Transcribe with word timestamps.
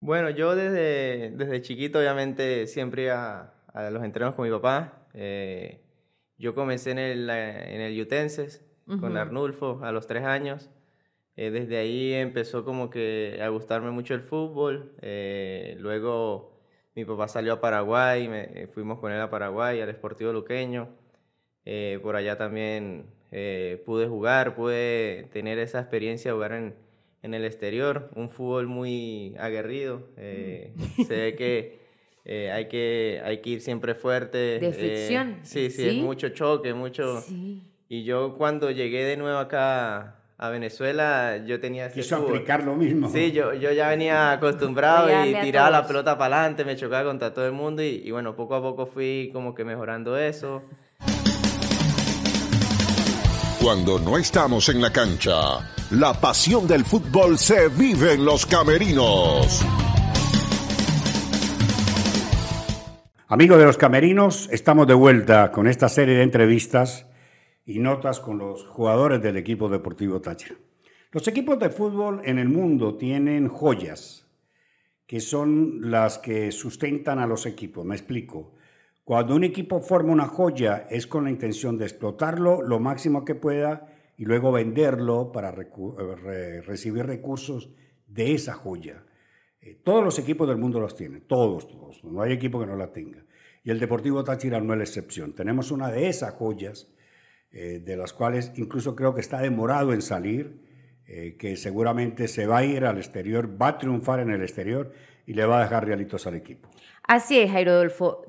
Bueno, 0.00 0.30
yo 0.30 0.54
desde, 0.54 1.30
desde 1.30 1.62
chiquito 1.62 1.98
obviamente 1.98 2.66
siempre 2.66 3.04
iba 3.04 3.54
a, 3.72 3.90
los 3.90 4.04
entrenos 4.04 4.34
con 4.34 4.44
mi 4.44 4.50
papá. 4.50 5.06
Eh, 5.14 5.80
yo 6.38 6.54
comencé 6.54 6.90
en 6.90 6.98
el, 6.98 7.30
en 7.30 7.80
el 7.80 8.00
Utenses 8.00 8.64
con 9.00 9.16
Arnulfo 9.16 9.80
a 9.82 9.92
los 9.92 10.06
tres 10.06 10.24
años. 10.24 10.70
Eh, 11.36 11.50
desde 11.50 11.78
ahí 11.78 12.12
empezó 12.12 12.64
como 12.64 12.88
que 12.90 13.40
a 13.42 13.48
gustarme 13.48 13.90
mucho 13.90 14.14
el 14.14 14.20
fútbol. 14.20 14.92
Eh, 15.00 15.76
luego 15.80 16.60
mi 16.94 17.04
papá 17.04 17.28
salió 17.28 17.54
a 17.54 17.60
Paraguay, 17.60 18.28
me, 18.28 18.66
fuimos 18.68 18.98
con 18.98 19.12
él 19.12 19.20
a 19.20 19.30
Paraguay, 19.30 19.80
al 19.80 19.88
Esportivo 19.88 20.32
Luqueño. 20.32 20.88
por 22.02 22.16
allá 22.16 22.36
también 22.36 23.06
pude 23.84 24.06
jugar, 24.08 24.54
pude 24.54 25.28
tener 25.32 25.58
esa 25.58 25.80
experiencia 25.80 26.30
de 26.30 26.34
jugar 26.34 26.52
en, 26.52 26.85
en 27.26 27.34
el 27.34 27.44
exterior, 27.44 28.08
un 28.14 28.28
fútbol 28.28 28.68
muy 28.68 29.34
aguerrido. 29.38 30.02
Eh, 30.16 30.72
se 31.06 31.16
ve 31.16 31.34
que, 31.34 31.80
eh, 32.24 32.52
hay 32.52 32.68
que 32.68 33.20
hay 33.24 33.38
que 33.38 33.50
ir 33.50 33.60
siempre 33.60 33.96
fuerte. 33.96 34.60
De 34.60 34.72
fricción. 34.72 35.30
Eh, 35.30 35.38
sí, 35.42 35.70
sí, 35.70 35.88
es 35.88 35.94
mucho 35.96 36.28
choque, 36.30 36.72
mucho... 36.72 37.22
Y 37.88 38.04
yo 38.04 38.34
cuando 38.36 38.70
llegué 38.70 39.04
de 39.04 39.16
nuevo 39.16 39.38
acá 39.38 40.16
a 40.38 40.50
Venezuela, 40.50 41.42
yo 41.44 41.60
tenía 41.60 41.86
ese 41.86 42.00
Quiso 42.00 42.16
aplicar 42.16 42.62
lo 42.62 42.74
mismo. 42.76 43.08
Sí, 43.08 43.32
yo, 43.32 43.54
yo 43.54 43.72
ya 43.72 43.88
venía 43.88 44.32
acostumbrado 44.32 45.08
y 45.26 45.34
tiraba 45.40 45.70
la 45.70 45.86
pelota 45.86 46.18
para 46.18 46.40
adelante, 46.40 46.64
me 46.64 46.76
chocaba 46.76 47.08
contra 47.08 47.32
todo 47.34 47.46
el 47.46 47.52
mundo 47.52 47.82
y, 47.82 48.02
y 48.04 48.10
bueno, 48.12 48.34
poco 48.36 48.54
a 48.54 48.62
poco 48.62 48.86
fui 48.86 49.30
como 49.32 49.54
que 49.54 49.64
mejorando 49.64 50.16
eso. 50.16 50.62
Cuando 53.66 53.98
no 53.98 54.16
estamos 54.16 54.68
en 54.68 54.80
la 54.80 54.92
cancha 54.92 55.58
la 55.90 56.14
pasión 56.20 56.68
del 56.68 56.84
fútbol 56.84 57.36
se 57.36 57.68
vive 57.68 58.12
en 58.12 58.24
los 58.24 58.46
camerinos. 58.46 59.60
Amigos 63.26 63.58
de 63.58 63.64
los 63.64 63.76
camerinos, 63.76 64.48
estamos 64.52 64.86
de 64.86 64.94
vuelta 64.94 65.50
con 65.50 65.66
esta 65.66 65.88
serie 65.88 66.14
de 66.14 66.22
entrevistas 66.22 67.08
y 67.64 67.80
notas 67.80 68.20
con 68.20 68.38
los 68.38 68.64
jugadores 68.66 69.20
del 69.20 69.36
equipo 69.36 69.68
deportivo 69.68 70.20
Táchira. 70.20 70.54
Los 71.10 71.26
equipos 71.26 71.58
de 71.58 71.70
fútbol 71.70 72.20
en 72.24 72.38
el 72.38 72.48
mundo 72.48 72.96
tienen 72.96 73.48
joyas 73.48 74.28
que 75.08 75.18
son 75.18 75.90
las 75.90 76.18
que 76.18 76.52
sustentan 76.52 77.18
a 77.18 77.26
los 77.26 77.46
equipos. 77.46 77.84
Me 77.84 77.96
explico. 77.96 78.55
Cuando 79.06 79.36
un 79.36 79.44
equipo 79.44 79.80
forma 79.80 80.10
una 80.10 80.26
joya 80.26 80.88
es 80.90 81.06
con 81.06 81.22
la 81.22 81.30
intención 81.30 81.78
de 81.78 81.84
explotarlo 81.84 82.60
lo 82.60 82.80
máximo 82.80 83.24
que 83.24 83.36
pueda 83.36 83.86
y 84.16 84.24
luego 84.24 84.50
venderlo 84.50 85.30
para 85.30 85.54
eh, 85.54 86.60
recibir 86.62 87.06
recursos 87.06 87.70
de 88.08 88.34
esa 88.34 88.54
joya. 88.54 89.04
Eh, 89.60 89.80
todos 89.84 90.02
los 90.02 90.18
equipos 90.18 90.48
del 90.48 90.56
mundo 90.56 90.80
los 90.80 90.96
tienen, 90.96 91.20
todos, 91.20 91.68
todos. 91.68 92.02
No 92.02 92.20
hay 92.20 92.32
equipo 92.32 92.58
que 92.58 92.66
no 92.66 92.74
la 92.74 92.90
tenga. 92.90 93.24
Y 93.62 93.70
el 93.70 93.78
Deportivo 93.78 94.24
Táchira 94.24 94.60
no 94.60 94.72
es 94.72 94.78
la 94.78 94.84
excepción. 94.84 95.36
Tenemos 95.36 95.70
una 95.70 95.88
de 95.88 96.08
esas 96.08 96.34
joyas, 96.34 96.92
eh, 97.52 97.78
de 97.78 97.96
las 97.96 98.12
cuales 98.12 98.54
incluso 98.56 98.96
creo 98.96 99.14
que 99.14 99.20
está 99.20 99.40
demorado 99.40 99.92
en 99.92 100.02
salir, 100.02 100.66
que 101.38 101.56
seguramente 101.56 102.26
se 102.26 102.48
va 102.48 102.58
a 102.58 102.64
ir 102.64 102.84
al 102.84 102.96
exterior, 102.96 103.62
va 103.62 103.68
a 103.68 103.78
triunfar 103.78 104.18
en 104.18 104.30
el 104.30 104.42
exterior 104.42 104.90
y 105.24 105.34
le 105.34 105.46
va 105.46 105.60
a 105.60 105.62
dejar 105.62 105.86
realitos 105.86 106.26
al 106.26 106.34
equipo. 106.34 106.68
Así 107.08 107.38
es, 107.38 107.52
Jairo. 107.52 107.82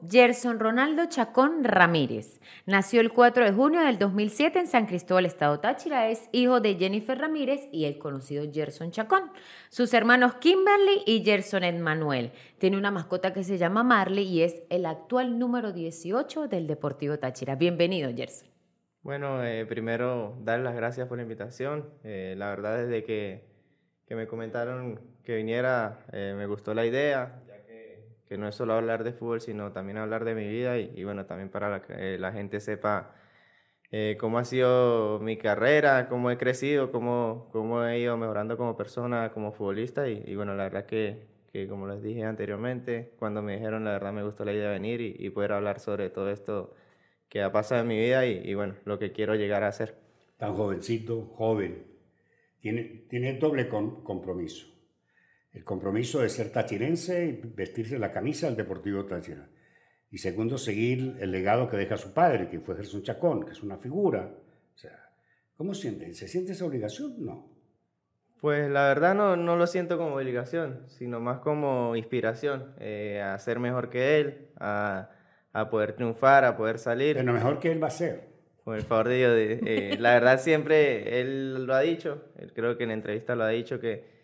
Gerson 0.07 0.59
Ronaldo 0.59 1.05
Chacón 1.07 1.63
Ramírez. 1.63 2.39
Nació 2.67 3.01
el 3.01 3.11
4 3.11 3.45
de 3.45 3.51
junio 3.51 3.81
del 3.81 3.97
2007 3.97 4.59
en 4.59 4.67
San 4.67 4.85
Cristóbal, 4.85 5.25
Estado 5.25 5.59
Táchira. 5.59 6.09
Es 6.09 6.29
hijo 6.31 6.59
de 6.61 6.75
Jennifer 6.75 7.17
Ramírez 7.17 7.67
y 7.71 7.85
el 7.85 7.97
conocido 7.97 8.45
Gerson 8.53 8.91
Chacón. 8.91 9.31
Sus 9.69 9.95
hermanos 9.95 10.35
Kimberly 10.35 11.01
y 11.07 11.23
Gerson 11.23 11.63
Edmanuel. 11.63 12.31
Tiene 12.59 12.77
una 12.77 12.91
mascota 12.91 13.33
que 13.33 13.43
se 13.43 13.57
llama 13.57 13.81
Marley 13.81 14.25
y 14.25 14.43
es 14.43 14.61
el 14.69 14.85
actual 14.85 15.39
número 15.39 15.71
18 15.71 16.47
del 16.47 16.67
Deportivo 16.67 17.17
Táchira. 17.17 17.55
Bienvenido, 17.55 18.11
Gerson. 18.15 18.47
Bueno, 19.01 19.43
eh, 19.43 19.65
primero 19.65 20.37
dar 20.41 20.59
las 20.59 20.75
gracias 20.75 21.07
por 21.07 21.17
la 21.17 21.23
invitación. 21.23 21.89
Eh, 22.03 22.35
la 22.37 22.49
verdad, 22.49 22.77
desde 22.77 23.03
que, 23.03 23.43
que, 24.05 24.15
me 24.15 24.27
comentaron 24.27 24.99
que 25.23 25.35
viniera, 25.35 26.05
eh, 26.11 26.35
me 26.37 26.45
gustó 26.45 26.75
la 26.75 26.85
idea 26.85 27.41
que 28.27 28.37
no 28.37 28.47
es 28.47 28.55
solo 28.55 28.73
hablar 28.73 29.03
de 29.03 29.13
fútbol, 29.13 29.41
sino 29.41 29.71
también 29.71 29.97
hablar 29.97 30.25
de 30.25 30.35
mi 30.35 30.47
vida 30.47 30.77
y, 30.77 31.03
bueno, 31.03 31.25
también 31.25 31.49
para 31.49 31.81
que 31.81 32.17
la 32.17 32.31
gente 32.31 32.59
sepa 32.59 33.15
eh, 33.91 34.17
cómo 34.19 34.37
ha 34.39 34.45
sido 34.45 35.19
mi 35.19 35.37
carrera, 35.37 36.09
cómo 36.09 36.29
he 36.31 36.37
crecido, 36.37 36.91
cómo, 36.91 37.49
cómo 37.51 37.83
he 37.85 37.99
ido 37.99 38.17
mejorando 38.17 38.57
como 38.57 38.75
persona, 38.77 39.31
como 39.31 39.51
futbolista 39.53 40.09
y, 40.09 40.35
bueno, 40.35 40.55
la 40.55 40.63
verdad 40.63 40.85
que, 40.85 41.27
que, 41.51 41.67
como 41.67 41.87
les 41.87 42.03
dije 42.03 42.23
anteriormente, 42.25 43.13
cuando 43.19 43.41
me 43.41 43.55
dijeron, 43.55 43.85
la 43.85 43.91
verdad 43.91 44.13
me 44.13 44.23
gustó 44.23 44.45
la 44.45 44.53
idea 44.53 44.67
de 44.67 44.73
venir 44.73 45.01
y, 45.01 45.29
poder 45.29 45.53
hablar 45.53 45.79
sobre 45.79 46.09
todo 46.09 46.29
esto 46.29 46.73
que 47.29 47.41
ha 47.41 47.51
pasado 47.51 47.81
en 47.81 47.87
mi 47.87 47.97
vida 47.97 48.25
y, 48.25 48.53
bueno, 48.55 48.75
lo 48.85 48.99
que 48.99 49.11
quiero 49.11 49.35
llegar 49.35 49.63
a 49.63 49.69
hacer. 49.69 49.95
Tan 50.37 50.53
jovencito, 50.55 51.33
joven, 51.35 51.85
tiene, 52.59 52.83
tiene 53.09 53.33
doble 53.39 53.67
compromiso 53.69 54.76
el 55.57 55.63
compromiso 55.63 56.19
de 56.19 56.29
ser 56.29 56.51
tachirense 56.51 57.25
y 57.25 57.41
vestirse 57.55 57.97
la 57.97 58.11
camisa 58.11 58.45
del 58.45 58.55
Deportivo 58.55 59.05
Táchira. 59.05 59.49
Y 60.11 60.19
segundo, 60.19 60.57
seguir 60.57 61.17
el 61.19 61.31
legado 61.31 61.67
que 61.67 61.77
deja 61.77 61.97
su 61.97 62.13
padre, 62.13 62.47
que 62.47 62.59
fue 62.59 62.75
Gerson 62.75 63.01
Chacón, 63.01 63.43
que 63.43 63.53
es 63.53 63.63
una 63.63 63.77
figura. 63.77 64.31
O 64.75 64.77
sea, 64.77 65.09
¿cómo 65.55 65.73
siente? 65.73 66.13
¿Se 66.13 66.27
siente 66.27 66.51
esa 66.51 66.65
obligación? 66.65 67.15
No. 67.25 67.49
Pues 68.39 68.69
la 68.69 68.87
verdad 68.87 69.15
no, 69.15 69.35
no 69.35 69.55
lo 69.55 69.65
siento 69.65 69.97
como 69.97 70.15
obligación, 70.15 70.83
sino 70.89 71.19
más 71.19 71.39
como 71.39 71.95
inspiración, 71.95 72.75
eh, 72.79 73.19
a 73.19 73.37
ser 73.39 73.59
mejor 73.59 73.89
que 73.89 74.19
él, 74.19 74.49
a, 74.59 75.09
a, 75.53 75.69
poder 75.71 75.93
triunfar, 75.93 76.45
a 76.45 76.55
poder 76.55 76.77
salir. 76.77 77.17
Pero 77.17 77.33
mejor 77.33 77.59
que 77.59 77.71
él 77.71 77.81
va 77.81 77.87
a 77.87 77.91
ser. 77.91 78.27
Por 78.63 78.75
el 78.75 78.83
favor 78.83 79.07
de 79.07 79.17
Dios, 79.17 79.59
eh, 79.65 79.97
la 79.99 80.13
verdad 80.13 80.39
siempre 80.39 81.19
él 81.19 81.65
lo 81.65 81.73
ha 81.73 81.79
dicho, 81.79 82.25
él 82.37 82.53
creo 82.53 82.77
que 82.77 82.83
en 82.83 82.91
entrevista 82.91 83.35
lo 83.35 83.45
ha 83.45 83.49
dicho 83.49 83.79
que 83.79 84.16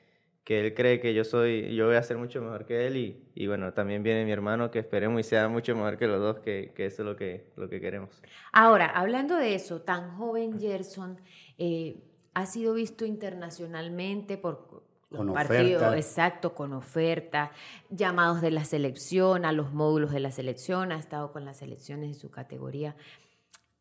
que 0.43 0.59
él 0.59 0.73
cree 0.73 0.99
que 0.99 1.13
yo 1.13 1.23
soy, 1.23 1.73
yo 1.73 1.87
voy 1.87 1.95
a 1.95 2.03
ser 2.03 2.17
mucho 2.17 2.41
mejor 2.41 2.65
que 2.65 2.85
él 2.87 2.97
y, 2.97 3.23
y 3.33 3.47
bueno, 3.47 3.73
también 3.73 4.03
viene 4.03 4.25
mi 4.25 4.31
hermano 4.31 4.71
que 4.71 4.79
esperemos 4.79 5.21
y 5.21 5.23
sea 5.23 5.47
mucho 5.47 5.73
mejor 5.75 5.97
que 5.97 6.07
los 6.07 6.19
dos, 6.19 6.39
que, 6.39 6.73
que 6.75 6.85
eso 6.85 7.03
es 7.03 7.05
lo 7.07 7.15
que, 7.15 7.51
lo 7.55 7.69
que 7.69 7.79
queremos. 7.79 8.21
Ahora, 8.51 8.87
hablando 8.87 9.37
de 9.37 9.55
eso, 9.55 9.81
tan 9.81 10.17
joven 10.17 10.59
Gerson, 10.59 11.21
eh, 11.57 12.03
ha 12.33 12.45
sido 12.45 12.73
visto 12.73 13.05
internacionalmente 13.05 14.37
por 14.37 14.83
los 15.09 15.33
partidos, 15.33 15.95
exacto, 15.95 16.55
con 16.55 16.73
oferta, 16.73 17.51
llamados 17.89 18.41
de 18.41 18.51
la 18.51 18.65
selección, 18.65 19.45
a 19.45 19.51
los 19.51 19.71
módulos 19.71 20.11
de 20.11 20.19
la 20.19 20.31
selección, 20.31 20.91
ha 20.91 20.97
estado 20.97 21.31
con 21.31 21.45
las 21.45 21.57
selecciones 21.57 22.09
de 22.09 22.19
su 22.19 22.31
categoría. 22.31 22.95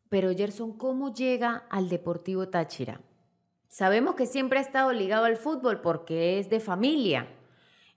Pero 0.09 0.31
Gerson, 0.31 0.77
¿cómo 0.77 1.13
llega 1.13 1.65
al 1.71 1.89
Deportivo 1.89 2.47
Táchira? 2.47 3.01
Sabemos 3.73 4.13
que 4.13 4.27
siempre 4.27 4.59
ha 4.59 4.61
estado 4.61 4.93
ligado 4.93 5.25
al 5.25 5.35
fútbol 5.35 5.81
porque 5.81 6.37
es 6.37 6.47
de 6.47 6.59
familia. 6.59 7.25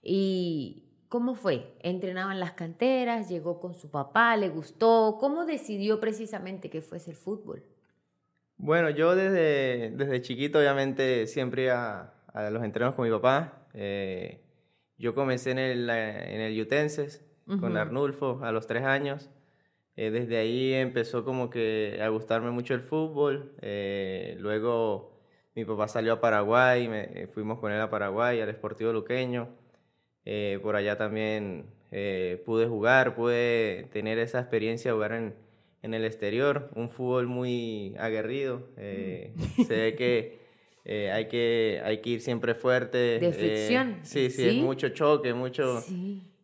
¿Y 0.03 0.85
cómo 1.11 1.35
fue? 1.35 1.77
¿Entrenaba 1.81 2.33
en 2.33 2.41
las 2.41 2.53
canteras? 2.53 3.29
¿Llegó 3.29 3.61
con 3.61 3.75
su 3.75 3.91
papá? 3.91 4.35
¿Le 4.39 4.49
gustó? 4.49 5.19
¿Cómo 5.21 5.45
decidió 5.45 6.01
precisamente 6.01 6.71
que 6.71 6.81
fuese 6.81 7.11
el 7.11 7.19
fútbol? 7.19 7.63
Bueno, 8.57 8.89
yo 8.89 9.15
desde, 9.15 9.91
desde 9.91 10.23
chiquito 10.23 10.61
obviamente 10.61 11.27
siempre 11.27 11.65
iba 11.65 12.15
a 12.33 12.49
los 12.49 12.65
entrenos 12.65 12.95
con 12.95 13.05
mi 13.05 13.11
papá. 13.11 13.67
Eh, 13.75 14.41
yo 14.97 15.15
comencé 15.15 15.51
en 15.51 15.59
el, 15.59 15.91
en 15.91 16.41
el 16.41 16.59
Utenses 16.59 17.23
con 17.61 17.77
Arnulfo 17.77 18.41
a 18.43 18.51
los 18.51 18.67
tres 18.67 18.85
años. 18.85 19.29
Eh, 19.95 20.11
desde 20.11 20.39
ahí 20.39 20.73
empezó 20.73 21.23
como 21.23 21.51
que 21.51 22.01
a 22.03 22.09
gustarme 22.09 22.51
mucho 22.51 22.73
el 22.73 22.81
fútbol. 22.81 23.53
Eh, 23.61 24.39
luego 24.41 25.16
mi 25.57 25.65
papá 25.65 25.89
salió 25.89 26.13
a 26.13 26.21
Paraguay, 26.21 26.87
me, 26.87 27.05
eh, 27.15 27.27
fuimos 27.33 27.59
con 27.59 27.73
él 27.73 27.81
a 27.81 27.89
Paraguay, 27.89 28.41
al 28.41 28.51
Esportivo 28.51 28.93
Luqueño. 28.93 29.49
Eh, 30.27 30.59
por 30.63 30.77
allá 30.77 30.99
también 30.99 31.65
eh, 31.91 32.43
pude 32.45 32.67
jugar, 32.67 33.15
pude 33.15 33.89
tener 33.91 34.19
esa 34.19 34.39
experiencia 34.39 34.91
de 34.91 34.95
jugar 34.95 35.13
en, 35.13 35.35
en 35.83 35.95
el 35.95 36.05
exterior, 36.05 36.71
un 36.75 36.91
fútbol 36.91 37.27
muy 37.27 37.95
aguerrido. 37.99 38.69
Mm. 38.77 39.63
se 39.65 39.77
ve 39.77 39.95
que, 39.97 40.47
hay 41.11 41.27
que 41.29 41.81
hay 41.83 41.99
que 42.03 42.11
ir 42.11 42.21
siempre 42.21 42.55
fuerte. 42.55 43.19
De 43.19 43.33
fricción. 43.33 44.01
sí, 44.03 44.29
sí, 44.29 44.49
es 44.49 44.55
mucho 44.57 44.91
choque, 44.91 45.33
mucho... 45.33 45.83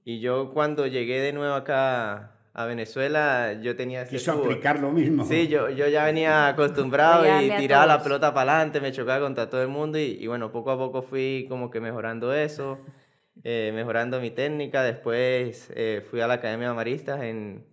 Y 0.04 0.18
yo 0.18 0.50
cuando 0.52 0.86
llegué 0.88 1.20
de 1.20 1.32
nuevo 1.32 1.54
acá 1.54 2.31
a 2.54 2.66
Venezuela 2.66 3.54
yo 3.54 3.74
tenía 3.76 4.02
ese 4.02 4.16
Quiso 4.16 4.32
aplicar 4.32 4.78
lo 4.78 4.92
mismo. 4.92 5.24
Sí, 5.24 5.48
yo, 5.48 5.70
yo 5.70 5.88
ya 5.88 6.04
venía 6.04 6.48
acostumbrado 6.48 7.24
y 7.40 7.50
tiraba 7.56 7.86
la 7.86 8.02
pelota 8.02 8.34
para 8.34 8.56
adelante, 8.56 8.80
me 8.80 8.92
chocaba 8.92 9.20
contra 9.20 9.48
todo 9.48 9.62
el 9.62 9.68
mundo 9.68 9.98
y, 9.98 10.26
bueno, 10.26 10.52
poco 10.52 10.70
a 10.70 10.78
poco 10.78 11.02
fui 11.02 11.46
como 11.48 11.70
que 11.70 11.80
mejorando 11.80 12.34
eso, 12.34 12.78
eh, 13.44 13.72
mejorando 13.74 14.20
mi 14.20 14.30
técnica. 14.30 14.82
Después 14.82 15.72
eh, 15.74 16.04
fui 16.08 16.20
a 16.20 16.26
la 16.26 16.34
Academia 16.34 16.68
de 16.68 16.74
Maristas 16.74 17.22
en, 17.22 17.64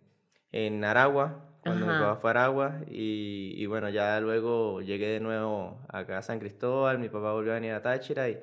en 0.51 0.83
Aragua, 0.85 1.45
cuando 1.61 1.85
me 1.85 2.15
fue 2.15 2.29
a 2.29 2.31
Aragua 2.31 2.79
y, 2.89 3.53
y, 3.57 3.65
bueno, 3.65 3.89
ya 3.89 4.17
luego 4.21 4.81
llegué 4.81 5.07
de 5.07 5.19
nuevo 5.19 5.81
acá 5.89 6.19
a 6.19 6.21
San 6.21 6.39
Cristóbal, 6.39 6.99
mi 6.99 7.09
papá 7.09 7.33
volvió 7.33 7.51
a 7.51 7.55
venir 7.55 7.73
a 7.73 7.81
Táchira 7.81 8.29
y, 8.29 8.41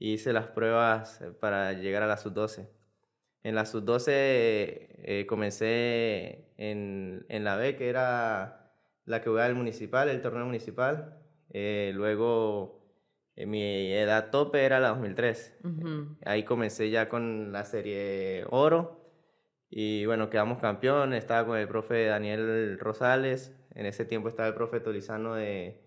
hice 0.00 0.32
las 0.32 0.46
pruebas 0.46 1.24
para 1.40 1.72
llegar 1.72 2.04
a 2.04 2.06
la 2.06 2.16
sub-12. 2.16 2.68
En 3.42 3.54
la 3.54 3.64
sub-12 3.64 4.08
eh, 4.08 5.26
comencé 5.28 6.52
en, 6.56 7.24
en, 7.28 7.44
la 7.44 7.56
B, 7.56 7.76
que 7.76 7.88
era 7.88 8.72
la 9.04 9.22
que 9.22 9.30
jugaba 9.30 9.46
el 9.46 9.54
municipal, 9.54 10.08
el 10.08 10.20
torneo 10.20 10.44
municipal. 10.44 11.18
Eh, 11.50 11.92
luego 11.94 12.84
eh, 13.36 13.46
mi 13.46 13.92
edad 13.92 14.30
tope 14.30 14.64
era 14.64 14.80
la 14.80 14.88
2003. 14.88 15.56
Ahí 16.24 16.42
comencé 16.42 16.90
ya 16.90 17.08
con 17.08 17.52
la 17.52 17.64
serie 17.64 18.44
oro. 18.50 19.00
Y 19.70 20.04
bueno, 20.06 20.30
quedamos 20.30 20.58
campeones. 20.58 21.20
Estaba 21.20 21.46
con 21.46 21.58
el 21.58 21.68
profe 21.68 22.06
Daniel 22.06 22.78
Rosales. 22.78 23.54
En 23.74 23.86
ese 23.86 24.04
tiempo 24.04 24.28
estaba 24.28 24.48
el 24.48 24.54
profe 24.54 24.80
Tolizano 24.80 25.34
de, 25.34 25.80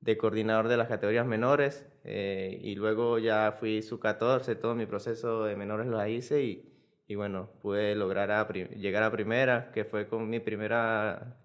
de 0.00 0.16
coordinador 0.16 0.68
de 0.68 0.78
las 0.78 0.88
categorías 0.88 1.26
menores. 1.26 1.86
y 2.04 2.74
luego 2.74 3.18
ya 3.18 3.52
fui 3.52 3.82
su 3.82 4.00
14. 4.00 4.54
Todo 4.56 4.74
mi 4.74 4.86
proceso 4.86 5.44
de 5.44 5.56
menores 5.56 5.86
lo 5.88 6.04
hice. 6.06 6.42
Y, 6.42 6.75
y 7.08 7.14
bueno, 7.14 7.48
pude 7.62 7.94
lograr 7.94 8.52
llegar 8.74 9.02
a 9.02 9.10
primera, 9.10 9.70
que 9.72 9.84
fue 9.84 10.08
con 10.08 10.28
mi 10.28 10.40
primera 10.40 11.36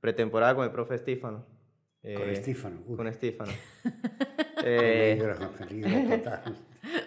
pretemporada 0.00 0.54
con 0.54 0.64
el 0.64 0.70
profe 0.70 0.96
Estífano. 0.96 1.46
con 2.02 2.10
eh, 2.10 2.32
Estífano. 2.32 2.80
Con 2.96 3.06
Estífano. 3.06 3.52
eh, 4.64 5.16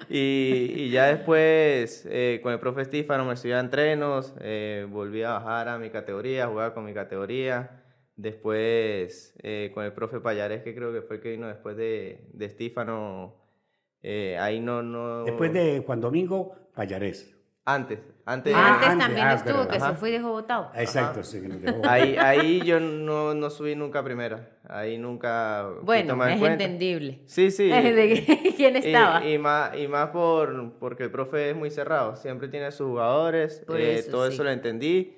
y, 0.09 0.73
y, 0.75 0.89
ya 0.91 1.07
después 1.07 2.07
eh, 2.09 2.39
con 2.41 2.53
el 2.53 2.59
profe 2.59 2.83
Estífano 2.83 3.25
me 3.25 3.35
subí 3.35 3.51
a 3.51 3.59
entrenos, 3.59 4.33
eh, 4.39 4.87
volví 4.89 5.23
a 5.23 5.31
bajar 5.31 5.67
a 5.67 5.77
mi 5.77 5.89
categoría, 5.89 6.47
jugaba 6.47 6.73
con 6.73 6.85
mi 6.85 6.93
categoría. 6.93 7.83
Después 8.15 9.33
con 9.73 9.85
el 9.85 9.93
profe 9.93 10.19
Payares, 10.19 10.61
que 10.61 10.75
creo 10.75 10.91
que 10.91 11.01
fue 11.01 11.15
el 11.15 11.21
que 11.21 11.31
vino 11.31 11.47
después 11.47 11.77
de, 11.77 12.27
de 12.33 12.45
Estífano. 12.47 13.37
ahí 14.03 14.59
no, 14.59 14.83
no... 14.83 15.23
Después 15.23 15.53
de 15.53 15.81
Juan 15.85 16.01
Domingo, 16.01 16.53
Payares. 16.75 17.38
Antes, 17.73 17.99
antes, 18.25 18.53
antes 18.55 18.97
también 18.97 19.27
ah, 19.27 19.33
estuvo, 19.33 19.67
que 19.67 19.79
se 19.79 19.93
fue 19.93 20.09
y 20.09 20.13
dejó 20.13 20.31
votado. 20.31 20.71
Exacto, 20.75 21.23
sí, 21.23 21.41
que 21.41 21.47
dejó 21.47 21.81
ahí, 21.87 22.15
ahí 22.17 22.61
yo 22.61 22.79
no, 22.79 23.33
no 23.33 23.49
subí 23.49 23.75
nunca 23.75 24.03
primera. 24.03 24.49
Ahí 24.67 24.97
nunca. 24.97 25.67
Bueno, 25.81 26.23
es 26.25 26.41
entendible. 26.41 27.21
Sí, 27.25 27.51
sí. 27.51 27.69
¿De 27.69 28.53
quién 28.55 28.75
estaba? 28.75 29.25
Y, 29.25 29.37
más, 29.37 29.75
y 29.77 29.87
más 29.87 30.09
por, 30.09 30.73
porque 30.79 31.03
el 31.03 31.11
profe 31.11 31.51
es 31.51 31.55
muy 31.55 31.71
cerrado. 31.71 32.15
Siempre 32.15 32.47
tiene 32.47 32.71
sus 32.71 32.87
jugadores. 32.87 33.63
Eh, 33.75 34.05
todo 34.09 34.27
eso 34.27 34.43
lo 34.43 34.51
entendí. 34.51 35.15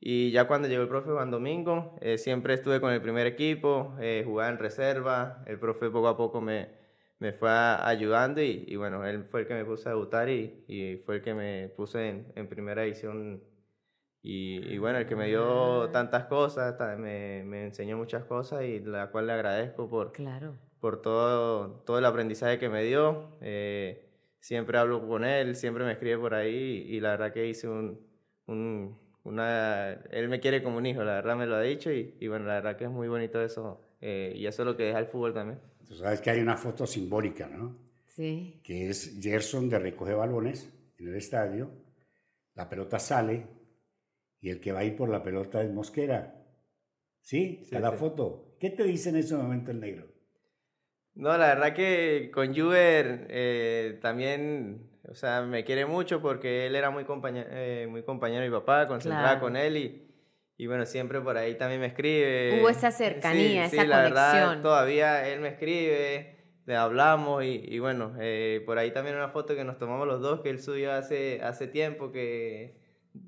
Y 0.00 0.30
ya 0.30 0.46
cuando 0.46 0.68
llegó 0.68 0.82
el 0.82 0.88
profe 0.88 1.10
Juan 1.10 1.30
Domingo, 1.30 1.96
eh, 2.00 2.18
siempre 2.18 2.54
estuve 2.54 2.80
con 2.80 2.92
el 2.92 3.02
primer 3.02 3.26
equipo, 3.26 3.94
eh, 4.00 4.22
jugaba 4.24 4.50
en 4.50 4.58
reserva. 4.58 5.42
El 5.46 5.58
profe 5.58 5.90
poco 5.90 6.08
a 6.08 6.16
poco 6.16 6.40
me 6.40 6.77
me 7.18 7.32
fue 7.32 7.50
ayudando 7.50 8.40
y, 8.42 8.64
y, 8.66 8.76
bueno, 8.76 9.04
él 9.04 9.24
fue 9.24 9.40
el 9.40 9.46
que 9.46 9.54
me 9.54 9.64
puso 9.64 9.88
a 9.88 9.92
debutar 9.92 10.28
y, 10.28 10.64
y 10.68 10.96
fue 11.04 11.16
el 11.16 11.22
que 11.22 11.34
me 11.34 11.68
puso 11.68 11.98
en, 11.98 12.32
en 12.36 12.48
primera 12.48 12.84
edición 12.84 13.42
y, 14.22 14.74
y, 14.74 14.78
bueno, 14.78 14.98
el 14.98 15.06
que 15.06 15.16
me 15.16 15.26
dio 15.26 15.82
ah. 15.82 15.92
tantas 15.92 16.24
cosas, 16.26 16.76
me, 16.98 17.42
me, 17.44 17.66
enseñó 17.66 17.96
muchas 17.96 18.24
cosas 18.24 18.64
y 18.64 18.80
la 18.80 19.10
cual 19.10 19.26
le 19.26 19.32
agradezco 19.32 19.88
por, 19.88 20.12
claro. 20.12 20.56
por 20.80 21.02
todo, 21.02 21.82
todo 21.84 21.98
el 21.98 22.04
aprendizaje 22.04 22.58
que 22.58 22.68
me 22.68 22.82
dio. 22.84 23.38
Eh, 23.40 24.08
siempre 24.40 24.78
hablo 24.78 25.06
con 25.06 25.24
él, 25.24 25.56
siempre 25.56 25.84
me 25.84 25.92
escribe 25.92 26.18
por 26.18 26.34
ahí 26.34 26.84
y, 26.88 27.00
la 27.00 27.10
verdad 27.10 27.32
que 27.32 27.48
hice 27.48 27.68
un, 27.68 28.00
un, 28.46 28.98
una... 29.24 29.92
Él 30.10 30.28
me 30.28 30.40
quiere 30.40 30.62
como 30.62 30.78
un 30.78 30.86
hijo, 30.86 31.02
la 31.04 31.14
verdad 31.14 31.36
me 31.36 31.46
lo 31.46 31.56
ha 31.56 31.62
dicho 31.62 31.92
y, 31.92 32.16
y 32.20 32.28
bueno, 32.28 32.46
la 32.46 32.54
verdad 32.54 32.76
que 32.76 32.84
es 32.84 32.90
muy 32.90 33.08
bonito 33.08 33.40
eso 33.40 33.87
eh, 34.00 34.32
y 34.34 34.46
eso 34.46 34.62
es 34.62 34.66
lo 34.66 34.76
que 34.76 34.84
deja 34.84 34.98
el 34.98 35.06
fútbol 35.06 35.34
también. 35.34 35.60
Tú 35.86 35.94
sabes 35.94 36.20
que 36.20 36.30
hay 36.30 36.40
una 36.40 36.56
foto 36.56 36.86
simbólica, 36.86 37.48
¿no? 37.48 37.76
Sí. 38.06 38.60
Que 38.62 38.90
es 38.90 39.18
Gerson 39.20 39.68
de 39.68 39.78
recoger 39.78 40.16
balones 40.16 40.72
en 40.98 41.08
el 41.08 41.16
estadio, 41.16 41.70
la 42.54 42.68
pelota 42.68 42.98
sale 42.98 43.46
y 44.40 44.50
el 44.50 44.60
que 44.60 44.72
va 44.72 44.80
a 44.80 44.84
ir 44.84 44.96
por 44.96 45.08
la 45.08 45.22
pelota 45.22 45.62
es 45.62 45.70
Mosquera. 45.70 46.34
¿Sí? 47.20 47.62
sí 47.64 47.78
la 47.78 47.92
foto. 47.92 48.56
¿Qué 48.58 48.70
te 48.70 48.84
dice 48.84 49.10
en 49.10 49.16
ese 49.16 49.36
momento 49.36 49.70
el 49.70 49.80
negro? 49.80 50.06
No, 51.14 51.36
la 51.36 51.48
verdad 51.48 51.74
que 51.74 52.30
con 52.32 52.54
Juber 52.54 53.26
eh, 53.28 53.98
también, 54.00 54.88
o 55.08 55.14
sea, 55.14 55.42
me 55.42 55.64
quiere 55.64 55.84
mucho 55.84 56.20
porque 56.22 56.66
él 56.66 56.76
era 56.76 56.90
muy, 56.90 57.04
compañero, 57.04 57.48
eh, 57.50 57.86
muy 57.88 58.02
compañero 58.02 58.42
de 58.42 58.50
mi 58.50 58.56
papá, 58.56 58.86
concentraba 58.86 59.40
con 59.40 59.56
él 59.56 59.76
y 59.76 60.07
y 60.58 60.66
bueno, 60.66 60.84
siempre 60.86 61.20
por 61.20 61.38
ahí 61.38 61.54
también 61.54 61.80
me 61.80 61.86
escribe. 61.86 62.58
Hubo 62.60 62.68
esa 62.68 62.90
cercanía, 62.90 63.66
esa 63.66 63.82
sí, 63.82 63.88
la 63.88 64.02
Verdad, 64.02 64.60
todavía 64.60 65.28
él 65.28 65.38
me 65.38 65.48
escribe, 65.48 66.36
le 66.66 66.76
hablamos 66.76 67.44
y, 67.44 67.62
y 67.64 67.78
bueno, 67.78 68.14
eh, 68.20 68.62
por 68.66 68.76
ahí 68.76 68.90
también 68.90 69.14
una 69.14 69.28
foto 69.28 69.54
que 69.54 69.62
nos 69.62 69.78
tomamos 69.78 70.08
los 70.08 70.20
dos 70.20 70.40
que 70.40 70.50
él 70.50 70.60
subió 70.60 70.92
hace, 70.92 71.40
hace 71.44 71.68
tiempo 71.68 72.10
que 72.10 72.76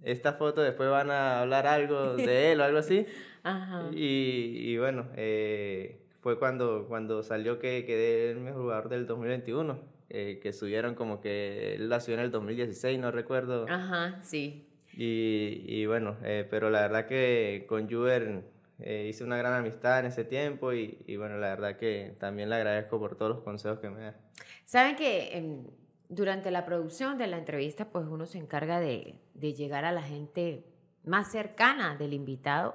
esta 0.03 0.33
foto 0.33 0.61
después 0.61 0.91
van 0.91 1.13
a 1.13 1.41
hablar 1.41 1.69
algo 1.69 2.17
de 2.17 2.51
él 2.51 2.61
o 2.61 2.65
algo 2.65 2.79
así. 2.79 3.07
Ajá. 3.45 3.89
Y, 3.93 4.57
y 4.57 4.77
bueno, 4.79 5.09
eh, 5.15 6.03
fue 6.21 6.37
cuando, 6.37 6.87
cuando 6.89 7.23
salió 7.23 7.61
que 7.61 7.87
quedé 7.87 8.33
el 8.33 8.41
mejor 8.41 8.63
jugador 8.63 8.89
del 8.89 9.07
2021. 9.07 10.01
Eh, 10.13 10.41
que 10.43 10.53
subieron 10.53 10.97
como 10.97 11.21
que 11.21 11.77
él 11.77 11.89
la 11.89 12.01
subió 12.01 12.19
en 12.19 12.25
el 12.25 12.33
2016, 12.33 12.99
no 12.99 13.13
recuerdo. 13.13 13.67
Ajá, 13.69 14.19
sí. 14.23 14.67
Y, 14.93 15.87
bueno, 15.87 16.17
eh, 16.25 16.47
pero 16.51 16.69
la 16.69 16.83
verdad 16.83 17.07
que 17.07 17.65
con 17.69 17.89
Juber 17.89 18.45
eh, 18.81 19.07
hice 19.09 19.25
una 19.25 19.37
gran 19.37 19.55
amistad 19.55 20.01
en 20.01 20.07
ese 20.07 20.25
tiempo 20.25 20.73
y, 20.73 20.99
y, 21.07 21.17
bueno, 21.17 21.39
la 21.39 21.49
verdad 21.49 21.77
que 21.77 22.17
también 22.19 22.51
le 22.51 22.57
agradezco 22.57 22.99
por 22.99 23.17
todos 23.17 23.37
los 23.37 23.45
consejos 23.45 23.79
que 23.79 23.89
me 23.91 24.01
da. 24.03 24.17
Saben 24.65 24.97
que 24.97 25.63
durante 26.09 26.51
la 26.51 26.65
producción 26.65 27.19
de 27.19 27.29
la 27.29 27.39
entrevista, 27.39 27.91
pues 27.91 28.07
uno 28.07 28.27
se 28.27 28.39
encarga 28.39 28.81
de, 28.81 29.15
de 29.35 29.55
llegar 29.55 29.85
a 29.85 29.93
la 29.93 30.03
gente 30.03 30.67
más 31.05 31.31
cercana 31.33 31.97
del 31.97 32.13
invitado 32.13 32.75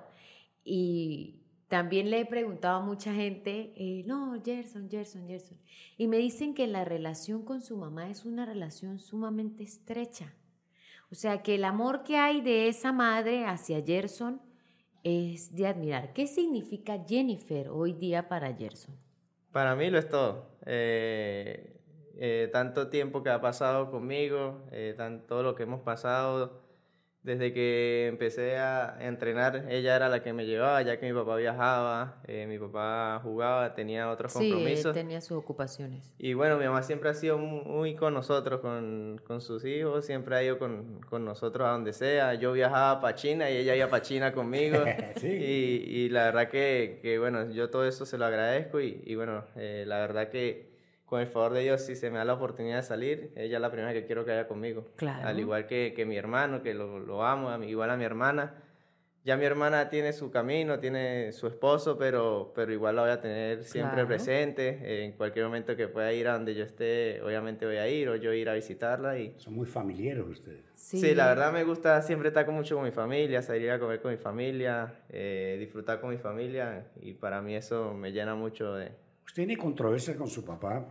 y 0.64 1.42
también 1.68 2.10
le 2.10 2.22
he 2.22 2.26
preguntado 2.26 2.78
a 2.78 2.86
mucha 2.86 3.14
gente, 3.14 3.74
eh, 3.76 4.04
no, 4.06 4.42
Gerson, 4.44 4.90
Gerson, 4.90 5.28
Gerson, 5.28 5.58
y 5.98 6.08
me 6.08 6.18
dicen 6.18 6.54
que 6.54 6.68
la 6.68 6.86
relación 6.86 7.44
con 7.44 7.62
su 7.62 7.78
mamá 7.78 8.10
es 8.10 8.26
una 8.26 8.46
relación 8.46 9.00
sumamente 9.00 9.64
estrecha. 9.64 10.34
O 11.12 11.16
sea 11.16 11.42
que 11.44 11.56
el 11.56 11.64
amor 11.64 12.04
que 12.04 12.18
hay 12.18 12.42
de 12.42 12.68
esa 12.68 12.92
madre 12.92 13.46
hacia 13.46 13.82
Gerson 13.82 14.42
es 15.04 15.56
de 15.56 15.68
admirar. 15.68 16.14
¿Qué 16.14 16.28
significa 16.28 16.98
Jennifer 17.08 17.70
hoy 17.70 17.94
día 17.94 18.28
para 18.28 18.54
Gerson? 18.54 18.96
Para 19.52 19.76
mí 19.76 19.90
lo 19.90 20.00
es 20.00 20.10
todo. 20.10 20.58
Eh, 20.66 21.80
eh, 22.18 22.50
tanto 22.52 22.90
tiempo 22.90 23.22
que 23.22 23.30
ha 23.30 23.40
pasado 23.40 23.92
conmigo, 23.92 24.64
eh, 24.72 24.96
todo 25.28 25.44
lo 25.44 25.54
que 25.54 25.64
hemos 25.64 25.82
pasado, 25.82 26.65
desde 27.26 27.52
que 27.54 28.06
empecé 28.06 28.58
a 28.58 28.98
entrenar, 29.00 29.66
ella 29.70 29.96
era 29.96 30.10
la 30.10 30.22
que 30.22 30.32
me 30.32 30.46
llevaba, 30.46 30.84
ya 30.84 31.00
que 31.00 31.12
mi 31.12 31.20
papá 31.20 31.36
viajaba, 31.38 32.22
eh, 32.28 32.46
mi 32.48 32.60
papá 32.60 33.20
jugaba, 33.24 33.74
tenía 33.74 34.12
otros 34.12 34.32
compromisos. 34.32 34.94
Sí, 34.94 35.02
tenía 35.02 35.20
sus 35.22 35.36
ocupaciones. 35.36 36.14
Y 36.20 36.36
bueno, 36.36 36.58
mi 36.58 36.66
mamá 36.66 36.84
siempre 36.84 37.10
ha 37.10 37.16
sido 37.16 37.40
muy 37.40 37.96
con 37.96 38.14
nosotros, 38.14 38.60
con, 38.62 39.20
con 39.26 39.42
sus 39.42 39.66
hijos, 39.66 40.06
siempre 40.06 40.36
ha 40.36 40.44
ido 40.44 40.60
con, 40.60 41.02
con, 41.10 41.26
nosotros 41.26 41.68
a 41.68 41.72
donde 41.72 41.94
sea. 41.94 42.36
Yo 42.36 42.54
viajaba 42.54 43.02
para 43.02 43.16
China 43.16 43.50
y 43.50 43.58
ella 43.58 43.76
iba 43.76 43.88
para 43.88 44.04
China 44.04 44.32
conmigo. 44.32 44.78
sí. 45.16 45.28
y, 45.28 46.02
y, 46.02 46.10
la 46.10 46.26
verdad 46.26 46.50
que, 46.50 47.00
que, 47.02 47.18
bueno, 47.18 47.50
yo 47.50 47.72
todo 47.72 47.88
eso 47.88 48.06
se 48.06 48.20
lo 48.20 48.26
agradezco 48.26 48.80
y, 48.80 49.02
y 49.04 49.16
bueno, 49.16 49.46
eh, 49.56 49.84
la 49.88 49.98
verdad 49.98 50.30
que 50.30 50.75
con 51.06 51.22
el 51.22 51.28
favor 51.28 51.54
de 51.54 51.62
Dios, 51.62 51.82
si 51.82 51.96
se 51.96 52.10
me 52.10 52.18
da 52.18 52.26
la 52.26 52.34
oportunidad 52.34 52.78
de 52.78 52.84
salir, 52.84 53.32
ella 53.36 53.58
es 53.58 53.62
la 53.62 53.72
primera 53.72 53.94
que 53.94 54.06
quiero 54.06 54.26
que 54.26 54.32
haya 54.32 54.48
conmigo. 54.48 54.88
Claro. 54.96 55.28
Al 55.28 55.40
igual 55.40 55.68
que, 55.68 55.94
que 55.96 56.06
mi 56.06 56.18
hermano, 56.18 56.64
que 56.64 56.74
lo, 56.74 57.00
lo 57.00 57.24
amo, 57.24 57.64
igual 57.64 57.92
a 57.92 57.98
mi 57.98 58.04
hermana. 58.04 58.56
Ya 59.24 59.38
mi 59.38 59.46
hermana 59.46 59.90
tiene 59.90 60.14
su 60.14 60.30
camino, 60.30 60.78
tiene 60.78 61.32
su 61.32 61.48
esposo, 61.48 61.98
pero, 61.98 62.52
pero 62.54 62.72
igual 62.72 62.96
la 62.96 63.02
voy 63.02 63.12
a 63.12 63.22
tener 63.22 63.64
siempre 63.64 64.06
presente. 64.06 65.04
en 65.04 65.14
cualquier 65.14 65.46
momento 65.46 65.76
que 65.76 65.88
pueda 65.88 66.14
ir 66.14 66.28
a 66.28 66.34
donde 66.34 66.54
yo 66.54 66.64
esté, 66.64 67.24
obviamente 67.24 67.66
voy 67.66 67.78
a 67.78 67.88
ir 67.88 68.08
o 68.08 68.16
yo 68.16 68.34
ir 68.34 68.50
a 68.50 68.54
visitarla. 68.54 69.18
Y... 69.18 69.34
Son 69.38 69.56
muy 69.56 69.66
familiares 69.66 70.24
ustedes. 70.28 70.64
Sí. 70.76 71.00
sí 71.00 71.16
la 71.16 71.26
verdad 71.28 71.52
me 71.52 71.64
gusta 71.64 72.04
siempre 72.04 72.28
estar 72.28 72.46
con 72.46 72.54
mucho 72.54 72.76
con 72.76 72.84
mi 72.86 72.92
familia, 72.92 73.42
salir 73.42 73.72
a 73.72 73.80
comer 73.80 74.00
con 74.00 74.12
mi 74.12 74.18
familia, 74.18 74.94
eh, 75.10 75.58
disfrutar 75.60 76.00
con 76.02 76.12
mi 76.12 76.18
familia 76.18 76.86
y 77.02 77.14
para 77.14 77.42
mí 77.42 77.56
eso 77.56 77.96
me 77.96 78.12
llena 78.12 78.36
mucho 78.36 78.76
de, 78.76 78.92
¿Usted 78.92 79.05
tiene 79.36 79.58
controversia 79.58 80.16
con 80.16 80.30
su 80.30 80.46
papá? 80.46 80.88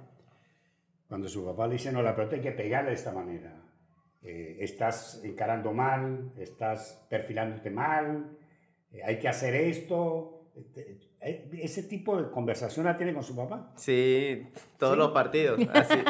Cuando 1.09 1.27
su 1.29 1.43
papá 1.47 1.67
le 1.67 1.73
dice, 1.73 1.91
no, 1.91 2.03
la 2.03 2.15
pelota 2.15 2.37
hay 2.37 2.43
que 2.43 2.53
pegarla 2.53 2.91
de 2.91 2.95
esta 2.95 3.11
manera. 3.11 3.57
Eh, 4.23 4.59
estás 4.61 5.23
encarando 5.25 5.73
mal, 5.73 6.31
estás 6.37 7.07
perfilándote 7.09 7.71
mal, 7.71 8.37
eh, 8.93 9.01
hay 9.03 9.19
que 9.19 9.29
hacer 9.29 9.55
esto. 9.55 10.51
Eh, 11.23 11.49
¿Ese 11.63 11.85
tipo 11.85 12.21
de 12.21 12.31
conversación 12.31 12.85
la 12.85 12.99
tiene 12.99 13.15
con 13.15 13.25
su 13.25 13.35
papá? 13.35 13.73
Sí, 13.77 14.47
todos 14.79 14.99
los 14.99 15.11
partidos. 15.13 15.59
Así. 15.73 15.99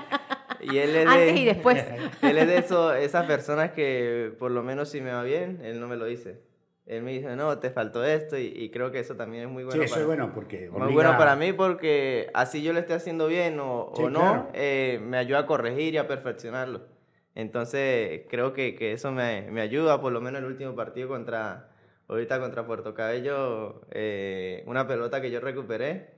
Y 0.61 0.79
él 0.79 0.97
es 0.97 1.05
de, 1.05 1.11
Antes 1.11 1.41
y 1.41 1.45
después. 1.45 1.85
Él 2.23 2.39
es 2.39 2.47
de 2.47 2.57
eso, 2.57 2.95
esas 2.95 3.27
personas 3.27 3.73
que, 3.73 4.35
por 4.39 4.51
lo 4.51 4.63
menos 4.63 4.89
si 4.89 5.03
me 5.03 5.13
va 5.13 5.23
bien, 5.23 5.61
él 5.63 5.79
no 5.79 5.87
me 5.89 5.97
lo 5.97 6.07
dice. 6.07 6.41
Él 6.87 7.03
me 7.03 7.13
dice, 7.13 7.35
no, 7.35 7.59
te 7.59 7.71
faltó 7.71 8.05
esto 8.05 8.37
y, 8.39 8.71
creo 8.71 8.91
que 8.91 8.99
eso 8.99 9.17
también 9.17 9.45
es 9.45 9.49
muy 9.51 9.65
bueno. 9.65 9.81
Sí, 9.81 9.87
eso 9.87 10.01
es 10.01 10.07
bueno 10.07 10.33
porque... 10.35 10.69
Muy 10.71 10.93
bueno 10.93 11.17
para 11.17 11.35
mí 11.35 11.53
porque 11.53 12.31
así 12.35 12.63
yo 12.63 12.73
lo 12.73 12.79
esté 12.79 12.93
haciendo 12.93 13.27
bien 13.27 13.59
o, 13.59 13.93
no, 14.11 14.51
eh, 14.53 15.01
me 15.03 15.17
ayuda 15.17 15.41
a 15.41 15.47
corregir 15.47 15.95
y 15.95 15.97
a 15.99 16.07
perfeccionarlo. 16.07 16.83
Entonces 17.35 18.23
creo 18.29 18.53
que, 18.53 18.75
que 18.75 18.93
eso 18.93 19.13
me, 19.13 19.51
me, 19.51 19.61
ayuda, 19.61 20.01
por 20.01 20.13
lo 20.13 20.21
menos 20.21 20.41
el 20.41 20.47
último 20.47 20.77
partido 20.77 21.09
contra, 21.09 21.71
ahorita 22.07 22.39
contra 22.39 22.67
Puerto 22.67 22.95
Cabello, 22.95 23.81
eh, 23.91 24.63
una 24.67 24.87
pelota 24.87 25.21
que 25.21 25.31
yo 25.31 25.41
recuperé 25.41 26.15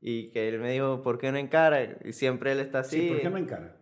y 0.00 0.30
que 0.30 0.48
él 0.48 0.58
me 0.58 0.72
dijo, 0.72 1.02
¿por 1.02 1.18
qué 1.18 1.30
no 1.30 1.38
encara? 1.38 1.98
Y 2.04 2.12
siempre 2.12 2.52
él 2.52 2.60
está 2.60 2.80
así. 2.80 3.00
Sí, 3.00 3.08
¿por 3.08 3.20
qué 3.20 3.30
no 3.30 3.36
encara? 3.36 3.76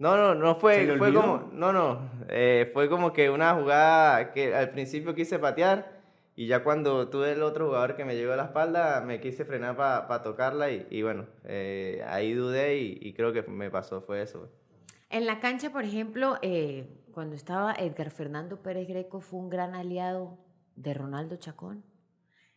No, 0.00 0.16
no, 0.16 0.34
no 0.34 0.54
fue, 0.54 0.96
fue 0.96 1.12
como, 1.12 1.50
no, 1.52 1.74
no, 1.74 2.10
eh, 2.30 2.70
fue 2.72 2.88
como 2.88 3.12
que 3.12 3.28
una 3.28 3.54
jugada 3.54 4.32
que 4.32 4.54
al 4.54 4.70
principio 4.70 5.14
quise 5.14 5.38
patear 5.38 6.00
y 6.34 6.46
ya 6.46 6.64
cuando 6.64 7.10
tuve 7.10 7.32
el 7.32 7.42
otro 7.42 7.66
jugador 7.66 7.96
que 7.96 8.06
me 8.06 8.16
llegó 8.16 8.32
a 8.32 8.36
la 8.36 8.44
espalda, 8.44 9.02
me 9.02 9.20
quise 9.20 9.44
frenar 9.44 9.76
para 9.76 10.22
tocarla 10.22 10.70
y, 10.70 11.02
bueno, 11.02 11.26
eh, 11.44 12.02
ahí 12.08 12.32
dudé 12.32 12.78
y, 12.78 13.12
creo 13.12 13.34
que 13.34 13.42
me 13.42 13.70
pasó, 13.70 14.00
fue 14.00 14.22
eso. 14.22 14.48
En 15.10 15.26
la 15.26 15.38
cancha, 15.38 15.70
por 15.70 15.84
ejemplo, 15.84 16.38
eh, 16.40 16.88
cuando 17.12 17.36
estaba 17.36 17.74
Edgar 17.74 18.10
Fernando 18.10 18.62
Pérez 18.62 18.88
Greco, 18.88 19.20
fue 19.20 19.38
un 19.38 19.50
gran 19.50 19.74
aliado 19.74 20.38
de 20.76 20.94
Ronaldo 20.94 21.36
Chacón. 21.36 21.84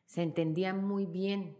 Se 0.05 0.21
entendían 0.21 0.81
muy 0.81 1.05
bien. 1.05 1.57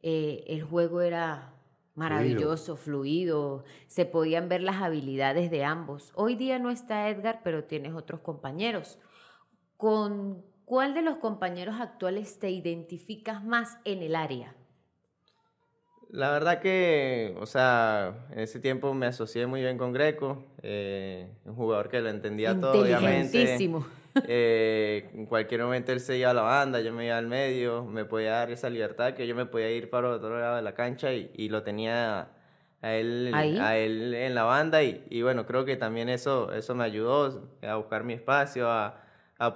el 0.00 0.62
juego 0.62 1.02
era 1.02 1.52
Maravilloso, 1.94 2.76
fluido. 2.76 3.64
Se 3.86 4.06
podían 4.06 4.48
ver 4.48 4.62
las 4.62 4.76
habilidades 4.82 5.50
de 5.50 5.64
ambos. 5.64 6.12
Hoy 6.14 6.36
día 6.36 6.58
no 6.58 6.70
está 6.70 7.10
Edgar, 7.10 7.40
pero 7.44 7.64
tienes 7.64 7.94
otros 7.94 8.20
compañeros. 8.20 8.98
¿Con 9.76 10.42
cuál 10.64 10.94
de 10.94 11.02
los 11.02 11.16
compañeros 11.16 11.76
actuales 11.80 12.38
te 12.38 12.50
identificas 12.50 13.44
más 13.44 13.78
en 13.84 14.02
el 14.02 14.16
área? 14.16 14.54
La 16.08 16.30
verdad 16.30 16.60
que, 16.60 17.34
o 17.40 17.46
sea, 17.46 18.26
en 18.30 18.40
ese 18.40 18.60
tiempo 18.60 18.92
me 18.92 19.06
asocié 19.06 19.46
muy 19.46 19.62
bien 19.62 19.78
con 19.78 19.92
Greco, 19.92 20.44
eh, 20.62 21.30
un 21.46 21.54
jugador 21.54 21.88
que 21.88 22.00
lo 22.02 22.10
entendía 22.10 22.58
todo, 22.58 22.82
obviamente. 22.82 23.58
Eh, 24.28 25.10
en 25.14 25.26
cualquier 25.26 25.62
momento 25.62 25.92
él 25.92 26.00
se 26.00 26.18
iba 26.18 26.30
a 26.30 26.34
la 26.34 26.42
banda, 26.42 26.80
yo 26.80 26.92
me 26.92 27.06
iba 27.06 27.16
al 27.16 27.26
medio, 27.26 27.84
me 27.84 28.04
podía 28.04 28.32
dar 28.32 28.50
esa 28.50 28.68
libertad 28.68 29.14
que 29.14 29.26
yo 29.26 29.34
me 29.34 29.46
podía 29.46 29.70
ir 29.70 29.90
para 29.90 30.10
otro 30.10 30.38
lado 30.38 30.56
de 30.56 30.62
la 30.62 30.74
cancha 30.74 31.12
y, 31.12 31.48
lo 31.48 31.62
tenía 31.62 32.28
a 32.82 32.94
él, 32.94 33.32
a 33.34 33.76
él 33.76 34.14
en 34.14 34.34
la 34.34 34.44
banda 34.44 34.82
y, 34.82 35.22
bueno, 35.22 35.46
creo 35.46 35.64
que 35.64 35.76
también 35.76 36.08
eso, 36.08 36.52
eso 36.52 36.74
me 36.74 36.84
ayudó 36.84 37.48
a 37.62 37.76
buscar 37.76 38.04
mi 38.04 38.14
espacio, 38.14 38.70
a, 38.70 38.98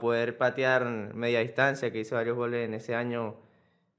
poder 0.01 0.37
patear 0.37 0.85
media 1.15 1.39
distancia, 1.41 1.93
que 1.93 2.01
hice 2.01 2.13
varios 2.17 2.37
goles 2.37 2.67
en 2.67 2.75
ese 2.75 2.97
año 2.97 3.37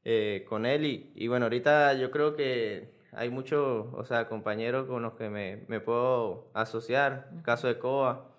eh, 0.03 0.45
con 0.49 0.65
él 0.65 0.85
y, 1.15 1.27
bueno, 1.27 1.45
ahorita 1.45 1.93
yo 1.93 2.11
creo 2.11 2.35
que 2.35 2.97
hay 3.13 3.29
muchos, 3.29 3.87
o 3.93 4.03
sea, 4.03 4.27
compañeros 4.27 4.85
con 4.87 5.01
los 5.01 5.13
que 5.13 5.29
me, 5.29 5.63
me 5.67 5.79
puedo 5.79 6.49
asociar, 6.53 7.29
caso 7.43 7.67
de 7.67 7.79
Coa, 7.79 8.36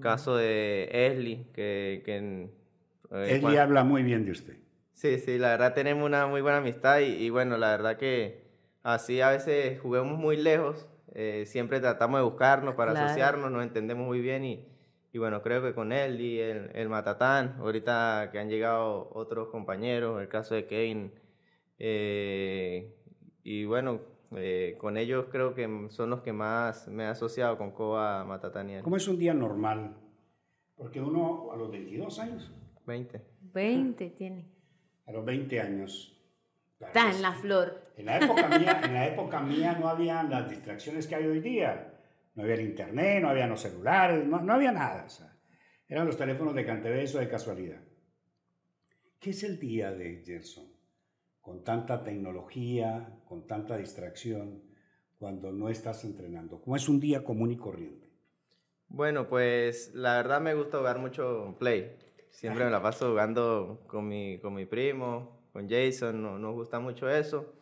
Caso 0.00 0.36
de 0.36 0.88
Esli, 0.92 1.46
que... 1.52 2.02
que 2.04 2.50
eh, 3.10 3.58
habla 3.58 3.84
muy 3.84 4.02
bien 4.02 4.24
de 4.24 4.32
usted. 4.32 4.56
Sí, 4.92 5.18
sí, 5.18 5.38
la 5.38 5.50
verdad 5.50 5.74
tenemos 5.74 6.04
una 6.04 6.26
muy 6.26 6.40
buena 6.40 6.58
amistad 6.58 7.00
y, 7.00 7.28
bueno, 7.30 7.58
la 7.58 7.70
verdad 7.70 7.96
que 7.98 8.46
así 8.82 9.20
a 9.20 9.30
veces 9.30 9.78
juguemos 9.80 10.18
muy 10.18 10.36
lejos, 10.36 10.88
eh, 11.14 11.44
siempre 11.46 11.80
tratamos 11.80 12.20
de 12.20 12.24
buscarnos 12.24 12.74
para 12.74 12.92
asociarnos, 12.92 13.50
nos 13.50 13.62
entendemos 13.62 14.06
muy 14.06 14.20
bien 14.20 14.44
y, 14.44 14.66
y 15.12 15.18
bueno, 15.18 15.42
creo 15.42 15.62
que 15.62 15.74
con 15.74 15.92
él 15.92 16.20
y 16.20 16.40
el, 16.40 16.70
el, 16.74 16.88
Matatán, 16.88 17.56
ahorita 17.58 18.30
que 18.32 18.38
han 18.38 18.48
llegado 18.48 19.10
otros 19.12 19.48
compañeros, 19.48 20.20
el 20.20 20.28
caso 20.28 20.54
de 20.54 20.66
Kane, 20.66 21.10
eh, 21.78 22.94
y 23.42 23.64
bueno, 23.66 24.00
eh, 24.34 24.74
con 24.78 24.96
ellos 24.96 25.26
creo 25.30 25.54
que 25.54 25.88
son 25.90 26.10
los 26.10 26.22
que 26.22 26.32
más 26.32 26.88
me 26.88 27.04
he 27.04 27.06
asociado 27.06 27.56
con 27.56 27.70
Coba 27.70 28.24
Matatania. 28.24 28.82
¿Cómo 28.82 28.96
es 28.96 29.06
un 29.06 29.18
día 29.18 29.34
normal? 29.34 29.96
Porque 30.76 31.00
uno 31.00 31.52
a 31.52 31.56
los 31.56 31.70
22 31.70 32.18
años. 32.18 32.52
20. 32.86 33.22
20 33.52 34.10
tiene. 34.10 34.46
A 35.06 35.12
los 35.12 35.24
20 35.24 35.60
años. 35.60 36.12
Está 36.78 37.10
en 37.10 37.22
la 37.22 37.32
flor. 37.32 37.80
En 37.96 38.06
la, 38.06 38.18
época 38.18 38.48
mía, 38.58 38.80
en 38.84 38.94
la 38.94 39.06
época 39.08 39.40
mía 39.40 39.76
no 39.80 39.88
había 39.88 40.22
las 40.22 40.50
distracciones 40.50 41.06
que 41.06 41.14
hay 41.14 41.26
hoy 41.26 41.40
día. 41.40 41.94
No 42.34 42.42
había 42.42 42.54
el 42.54 42.62
internet, 42.62 43.22
no 43.22 43.30
había 43.30 43.46
los 43.46 43.62
celulares, 43.62 44.26
no, 44.26 44.52
había 44.52 44.72
nada. 44.72 45.06
eran 45.88 46.06
los 46.06 46.18
teléfonos 46.18 46.54
de 46.54 46.66
cantebeso 46.66 47.18
de 47.18 47.28
casualidad. 47.28 47.80
¿Qué 49.18 49.30
es 49.30 49.42
el 49.42 49.58
día 49.58 49.90
de 49.92 50.22
Gerson? 50.24 50.75
Con 51.46 51.62
tanta 51.62 52.02
tecnología, 52.02 53.20
con 53.24 53.46
tanta 53.46 53.76
distracción, 53.76 54.64
cuando 55.16 55.52
no 55.52 55.68
estás 55.68 56.02
entrenando? 56.02 56.60
¿Cómo 56.60 56.74
es 56.74 56.88
un 56.88 56.98
día 56.98 57.22
común 57.22 57.52
y 57.52 57.56
corriente? 57.56 58.10
Bueno, 58.88 59.28
pues 59.28 59.94
la 59.94 60.16
verdad 60.16 60.40
me 60.40 60.54
gusta 60.54 60.78
jugar 60.78 60.98
mucho 60.98 61.54
play. 61.60 61.96
Siempre 62.30 62.64
me 62.64 62.70
la 62.72 62.82
paso 62.82 63.10
jugando 63.10 63.84
con 63.86 64.08
mi, 64.08 64.40
con 64.40 64.54
mi 64.54 64.66
primo, 64.66 65.46
con 65.52 65.68
Jason, 65.68 66.20
no, 66.20 66.36
nos 66.36 66.52
gusta 66.52 66.80
mucho 66.80 67.08
eso. 67.08 67.54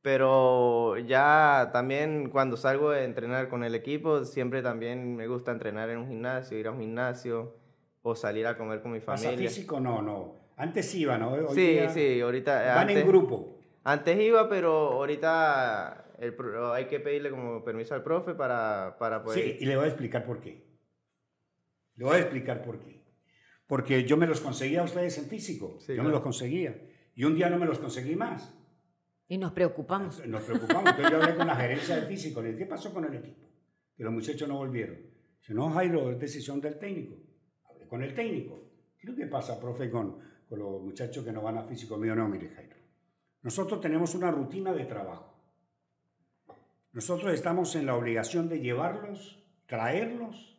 Pero 0.00 0.96
ya 0.98 1.70
también 1.72 2.30
cuando 2.30 2.56
salgo 2.56 2.90
a 2.90 3.02
entrenar 3.02 3.48
con 3.48 3.64
el 3.64 3.74
equipo, 3.74 4.24
siempre 4.24 4.62
también 4.62 5.16
me 5.16 5.26
gusta 5.26 5.50
entrenar 5.50 5.90
en 5.90 5.98
un 5.98 6.08
gimnasio, 6.08 6.56
ir 6.56 6.68
a 6.68 6.70
un 6.70 6.78
gimnasio 6.78 7.56
o 8.02 8.14
salir 8.14 8.46
a 8.46 8.56
comer 8.56 8.80
con 8.80 8.92
mi 8.92 9.00
familia. 9.00 9.32
¿Pasa 9.32 9.42
físico? 9.42 9.80
No, 9.80 10.02
no. 10.02 10.37
Antes 10.58 10.92
iba, 10.96 11.16
¿no? 11.16 11.48
sí, 11.54 11.78
sí, 11.94 12.20
ahorita. 12.20 12.74
Van 12.74 12.90
en 12.90 13.06
grupo. 13.06 13.60
Antes 13.84 14.20
iba, 14.20 14.48
pero 14.48 14.92
ahorita 14.92 16.16
hay 16.74 16.86
que 16.86 16.98
pedirle 16.98 17.30
como 17.30 17.64
permiso 17.64 17.94
al 17.94 18.02
profe 18.02 18.34
para, 18.34 18.96
para 18.98 19.22
poder. 19.22 19.38
Sí, 19.38 19.56
y 19.60 19.66
le 19.66 19.76
voy 19.76 19.84
a 19.84 19.88
explicar 19.88 20.26
por 20.26 20.40
qué. 20.40 20.66
Le 21.94 22.04
voy 22.04 22.16
a 22.16 22.18
explicar 22.18 22.62
por 22.64 22.80
qué. 22.80 22.98
Porque 23.68 24.04
yo 24.04 24.16
me 24.16 24.26
los 24.26 24.40
conseguía 24.40 24.80
a 24.80 24.84
ustedes 24.84 25.16
en 25.18 25.26
físico. 25.26 25.78
yo 25.86 26.02
me 26.02 26.10
los 26.10 26.22
conseguía. 26.22 26.76
Y 27.14 27.24
un 27.24 27.36
día 27.36 27.48
no 27.48 27.58
me 27.58 27.66
los 27.66 27.78
conseguí 27.78 28.16
más. 28.16 28.54
Y 29.28 29.38
nos 29.38 29.52
preocupamos. 29.52 30.26
Nos 30.26 30.42
preocupamos. 30.42 30.90
Entonces 30.90 31.10
yo 31.10 31.22
hablé 31.22 31.36
con 31.36 31.46
la 31.46 31.56
gerencia 31.56 31.96
del 31.96 32.06
físico. 32.06 32.42
Le 32.42 32.48
dije, 32.48 32.60
¿qué 32.60 32.66
pasó 32.66 32.92
con 32.92 33.04
el 33.04 33.14
equipo? 33.14 33.48
Que 33.96 34.02
los 34.02 34.12
muchachos 34.12 34.48
no 34.48 34.56
volvieron. 34.56 34.98
Dice, 35.38 35.54
no, 35.54 35.70
Jairo, 35.70 36.10
es 36.10 36.18
decisión 36.18 36.60
del 36.60 36.78
técnico. 36.78 37.16
Hablé 37.68 37.86
con 37.86 38.02
el 38.02 38.14
técnico. 38.14 38.70
¿Qué 38.96 39.06
es 39.06 39.10
lo 39.10 39.16
que 39.16 39.26
pasa, 39.26 39.60
profe, 39.60 39.90
con, 39.90 40.18
con 40.48 40.58
los 40.58 40.80
muchachos 40.82 41.24
que 41.24 41.32
no 41.32 41.42
van 41.42 41.58
a 41.58 41.64
físico 41.64 41.96
mío, 41.96 42.14
no, 42.14 42.28
mire 42.28 42.48
Jairo. 42.48 42.76
Nosotros 43.42 43.80
tenemos 43.80 44.14
una 44.14 44.30
rutina 44.30 44.72
de 44.72 44.84
trabajo. 44.84 45.34
Nosotros 46.92 47.32
estamos 47.32 47.74
en 47.76 47.86
la 47.86 47.94
obligación 47.94 48.48
de 48.48 48.60
llevarlos, 48.60 49.42
traerlos, 49.66 50.58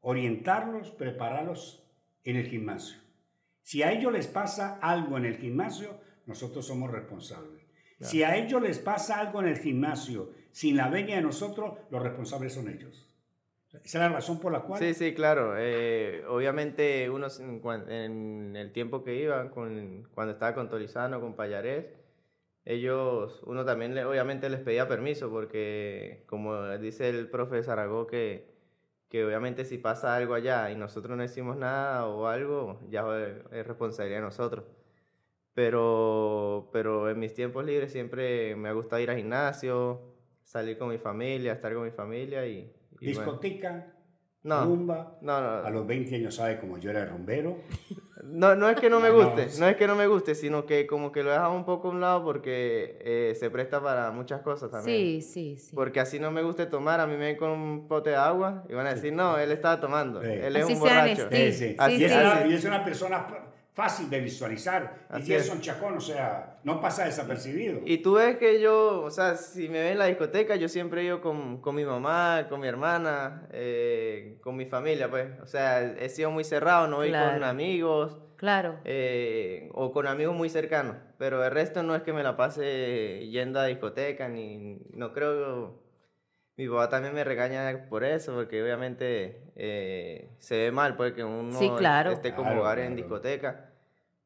orientarlos, 0.00 0.90
prepararlos 0.92 1.82
en 2.22 2.36
el 2.36 2.46
gimnasio. 2.46 2.98
Si 3.62 3.82
a 3.82 3.92
ellos 3.92 4.12
les 4.12 4.26
pasa 4.26 4.78
algo 4.80 5.16
en 5.16 5.24
el 5.24 5.36
gimnasio, 5.36 5.98
nosotros 6.26 6.66
somos 6.66 6.90
responsables. 6.90 7.64
Si 8.00 8.22
a 8.22 8.36
ellos 8.36 8.60
les 8.62 8.78
pasa 8.78 9.18
algo 9.18 9.40
en 9.40 9.48
el 9.48 9.58
gimnasio 9.58 10.32
sin 10.52 10.76
la 10.76 10.88
venia 10.88 11.16
de 11.16 11.22
nosotros, 11.22 11.78
los 11.90 12.02
responsables 12.02 12.52
son 12.52 12.68
ellos. 12.68 13.08
Esa 13.82 13.98
es 13.98 14.02
la 14.02 14.08
razón 14.08 14.40
por 14.40 14.52
la 14.52 14.60
cual. 14.60 14.78
Sí, 14.80 14.94
sí, 14.94 15.14
claro. 15.14 15.54
Eh, 15.56 16.24
obviamente, 16.28 17.08
uno 17.10 17.28
en 17.88 18.54
el 18.56 18.72
tiempo 18.72 19.02
que 19.02 19.16
iba, 19.16 19.50
con, 19.50 20.08
cuando 20.14 20.34
estaba 20.34 20.54
con 20.54 20.68
Tolizano, 20.68 21.20
con 21.20 21.34
Payarés, 21.34 21.86
ellos, 22.64 23.42
uno 23.44 23.64
también 23.64 23.96
obviamente 23.98 24.48
les 24.48 24.60
pedía 24.60 24.88
permiso, 24.88 25.30
porque 25.30 26.24
como 26.26 26.68
dice 26.78 27.08
el 27.10 27.28
profe 27.28 27.62
Zaragoza, 27.62 28.10
que, 28.10 28.54
que 29.08 29.24
obviamente 29.24 29.64
si 29.64 29.78
pasa 29.78 30.16
algo 30.16 30.34
allá 30.34 30.70
y 30.70 30.76
nosotros 30.76 31.16
no 31.16 31.24
hicimos 31.24 31.56
nada 31.56 32.06
o 32.06 32.26
algo, 32.26 32.80
ya 32.88 33.04
es 33.52 33.66
responsabilidad 33.66 34.18
de 34.18 34.24
nosotros. 34.24 34.64
Pero, 35.54 36.70
pero 36.72 37.10
en 37.10 37.18
mis 37.18 37.34
tiempos 37.34 37.64
libres 37.64 37.92
siempre 37.92 38.56
me 38.56 38.68
ha 38.68 38.72
gustado 38.72 39.00
ir 39.02 39.10
al 39.10 39.16
gimnasio, 39.18 40.00
salir 40.42 40.78
con 40.78 40.88
mi 40.88 40.98
familia, 40.98 41.52
estar 41.52 41.74
con 41.74 41.84
mi 41.84 41.90
familia 41.90 42.46
y, 42.46 42.72
discoteca, 43.00 43.94
rumba. 44.42 45.18
No, 45.20 45.40
no. 45.40 45.66
A 45.66 45.70
los 45.70 45.86
20 45.86 46.16
años 46.16 46.34
sabe 46.34 46.58
como 46.58 46.78
yo 46.78 46.90
era 46.90 47.04
rumbero. 47.04 47.58
No, 48.26 48.54
no 48.54 48.70
es 48.70 48.80
que 48.80 48.88
no 48.88 49.00
me 49.00 49.10
guste, 49.10 49.48
no, 49.58 49.68
es 49.68 49.76
que 49.76 49.86
no 49.86 49.94
me 49.94 50.06
guste, 50.06 50.34
sino 50.34 50.64
que 50.64 50.86
como 50.86 51.12
que 51.12 51.22
lo 51.22 51.28
he 51.28 51.34
dejado 51.34 51.54
un 51.54 51.66
poco 51.66 51.88
a 51.88 51.90
un 51.90 52.00
lado 52.00 52.24
porque 52.24 52.98
eh, 53.02 53.34
se 53.38 53.50
presta 53.50 53.82
para 53.82 54.10
muchas 54.12 54.40
cosas 54.40 54.70
también. 54.70 55.20
Sí, 55.20 55.20
sí, 55.20 55.56
sí. 55.58 55.76
Porque 55.76 56.00
así 56.00 56.18
no 56.18 56.30
me 56.30 56.42
guste 56.42 56.64
tomar, 56.64 57.00
a 57.00 57.06
mí 57.06 57.12
me 57.18 57.26
ven 57.26 57.36
con 57.36 57.50
un 57.50 57.86
pote 57.86 58.10
de 58.10 58.16
agua 58.16 58.64
y 58.68 58.72
van 58.72 58.86
a 58.86 58.94
decir, 58.94 59.12
no, 59.12 59.36
él 59.36 59.52
estaba 59.52 59.78
tomando, 59.78 60.22
él 60.22 60.56
es 60.56 60.64
un 60.64 60.78
borracho. 60.78 61.28
Sí, 61.30 61.52
sí. 61.52 61.76
Así 61.78 62.04
es, 62.04 62.12
y 62.48 62.54
es 62.54 62.64
una 62.64 62.82
persona 62.82 63.26
fácil 63.74 64.08
de 64.08 64.20
visualizar. 64.20 65.06
y 65.18 65.22
Gerson 65.22 65.60
Chacón, 65.60 65.96
o 65.96 66.00
sea, 66.00 66.58
no 66.62 66.80
pasa 66.80 67.04
desapercibido. 67.04 67.80
Y, 67.84 67.98
tú 67.98 68.14
ves 68.14 68.36
que 68.36 68.60
yo, 68.60 69.02
o 69.02 69.10
sea, 69.10 69.36
si 69.36 69.68
me 69.68 69.80
ven 69.80 69.92
en 69.92 69.98
la 69.98 70.06
discoteca, 70.06 70.54
yo 70.56 70.68
siempre 70.68 71.02
he 71.02 71.04
ido 71.04 71.20
con, 71.20 71.60
con 71.60 71.74
mi 71.74 71.84
mamá, 71.84 72.46
con 72.48 72.60
mi 72.60 72.68
hermana, 72.68 73.48
eh, 73.50 74.38
con 74.42 74.56
mi 74.56 74.64
familia, 74.64 75.10
pues. 75.10 75.28
O 75.42 75.46
sea, 75.46 75.82
he 75.82 76.08
sido 76.08 76.30
muy 76.30 76.44
cerrado, 76.44 76.86
no 76.86 76.96
voy 76.96 77.10
con 77.10 77.42
amigos. 77.42 78.18
Claro. 78.36 78.78
Eh, 78.84 79.70
o 79.72 79.92
con 79.92 80.06
amigos 80.06 80.34
muy 80.34 80.48
cercanos. 80.48 80.96
Pero 81.18 81.44
el 81.44 81.50
resto 81.50 81.82
no 81.82 81.96
es 81.96 82.02
que 82.02 82.12
me 82.12 82.22
la 82.22 82.36
pase 82.36 83.26
yendo 83.28 83.58
a 83.58 83.66
discoteca, 83.66 84.28
ni. 84.28 84.78
No 84.92 85.12
creo. 85.12 85.83
Mi 86.56 86.68
papá 86.68 86.88
también 86.88 87.14
me 87.14 87.24
regaña 87.24 87.86
por 87.88 88.04
eso, 88.04 88.32
porque 88.34 88.62
obviamente 88.62 89.42
eh, 89.56 90.30
se 90.38 90.56
ve 90.56 90.70
mal, 90.70 90.96
pues 90.96 91.12
que 91.12 91.24
uno 91.24 91.58
esté 92.10 92.34
como 92.34 92.60
hogar 92.60 92.78
en 92.78 92.94
discoteca. 92.94 93.70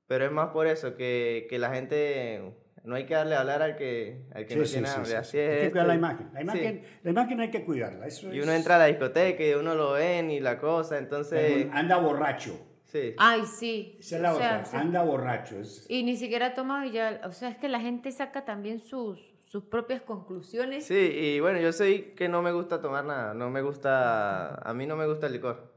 Pero 0.07 0.25
es 0.25 0.33
más 0.33 0.49
por 0.51 0.67
eso, 0.67 0.95
que, 0.97 1.47
que, 1.49 1.59
la 1.59 1.71
gente. 1.71 2.55
No 2.85 2.95
hay 2.95 3.05
que 3.05 3.15
darle 3.15 3.35
a 3.35 3.41
hablar 3.41 3.63
al 3.63 3.77
que, 3.77 4.23
al 4.35 4.47
que 4.47 4.57
no 4.57 4.65
tiene 4.65 4.89
hambre. 4.89 5.17
Así 5.17 5.39
es. 5.39 5.51
Hay 5.51 5.67
que 5.67 5.71
cuidar 5.71 5.87
la 5.87 5.95
imagen. 5.95 6.31
La 6.33 6.41
imagen, 6.41 6.83
la 7.03 7.11
imagen 7.11 7.41
hay 7.41 7.51
que 7.51 7.65
cuidarla. 7.65 8.07
Eso 8.07 8.33
y 8.33 8.41
uno 8.41 8.53
entra 8.53 8.77
a 8.77 8.79
la 8.79 8.87
discoteca 8.87 9.45
y 9.45 9.53
uno 9.53 9.75
lo 9.75 9.93
ven 9.93 10.31
y 10.31 10.41
la 10.41 10.59
cosa, 10.59 10.99
entonces. 10.99 11.67
Anda 11.73 11.99
borracho. 11.99 12.59
Sí. 12.85 13.15
Ay, 13.19 13.43
sí. 13.45 13.97
Esa 14.01 14.17
es 14.17 14.23
la 14.23 14.35
otra. 14.35 14.65
Anda 14.73 15.03
borracho. 15.03 15.57
Y 15.89 16.03
ni 16.03 16.17
siquiera 16.17 16.55
toma 16.55 16.87
y 16.87 16.93
ya. 16.93 17.21
O 17.25 17.33
sea, 17.33 17.51
es 17.51 17.59
que 17.59 17.69
la 17.69 17.81
gente 17.81 18.11
saca 18.11 18.47
también 18.47 18.81
sus, 18.81 19.35
sus 19.49 19.65
propias 19.65 20.03
conclusiones. 20.03 20.85
Sí, 20.85 20.95
y 20.95 21.41
bueno, 21.41 21.59
yo 21.59 21.73
sé 21.73 22.13
que 22.13 22.29
no 22.29 22.43
me 22.43 22.53
gusta 22.53 22.83
tomar 22.83 23.05
nada, 23.05 23.33
no 23.33 23.49
me 23.49 23.63
gusta, 23.63 24.57
a 24.57 24.75
mí 24.75 24.87
no 24.87 24.95
me 24.95 25.07
gusta 25.07 25.27
el 25.27 25.33
licor. 25.33 25.73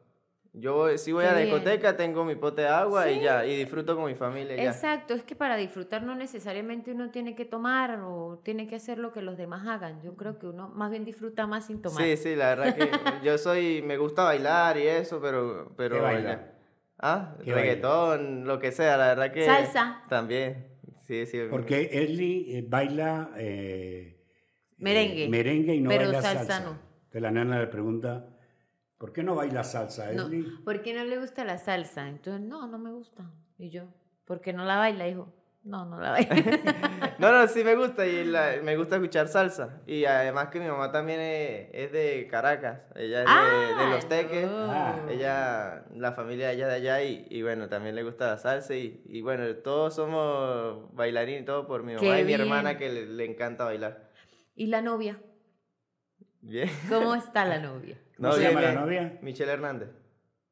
Yo 0.53 0.97
si 0.97 1.13
voy 1.13 1.23
a 1.23 1.31
la 1.31 1.39
discoteca 1.39 1.95
tengo 1.95 2.25
mi 2.25 2.35
pote 2.35 2.63
de 2.63 2.67
agua 2.67 3.09
y 3.09 3.21
ya, 3.21 3.45
y 3.45 3.55
disfruto 3.55 3.95
con 3.95 4.07
mi 4.07 4.15
familia. 4.15 4.61
Exacto, 4.61 5.13
es 5.13 5.23
que 5.23 5.37
para 5.37 5.55
disfrutar 5.55 6.03
no 6.03 6.13
necesariamente 6.13 6.91
uno 6.91 7.09
tiene 7.09 7.33
que 7.35 7.45
tomar 7.45 8.01
o 8.01 8.41
tiene 8.43 8.67
que 8.67 8.75
hacer 8.75 8.97
lo 8.97 9.13
que 9.13 9.21
los 9.21 9.37
demás 9.37 9.65
hagan. 9.65 10.01
Yo 10.01 10.17
creo 10.17 10.37
que 10.37 10.47
uno 10.47 10.67
más 10.67 10.91
bien 10.91 11.05
disfruta 11.05 11.47
más 11.47 11.67
sin 11.67 11.81
tomar. 11.81 12.03
Sí, 12.03 12.17
sí, 12.17 12.35
la 12.35 12.53
verdad 12.53 12.75
que 12.75 12.91
yo 13.23 13.37
soy, 13.37 13.81
me 13.81 13.95
gusta 13.95 14.25
bailar 14.25 14.77
y 14.77 14.87
eso, 14.87 15.21
pero... 15.21 15.71
pero 15.77 15.95
¿Qué 15.95 16.01
baila? 16.01 16.51
Ah, 16.99 17.35
reggaetón, 17.45 18.45
lo 18.45 18.59
que 18.59 18.73
sea, 18.73 18.97
la 18.97 19.07
verdad 19.07 19.31
que... 19.31 19.45
Salsa. 19.45 20.03
También. 20.09 20.70
Porque 21.49 21.89
Eli 21.91 22.55
eh, 22.55 22.65
baila 22.67 23.31
eh, 23.37 24.25
merengue. 24.77 25.25
Eh, 25.25 25.29
merengue 25.29 25.75
y 25.75 25.81
no 25.81 25.89
baila 25.89 26.21
salsa. 26.21 26.59
No. 26.61 26.69
Entonces 26.71 27.21
la 27.21 27.31
nana 27.31 27.59
le 27.59 27.67
pregunta, 27.67 28.29
¿por 28.97 29.11
qué 29.11 29.23
no 29.23 29.35
baila 29.35 29.63
salsa, 29.63 30.11
Eli? 30.11 30.17
No, 30.39 30.63
¿por 30.63 30.81
qué 30.81 30.93
no 30.93 31.03
le 31.03 31.19
gusta 31.19 31.43
la 31.43 31.57
salsa? 31.57 32.07
Entonces, 32.07 32.41
no, 32.41 32.67
no 32.67 32.77
me 32.77 32.91
gusta. 32.91 33.29
Y 33.57 33.69
yo, 33.69 33.83
¿por 34.25 34.41
qué 34.41 34.53
no 34.53 34.63
la 34.63 34.77
baila? 34.77 35.05
Dijo, 35.05 35.33
no, 35.63 35.85
no 35.85 35.99
la 35.99 36.11
baila. 36.11 36.35
no, 37.19 37.31
no, 37.31 37.47
sí 37.47 37.63
me 37.63 37.75
gusta 37.75 38.07
y 38.07 38.25
me 38.63 38.75
gusta 38.77 38.95
escuchar 38.95 39.27
salsa. 39.27 39.81
Y 39.85 40.05
además 40.05 40.47
que 40.47 40.59
mi 40.59 40.67
mamá 40.67 40.91
también 40.91 41.19
es, 41.21 41.91
de 41.91 42.27
Caracas, 42.31 42.79
ella 42.95 43.21
es 43.21 43.77
de, 43.77 43.89
Los 43.89 44.09
Teques. 44.09 44.49
Ella, 45.09 45.85
la 45.95 46.13
familia 46.13 46.47
de 46.47 46.55
ella 46.55 46.67
de 46.67 46.73
allá 46.73 47.03
y, 47.03 47.27
y, 47.29 47.43
bueno, 47.43 47.69
también 47.69 47.93
le 47.93 48.01
gusta 48.01 48.27
la 48.27 48.37
salsa 48.39 48.75
y, 48.75 49.03
y 49.05 49.21
bueno, 49.21 49.55
todos 49.57 49.93
somos 49.93 50.91
bailarines 50.95 51.43
y 51.43 51.45
todo 51.45 51.67
por 51.67 51.83
mi 51.83 51.93
mamá 51.93 52.19
y 52.19 52.23
mi 52.23 52.33
hermana 52.33 52.77
que 52.79 52.89
le, 52.89 53.25
encanta 53.25 53.63
bailar. 53.63 54.09
¿Y 54.55 54.65
la 54.65 54.81
novia? 54.81 55.21
Bien. 56.41 56.69
¿Cómo 56.89 57.13
está 57.15 57.45
la 57.45 57.59
novia? 57.59 57.99
¿Cómo 58.17 58.33
se 58.33 58.43
llama 58.43 58.61
la 58.61 58.73
novia? 58.73 59.19
Michelle 59.21 59.51
Hernández. 59.51 59.89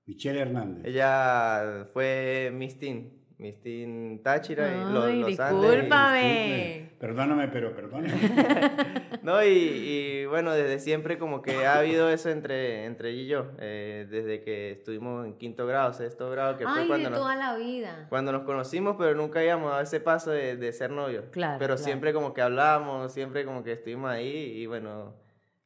Michelle 0.05 0.39
Hernández. 0.39 0.85
Ella 0.85 1.85
fue 1.93 2.51
Miss 2.53 2.77
Teen 2.77 3.18
Mistín 3.39 4.22
Táchira 4.22 4.67
y 4.67 4.93
los, 4.93 5.13
los 5.15 5.27
discúlpame. 5.27 6.89
Perdóname, 7.00 7.48
pero 7.48 7.74
perdóname. 7.74 8.12
no, 9.24 9.41
y, 9.41 9.48
y, 9.48 10.25
bueno, 10.25 10.51
desde 10.51 10.79
siempre 10.79 11.17
como 11.17 11.41
que 11.41 11.65
ha 11.65 11.77
habido 11.79 12.10
eso 12.10 12.29
entre, 12.29 12.84
entre 12.84 13.12
ella 13.12 13.22
y 13.22 13.27
yo, 13.27 13.51
eh, 13.60 14.08
desde 14.10 14.41
que 14.43 14.72
estuvimos 14.72 15.25
en 15.25 15.38
quinto 15.38 15.65
grado, 15.65 15.93
sexto 15.93 16.29
grado, 16.29 16.58
que 16.58 16.67
fue 16.67 16.86
cuando 16.86 17.12
de 17.12 17.15
toda 17.15 17.38
la 17.38 17.55
vida. 17.55 18.08
Cuando 18.10 18.34
nos 18.34 18.43
conocimos, 18.43 18.98
pero 19.00 19.15
nunca 19.15 19.41
íbamos 19.41 19.74
a 19.74 19.81
ese 19.84 20.01
paso 20.01 20.31
de, 20.31 20.58
de 20.58 20.74
ser 20.74 20.91
novios. 20.91 21.24
Claro. 21.31 21.60
Pero 21.60 21.77
siempre 21.77 22.12
como 22.12 22.34
que 22.34 22.41
hablábamos, 22.41 23.13
siempre 23.13 23.46
como 23.46 23.63
que 23.63 23.72
estuvimos 23.72 24.12
ahí 24.12 24.36
y 24.58 24.65
bueno, 24.65 25.15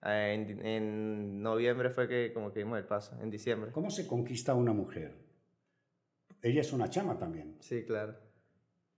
en, 0.03 0.63
en 0.63 1.42
noviembre 1.42 1.89
fue 1.89 2.08
que 2.08 2.32
como 2.34 2.53
que 2.53 2.60
dimos 2.60 2.77
el 2.77 2.86
paso, 2.86 3.18
en 3.20 3.32
diciembre. 3.32 3.72
¿Cómo 3.72 3.89
se 3.89 4.06
conquista 4.06 4.53
una 4.53 4.74
mujer? 4.74 5.23
Ella 6.43 6.59
es 6.62 6.73
una 6.73 6.89
chama 6.89 7.17
también. 7.17 7.55
Sí, 7.62 7.83
claro. 7.85 8.15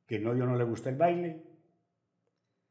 Que 0.08 0.20
no, 0.20 0.36
yo 0.36 0.46
no 0.46 0.56
le 0.56 0.64
gusta 0.64 0.90
el 0.90 0.98
baile, 0.98 1.44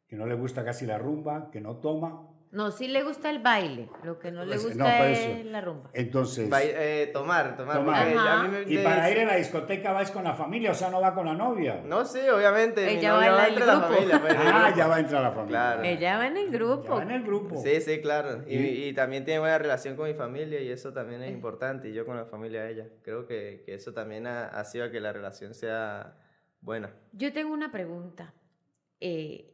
que 0.08 0.16
no 0.16 0.26
le 0.26 0.34
gusta 0.34 0.64
casi 0.64 0.84
la 0.84 0.98
rumba, 0.98 1.50
que 1.50 1.60
no 1.60 1.76
toma, 1.76 2.28
no, 2.54 2.70
sí 2.70 2.86
le 2.86 3.02
gusta 3.02 3.30
el 3.30 3.40
baile, 3.40 3.90
lo 4.04 4.20
que 4.20 4.30
no 4.30 4.44
le 4.44 4.54
pues, 4.54 4.68
gusta 4.68 5.10
es 5.10 5.44
la 5.44 5.60
rumba. 5.60 5.90
Entonces... 5.92 6.48
Eh, 6.52 7.10
tomar, 7.12 7.56
tomar. 7.56 7.82
y 8.66 8.78
para 8.78 9.10
ir 9.10 9.18
a 9.20 9.24
la 9.24 9.36
discoteca 9.36 9.92
vais 9.92 10.10
con 10.12 10.22
la 10.22 10.34
familia, 10.34 10.70
o 10.70 10.74
sea, 10.74 10.88
no 10.88 11.00
va 11.00 11.12
con 11.14 11.26
la 11.26 11.34
novia. 11.34 11.82
No, 11.84 12.04
sí, 12.04 12.20
obviamente. 12.28 12.88
Ella 12.88 13.14
va 13.14 13.48
en 13.48 13.54
el 13.54 13.60
grupo. 13.60 13.80
familia, 13.80 14.20
pues, 14.20 14.36
ah, 14.38 14.72
ya 14.76 14.86
va 14.86 14.96
a 14.96 15.00
entrar 15.00 15.22
la 15.22 15.32
familia. 15.32 15.58
Claro. 15.58 15.82
Ella 15.82 16.16
va 16.16 16.26
en 16.28 16.36
el 16.36 16.50
grupo. 16.50 16.94
va 16.94 17.02
en 17.02 17.10
el 17.10 17.22
grupo. 17.24 17.60
Sí, 17.60 17.80
sí, 17.80 18.00
claro. 18.00 18.42
Y, 18.46 18.92
también 18.92 19.24
tiene 19.24 19.40
buena 19.40 19.58
relación 19.58 19.96
con 19.96 20.06
mi 20.06 20.14
familia 20.14 20.60
y 20.60 20.70
eso 20.70 20.92
también 20.92 21.22
es 21.22 21.32
importante. 21.32 21.88
Y 21.88 21.92
yo 21.92 22.06
con 22.06 22.16
la 22.16 22.24
familia 22.24 22.62
de 22.62 22.72
ella. 22.72 22.86
Creo 23.02 23.26
que, 23.26 23.64
que 23.66 23.74
eso 23.74 23.92
también 23.92 24.28
ha, 24.28 24.46
ha, 24.46 24.64
sido 24.64 24.90
que 24.92 25.00
la 25.00 25.12
relación 25.12 25.54
sea 25.54 26.16
buena. 26.60 26.94
Yo 27.12 27.32
tengo 27.32 27.52
una 27.52 27.72
pregunta. 27.72 28.32
Eh, 29.00 29.50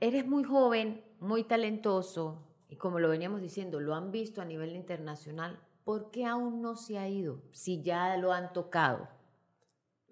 eres 0.00 0.26
muy 0.26 0.44
joven, 0.44 1.03
muy 1.24 1.44
talentoso, 1.44 2.42
y 2.68 2.76
como 2.76 3.00
lo 3.00 3.08
veníamos 3.08 3.40
diciendo, 3.40 3.80
lo 3.80 3.94
han 3.94 4.12
visto 4.12 4.42
a 4.42 4.44
nivel 4.44 4.76
internacional, 4.76 5.58
¿por 5.84 6.10
qué 6.10 6.26
aún 6.26 6.60
no 6.60 6.76
se 6.76 6.98
ha 6.98 7.08
ido 7.08 7.40
si 7.50 7.82
ya 7.82 8.16
lo 8.16 8.32
han 8.32 8.52
tocado? 8.52 9.08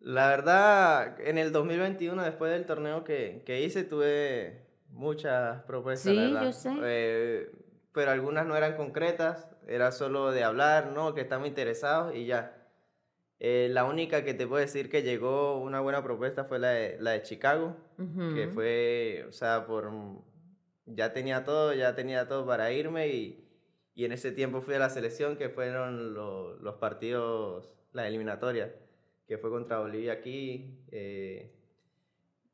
La 0.01 0.29
verdad, 0.29 1.21
en 1.21 1.39
el 1.39 1.53
2021, 1.53 2.23
después 2.23 2.51
del 2.51 2.67
torneo 2.67 3.05
que, 3.05 3.43
que 3.47 3.63
hice, 3.63 3.85
tuve 3.85 4.67
muchas 4.89 5.63
propuestas. 5.63 6.13
Sí, 6.13 6.33
yo 6.33 6.53
sé. 6.53 6.75
Eh, 6.83 7.53
pero 7.93 8.11
algunas 8.11 8.47
no 8.47 8.57
eran 8.57 8.77
concretas, 8.77 9.49
era 9.69 9.93
solo 9.93 10.33
de 10.33 10.43
hablar, 10.45 10.93
¿no? 10.93 11.15
Que 11.15 11.21
estamos 11.21 11.47
interesados 11.47 12.17
y 12.17 12.27
ya. 12.27 12.57
Eh, 13.39 13.69
la 13.71 13.85
única 13.85 14.25
que 14.25 14.35
te 14.35 14.47
puedo 14.47 14.61
decir 14.61 14.89
que 14.89 15.03
llegó 15.03 15.61
una 15.61 15.81
buena 15.81 16.03
propuesta 16.03 16.45
fue 16.45 16.59
la 16.59 16.71
de, 16.71 16.97
la 17.01 17.11
de 17.13 17.23
Chicago, 17.23 17.77
que 18.35 18.49
fue, 18.53 19.27
o 19.29 19.33
sea, 19.33 19.67
por 19.67 19.91
ya 20.87 21.13
tenía 21.13 21.45
todo, 21.45 21.75
ya 21.75 21.95
tenía 21.95 22.29
todo 22.29 22.47
para 22.47 22.73
irme 22.73 23.09
y, 23.09 23.49
y 23.95 24.05
en 24.05 24.13
ese 24.13 24.33
tiempo 24.33 24.61
fui 24.61 24.75
a 24.75 24.79
la 24.79 24.91
selección 24.91 25.37
que 25.37 25.49
fueron 25.49 26.15
los 26.15 26.75
partidos, 26.77 27.71
la 27.93 28.09
eliminatoria, 28.09 28.75
que 29.27 29.39
fue 29.39 29.51
contra 29.51 29.79
Bolivia 29.79 30.13
aquí. 30.13 30.85
Eh, 30.91 31.53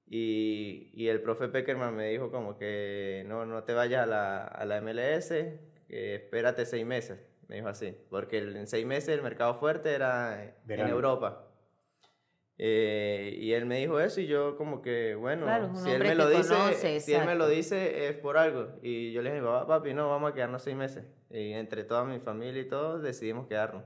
y, 0.06 0.90
y, 0.94 1.08
el 1.08 1.20
profe 1.20 1.48
Peckerman 1.48 1.94
me 1.94 2.08
dijo 2.08 2.30
como 2.30 2.56
que 2.56 3.24
no, 3.26 3.44
no 3.44 3.64
te 3.64 3.74
vayas 3.74 4.04
a 4.04 4.06
la, 4.06 4.44
a 4.46 4.64
la 4.64 4.80
MLS, 4.80 5.28
que 5.86 6.14
espérate 6.14 6.64
seis 6.64 6.86
meses, 6.86 7.20
me 7.46 7.56
dijo 7.56 7.68
así, 7.68 7.94
porque 8.08 8.38
en 8.38 8.66
seis 8.66 8.86
meses 8.86 9.10
el 9.10 9.22
mercado 9.22 9.54
fuerte 9.54 9.92
era 9.94 10.56
en 10.66 10.80
Europa. 10.80 11.47
Eh, 12.60 13.38
y 13.40 13.52
él 13.52 13.66
me 13.66 13.78
dijo 13.78 14.00
eso 14.00 14.20
y 14.20 14.26
yo 14.26 14.56
como 14.56 14.82
que, 14.82 15.14
bueno, 15.14 15.46
si 15.76 15.90
él 15.90 16.02
me 16.02 16.16
lo 16.16 16.28
dice, 16.28 17.00
si 17.00 17.14
él 17.14 17.24
me 17.24 17.36
lo 17.36 17.48
dice 17.48 18.08
es 18.08 18.16
por 18.16 18.36
algo. 18.36 18.70
Y 18.82 19.12
yo 19.12 19.22
le 19.22 19.32
dije, 19.32 19.44
papi, 19.44 19.94
no, 19.94 20.08
vamos 20.08 20.32
a 20.32 20.34
quedarnos 20.34 20.62
seis 20.62 20.76
meses. 20.76 21.04
Y 21.30 21.52
entre 21.52 21.84
toda 21.84 22.04
mi 22.04 22.18
familia 22.18 22.60
y 22.60 22.68
todos 22.68 23.00
decidimos 23.00 23.46
quedarnos. 23.46 23.84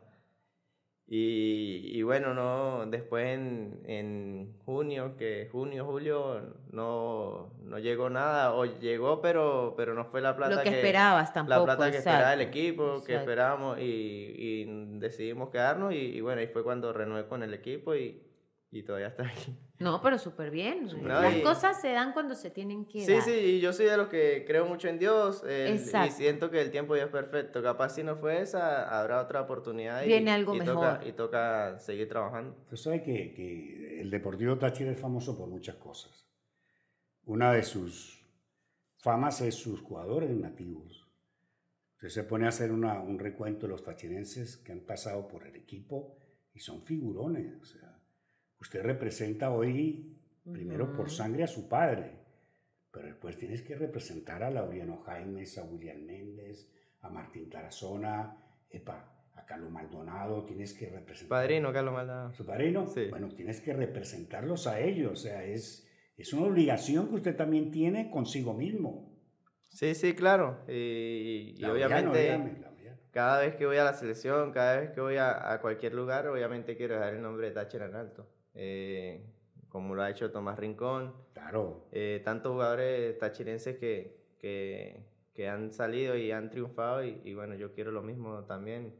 Y, 1.06 1.90
y 1.92 2.02
bueno, 2.04 2.32
no, 2.32 2.86
después 2.86 3.34
en, 3.34 3.82
en, 3.84 4.54
junio, 4.64 5.16
que 5.18 5.46
junio, 5.52 5.84
julio, 5.84 6.54
no, 6.70 7.52
no 7.60 7.78
llegó 7.78 8.08
nada, 8.08 8.54
o 8.54 8.64
llegó, 8.64 9.20
pero, 9.20 9.74
pero 9.76 9.92
no 9.92 10.06
fue 10.06 10.22
la 10.22 10.34
plata 10.34 10.54
Lo 10.54 10.62
que, 10.62 10.70
esperabas 10.70 11.34
tampoco. 11.34 11.66
La 11.66 11.76
plata 11.76 11.90
que 11.90 11.98
esperaba 11.98 12.32
el 12.32 12.40
equipo, 12.40 13.02
que 13.04 13.16
esperábamos, 13.16 13.78
y, 13.78 13.82
y 13.82 14.98
decidimos 15.00 15.50
quedarnos, 15.50 15.92
y, 15.92 15.98
y 15.98 16.20
bueno, 16.22 16.40
ahí 16.40 16.46
fue 16.46 16.62
cuando 16.62 16.94
renové 16.94 17.26
con 17.26 17.42
el 17.42 17.52
equipo 17.52 17.94
y, 17.94 18.22
y 18.72 18.82
todavía 18.82 19.08
está 19.08 19.26
aquí. 19.28 19.54
No, 19.78 20.00
pero 20.00 20.18
súper 20.18 20.50
bien. 20.50 20.88
Las 21.06 21.34
cosas 21.42 21.80
se 21.80 21.92
dan 21.92 22.14
cuando 22.14 22.34
se 22.34 22.50
tienen 22.50 22.86
que 22.86 23.04
sí, 23.04 23.12
dar. 23.12 23.22
Sí, 23.22 23.30
sí, 23.30 23.38
y 23.38 23.60
yo 23.60 23.72
soy 23.72 23.86
de 23.86 23.96
los 23.98 24.08
que 24.08 24.44
creo 24.46 24.64
mucho 24.64 24.88
en 24.88 24.98
Dios 24.98 25.44
y 25.46 25.78
siento 26.10 26.50
que 26.50 26.62
el 26.62 26.70
tiempo 26.70 26.96
ya 26.96 27.04
es 27.04 27.10
perfecto. 27.10 27.62
Capaz 27.62 27.90
si 27.90 28.02
no 28.02 28.16
fue 28.16 28.40
esa, 28.40 28.98
habrá 28.98 29.20
otra 29.20 29.42
oportunidad. 29.42 30.04
Viene 30.06 30.30
algo 30.30 30.54
mejor. 30.54 30.74
Toca, 30.74 31.00
y 31.06 31.12
toca 31.12 31.78
seguir 31.80 32.08
trabajando. 32.08 32.56
Usted 32.62 32.76
sabe 32.76 33.02
que, 33.02 33.34
que 33.34 34.00
el 34.00 34.10
Deportivo 34.10 34.56
Táchira 34.56 34.90
es 34.90 34.98
famoso 34.98 35.36
por 35.36 35.48
muchas 35.48 35.76
cosas. 35.76 36.26
Una 37.24 37.52
de 37.52 37.62
sus 37.62 38.26
famas 38.96 39.42
es 39.42 39.54
sus 39.54 39.82
jugadores 39.82 40.30
nativos. 40.30 41.06
Usted 41.96 42.08
se 42.08 42.24
pone 42.24 42.46
a 42.46 42.48
hacer 42.48 42.72
una, 42.72 43.00
un 43.00 43.18
recuento 43.18 43.66
de 43.66 43.72
los 43.72 43.84
tachirenses 43.84 44.56
que 44.56 44.72
han 44.72 44.80
pasado 44.80 45.28
por 45.28 45.46
el 45.46 45.56
equipo 45.56 46.16
y 46.54 46.60
son 46.60 46.82
figurones. 46.82 47.60
O 47.60 47.64
sea, 47.64 47.91
usted 48.62 48.82
representa 48.82 49.50
hoy, 49.50 50.16
primero 50.50 50.92
por 50.92 51.10
sangre 51.10 51.42
a 51.42 51.48
su 51.48 51.68
padre, 51.68 52.12
pero 52.92 53.08
después 53.08 53.36
tienes 53.36 53.62
que 53.62 53.74
representar 53.74 54.44
a 54.44 54.50
Laureano 54.50 54.98
Jaimes, 54.98 55.58
a 55.58 55.64
William 55.64 56.00
Méndez, 56.04 56.70
a 57.00 57.10
Martín 57.10 57.50
Tarazona, 57.50 58.36
epa, 58.70 59.30
a 59.34 59.44
Carlos 59.44 59.70
Maldonado, 59.72 60.44
tienes 60.44 60.74
que 60.74 60.88
representar. 60.88 61.40
Padrino, 61.40 61.72
Carlos 61.72 61.92
Maldonado. 61.92 62.32
¿Su 62.32 62.46
padrino? 62.46 62.86
Sí. 62.86 63.08
Bueno, 63.10 63.28
tienes 63.34 63.60
que 63.60 63.72
representarlos 63.72 64.68
a 64.68 64.78
ellos, 64.78 65.12
o 65.12 65.16
sea, 65.16 65.42
es, 65.44 65.88
es 66.16 66.32
una 66.32 66.46
obligación 66.46 67.08
que 67.08 67.16
usted 67.16 67.34
también 67.34 67.72
tiene 67.72 68.10
consigo 68.10 68.54
mismo. 68.54 69.10
Sí, 69.70 69.96
sí, 69.96 70.14
claro. 70.14 70.60
Y, 70.68 71.56
y 71.56 71.64
obviamente, 71.64 72.38
cada 73.10 73.40
vez 73.40 73.56
que 73.56 73.66
voy 73.66 73.78
a 73.78 73.84
la 73.84 73.94
selección, 73.94 74.52
cada 74.52 74.78
vez 74.78 74.90
que 74.90 75.00
voy 75.00 75.16
a, 75.16 75.52
a 75.52 75.60
cualquier 75.60 75.94
lugar, 75.94 76.28
obviamente 76.28 76.76
quiero 76.76 76.94
dejar 76.94 77.14
el 77.14 77.22
nombre 77.22 77.48
de 77.48 77.54
Thatcher 77.54 77.82
en 77.82 77.96
alto. 77.96 78.28
Eh, 78.54 79.24
como 79.68 79.94
lo 79.94 80.02
ha 80.02 80.10
hecho 80.10 80.30
Tomás 80.30 80.58
Rincón. 80.58 81.14
Claro. 81.32 81.88
Eh, 81.92 82.20
tantos 82.24 82.52
jugadores 82.52 83.18
tachirenses 83.18 83.78
que, 83.78 84.34
que, 84.38 85.06
que, 85.34 85.48
han 85.48 85.72
salido 85.72 86.16
y 86.16 86.30
han 86.30 86.50
triunfado 86.50 87.04
y, 87.04 87.20
y, 87.24 87.34
bueno, 87.34 87.54
yo 87.54 87.72
quiero 87.72 87.90
lo 87.90 88.02
mismo 88.02 88.44
también 88.44 88.94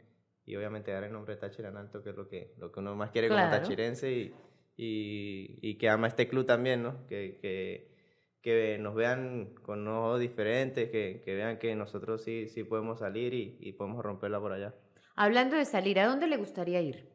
y 0.45 0.57
obviamente 0.57 0.91
dar 0.91 1.05
el 1.05 1.12
nombre 1.12 1.35
de 1.35 1.41
Táchira 1.41 1.69
en 1.69 1.77
alto, 1.77 2.03
que 2.03 2.11
es 2.11 2.17
lo 2.17 2.29
que, 2.29 2.55
lo 2.59 2.73
que 2.73 2.81
uno 2.81 2.97
más 2.97 3.11
quiere 3.11 3.29
claro. 3.29 3.51
como 3.51 3.62
tachirense 3.62 4.12
y, 4.12 4.35
y, 4.77 5.59
y, 5.61 5.79
que 5.79 5.88
ama 5.88 6.09
este 6.09 6.29
club 6.29 6.47
también, 6.47 6.83
¿no? 6.83 7.07
Que, 7.07 7.38
que, 7.41 7.93
que 8.41 8.79
nos 8.79 8.95
vean 8.95 9.55
con 9.62 9.87
ojos 9.87 10.21
diferentes, 10.21 10.91
que, 10.91 11.23
que, 11.25 11.35
vean 11.35 11.59
que 11.59 11.77
nosotros 11.77 12.25
sí, 12.25 12.49
sí 12.49 12.65
podemos 12.65 12.99
salir 12.99 13.35
y, 13.35 13.57
y 13.61 13.73
podemos 13.73 14.03
romperla 14.03 14.41
por 14.41 14.53
allá. 14.53 14.75
Hablando 15.15 15.57
de 15.57 15.65
salir, 15.65 16.01
¿a 16.01 16.07
dónde 16.07 16.27
le 16.27 16.38
gustaría 16.38 16.81
ir? 16.81 17.09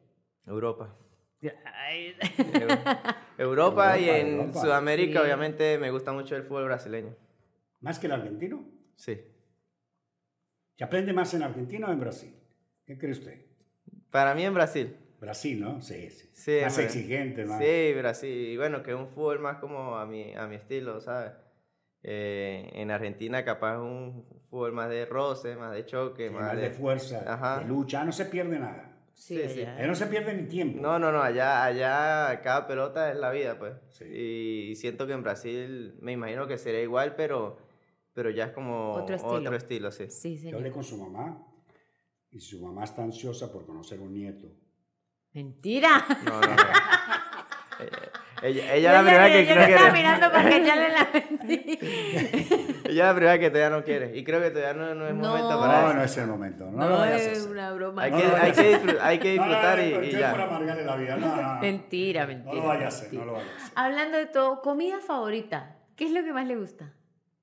Europa. 0.46 0.96
Europa, 3.38 3.98
y 3.98 4.08
en 4.08 4.40
Europa. 4.40 4.60
Sudamérica, 4.60 5.20
sí. 5.20 5.24
obviamente, 5.24 5.78
me 5.78 5.90
gusta 5.90 6.12
mucho 6.12 6.36
el 6.36 6.42
fútbol 6.42 6.64
brasileño. 6.64 7.14
¿Más 7.80 7.98
que 7.98 8.06
el 8.06 8.12
argentino? 8.12 8.64
Sí. 8.96 9.20
¿Se 10.76 10.84
aprende 10.84 11.12
más 11.12 11.32
en 11.34 11.42
Argentina 11.42 11.88
o 11.88 11.92
en 11.92 12.00
Brasil? 12.00 12.34
¿Qué 12.84 12.98
cree 12.98 13.12
usted? 13.12 13.46
Para 14.10 14.34
mí 14.34 14.44
en 14.44 14.54
Brasil. 14.54 14.96
Brasil, 15.20 15.60
¿no? 15.60 15.80
Sí, 15.80 16.10
sí. 16.10 16.28
sí 16.32 16.58
más 16.62 16.78
exigente, 16.78 17.44
más. 17.44 17.62
Sí, 17.62 17.92
Brasil. 17.96 18.48
Y 18.48 18.56
bueno, 18.56 18.82
que 18.82 18.92
es 18.92 18.96
un 18.96 19.08
fútbol 19.08 19.40
más 19.40 19.58
como 19.58 19.96
a 19.96 20.06
mi, 20.06 20.34
a 20.34 20.46
mi 20.46 20.56
estilo, 20.56 21.00
¿sabes? 21.00 21.32
Eh, 22.02 22.70
en 22.74 22.90
Argentina 22.92 23.44
capaz 23.44 23.78
un 23.80 24.24
fútbol 24.48 24.72
más 24.72 24.88
de 24.88 25.04
roce, 25.04 25.56
más 25.56 25.74
de 25.74 25.84
choque, 25.84 26.28
sí, 26.28 26.34
más, 26.34 26.42
más 26.42 26.56
de, 26.56 26.62
de, 26.62 26.70
fuerza, 26.70 27.24
Ajá. 27.26 27.58
de 27.58 27.66
lucha, 27.66 28.04
no 28.04 28.12
se 28.12 28.26
pierde 28.26 28.58
nada. 28.58 28.87
Sí, 29.18 29.36
sí, 29.48 29.48
sí. 29.48 29.66
no 29.84 29.94
se 29.96 30.06
pierde 30.06 30.32
ni 30.32 30.44
tiempo. 30.44 30.80
No, 30.80 30.96
no, 30.98 31.10
no, 31.10 31.20
allá, 31.20 31.64
allá 31.64 32.40
cada 32.40 32.68
pelota 32.68 33.10
es 33.10 33.18
la 33.18 33.32
vida, 33.32 33.58
pues. 33.58 33.74
Sí. 33.90 34.04
Y 34.04 34.76
siento 34.76 35.08
que 35.08 35.12
en 35.12 35.24
Brasil 35.24 35.96
me 36.00 36.12
imagino 36.12 36.46
que 36.46 36.56
sería 36.56 36.80
igual, 36.82 37.16
pero, 37.16 37.58
pero 38.14 38.30
ya 38.30 38.44
es 38.44 38.52
como 38.52 38.92
otro 38.92 39.16
estilo, 39.16 39.34
otro 39.34 39.56
estilo 39.56 39.90
sí. 39.90 40.08
sí 40.08 40.38
señor. 40.38 40.52
Yo 40.52 40.58
hablé 40.58 40.70
con 40.70 40.84
su 40.84 40.96
mamá 40.96 41.44
y 42.30 42.38
su 42.38 42.62
mamá 42.64 42.84
está 42.84 43.02
ansiosa 43.02 43.52
por 43.52 43.66
conocer 43.66 43.98
un 43.98 44.14
nieto. 44.14 44.46
Mentira. 45.32 46.06
No, 46.24 46.40
no, 46.40 46.46
no. 46.46 46.56
ella, 48.42 48.74
ella 48.74 48.92
la 48.92 49.02
primera 49.02 49.32
que 49.32 49.46
yo 49.46 49.52
creo 49.52 49.66
que... 49.66 49.72
estaba 49.72 49.92
mirando 49.92 50.32
para 50.32 50.48
que 50.48 50.64
ya 50.64 50.76
le 50.76 50.88
la 50.90 51.10
mentí. 51.12 51.78
ella 52.88 53.06
la 53.06 53.14
primera 53.14 53.38
que 53.38 53.50
todavía 53.50 53.76
no 53.76 53.84
quiere. 53.84 54.16
Y 54.16 54.24
creo 54.24 54.40
que 54.40 54.50
todavía 54.50 54.74
no, 54.74 54.94
no 54.94 55.06
es 55.08 55.14
No. 55.14 55.28
momento 55.28 55.60
para 55.60 55.80
No, 55.82 55.88
eso. 55.88 55.94
no 55.96 56.02
es 56.04 56.16
el 56.18 56.26
momento. 56.26 56.70
No, 56.70 56.98
vayas 56.98 57.20
es 57.22 57.46
una 57.46 57.72
broma. 57.72 58.02
Hay 58.02 58.10
No 58.10 58.16
que, 58.18 58.24
hay, 58.24 58.30
vayas 58.32 58.56
que 58.58 58.68
disfrutar, 58.68 59.06
hay 59.06 59.18
que 59.18 59.36
No, 59.36 59.42
no, 59.42 59.48
disfrutar 59.48 59.78
no, 59.78 59.84
y, 59.84 60.06
y 60.06 60.10
ya. 60.12 60.30
amargarle 60.32 60.84
la 60.84 60.96
vida. 60.96 61.16
No, 61.16 61.36
no, 61.36 61.42
no. 61.54 61.60
Mentira, 61.60 62.22
No 62.22 62.28
mentira. 62.28 62.54
lo 62.56 62.66
vaya 62.66 62.84
a 62.84 62.88
hacer, 62.88 63.02
mentira. 63.02 63.24
no 63.24 63.26
lo 63.26 63.32
vaya 63.38 63.50
a 63.52 63.56
hacer. 63.56 63.72
Hablando 63.76 64.16
de 64.18 64.26
todo, 64.26 64.60
comida 64.62 65.00
favorita. 65.00 65.76
¿Qué 65.96 66.04
es 66.06 66.12
lo 66.12 66.22
que 66.24 66.32
más 66.32 66.46
le 66.46 66.56
gusta? 66.56 66.92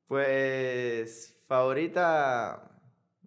Pues, 0.07 1.37
favorita, 1.47 2.61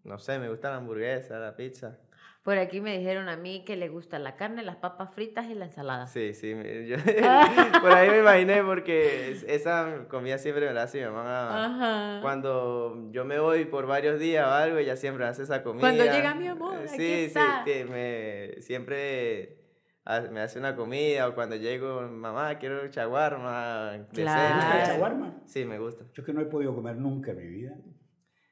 no 0.05 0.19
sé, 0.19 0.39
me 0.39 0.49
gusta 0.49 0.71
la 0.71 0.77
hamburguesa, 0.77 1.39
la 1.39 1.55
pizza. 1.57 1.99
Por 2.43 2.57
aquí 2.57 2.81
me 2.81 2.97
dijeron 2.97 3.29
a 3.29 3.37
mí 3.37 3.63
que 3.67 3.77
le 3.77 3.89
gusta 3.89 4.19
la 4.19 4.35
carne, 4.37 4.63
las 4.63 4.77
papas 4.77 5.13
fritas 5.15 5.47
y 5.51 5.55
la 5.55 5.67
ensalada. 5.67 6.07
Sí, 6.07 6.33
sí, 6.33 6.55
yo- 6.87 6.97
por 7.83 7.93
ahí 7.93 8.09
me 8.11 8.21
imaginé 8.21 8.63
porque 8.63 9.33
es- 9.33 9.43
esa 9.43 10.07
comida 10.09 10.39
siempre 10.39 10.67
me 10.67 10.73
la 10.73 10.85
hace 10.85 11.01
mi 11.05 11.11
mamá. 11.13 11.65
Ajá. 11.67 12.21
Cuando 12.23 13.09
yo 13.11 13.25
me 13.27 13.39
voy 13.39 13.67
por 13.67 13.87
varios 13.87 14.19
días 14.19 14.47
o 14.47 14.51
algo, 14.51 14.79
ella 14.79 14.97
siempre 14.97 15.27
hace 15.27 15.43
esa 15.43 15.63
comida. 15.63 15.81
Cuando 15.83 16.05
llega 16.05 16.35
mi 16.35 16.47
amor, 16.47 16.77
Eh, 16.79 16.85
aquí 16.89 16.97
sí, 16.97 17.13
está. 17.27 17.65
sí, 17.65 17.71
que 17.71 17.85
me, 17.85 18.63
siempre 18.63 19.57
me 20.31 20.41
hace 20.41 20.59
una 20.59 20.75
comida 20.75 21.29
o 21.29 21.35
cuando 21.35 21.55
llego, 21.57 22.01
mamá, 22.09 22.57
quiero 22.59 22.89
chaguarma. 22.89 23.91
de 23.93 24.07
Claro. 24.07 24.49
¿Te 24.49 24.55
gusta 24.55 24.79
el 24.79 24.85
cena. 24.87 24.95
shawarma? 24.95 25.43
Sí, 25.45 25.65
me 25.67 25.79
gusta. 25.79 26.05
Yo 26.15 26.25
que 26.25 26.33
no 26.33 26.41
he 26.41 26.47
podido 26.47 26.75
comer 26.75 26.97
nunca 26.97 27.33
en 27.33 27.37
mi 27.37 27.47
vida. 27.47 27.75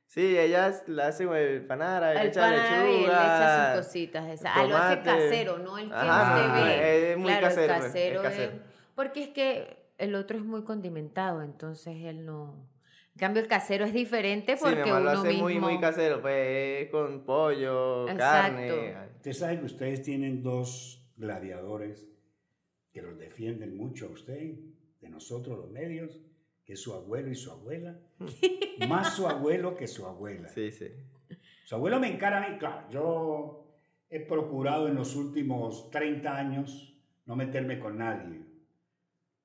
Sí, 0.06 0.38
ellas 0.38 0.84
la 0.86 1.08
hacen 1.08 1.32
el 1.34 1.66
panara, 1.66 2.12
El 2.20 2.28
echa 2.28 2.40
pan 2.40 2.50
le 2.52 2.56
echa 2.58 2.84
lechuga. 2.84 3.76
sus 3.76 3.84
cositas. 3.86 4.28
Esa. 4.30 4.54
Ah, 4.54 4.64
lo 4.66 4.76
hace 4.76 5.02
casero, 5.02 5.58
no 5.58 5.76
el 5.78 5.88
que 5.88 5.94
Ajá, 5.94 6.46
usted 6.46 6.64
ve. 6.64 7.12
es 7.12 7.18
muy 7.18 7.26
claro, 7.26 7.46
casero, 7.48 7.62
el 7.74 7.80
pues, 7.80 7.84
es 7.86 7.92
casero 7.92 8.16
es- 8.22 8.28
casero. 8.28 8.52
Porque 8.94 9.22
es 9.24 9.28
que 9.30 9.76
el 9.98 10.14
otro 10.14 10.38
es 10.38 10.44
muy 10.44 10.62
condimentado, 10.62 11.42
entonces 11.42 11.96
él 12.04 12.24
no... 12.24 12.68
En 13.14 13.18
cambio, 13.20 13.42
el 13.42 13.48
casero 13.48 13.84
es 13.86 13.92
diferente 13.94 14.56
Sí, 14.58 14.64
mi 14.64 14.74
porque 14.74 14.90
mamá 14.90 15.00
lo 15.00 15.10
uno 15.10 15.20
hace 15.20 15.28
mismo... 15.28 15.42
muy, 15.44 15.58
muy 15.58 15.80
casero, 15.80 16.20
pues 16.20 16.88
con 16.90 17.24
pollo, 17.24 18.08
Exacto. 18.08 18.56
carne. 18.56 18.94
Usted 19.16 19.32
sabe 19.32 19.58
que 19.58 19.64
ustedes 19.64 20.02
tienen 20.02 20.42
dos 20.42 21.02
gladiadores 21.16 22.06
que 22.92 23.02
los 23.02 23.18
defienden 23.18 23.76
mucho 23.76 24.06
a 24.06 24.10
usted, 24.10 24.54
de 25.00 25.08
nosotros 25.08 25.58
los 25.58 25.70
medios, 25.70 26.20
que 26.66 26.72
es 26.72 26.80
su 26.80 26.92
abuelo 26.92 27.30
y 27.30 27.36
su 27.36 27.50
abuela. 27.52 27.96
Más 28.88 29.14
su 29.14 29.26
abuelo 29.28 29.76
que 29.76 29.86
su 29.86 30.04
abuela. 30.04 30.48
Sí, 30.48 30.72
sí. 30.72 30.88
Su 31.64 31.76
abuelo 31.76 32.00
me 32.00 32.12
encara 32.12 32.44
a 32.44 32.48
mí, 32.50 32.58
claro, 32.58 32.88
yo 32.90 33.66
he 34.10 34.20
procurado 34.20 34.88
en 34.88 34.96
los 34.96 35.16
últimos 35.16 35.90
30 35.90 36.36
años 36.36 36.92
no 37.24 37.36
meterme 37.36 37.78
con 37.78 37.98
nadie. 37.98 38.40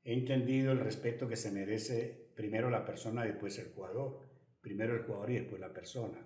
He 0.03 0.13
entendido 0.13 0.71
el 0.71 0.79
respeto 0.79 1.27
que 1.27 1.35
se 1.35 1.51
merece 1.51 2.31
primero 2.35 2.69
la 2.69 2.85
persona 2.85 3.23
y 3.23 3.29
después 3.29 3.57
el 3.59 3.71
jugador. 3.73 4.19
Primero 4.61 4.95
el 4.95 5.03
jugador 5.03 5.31
y 5.31 5.35
después 5.35 5.61
la 5.61 5.73
persona. 5.73 6.25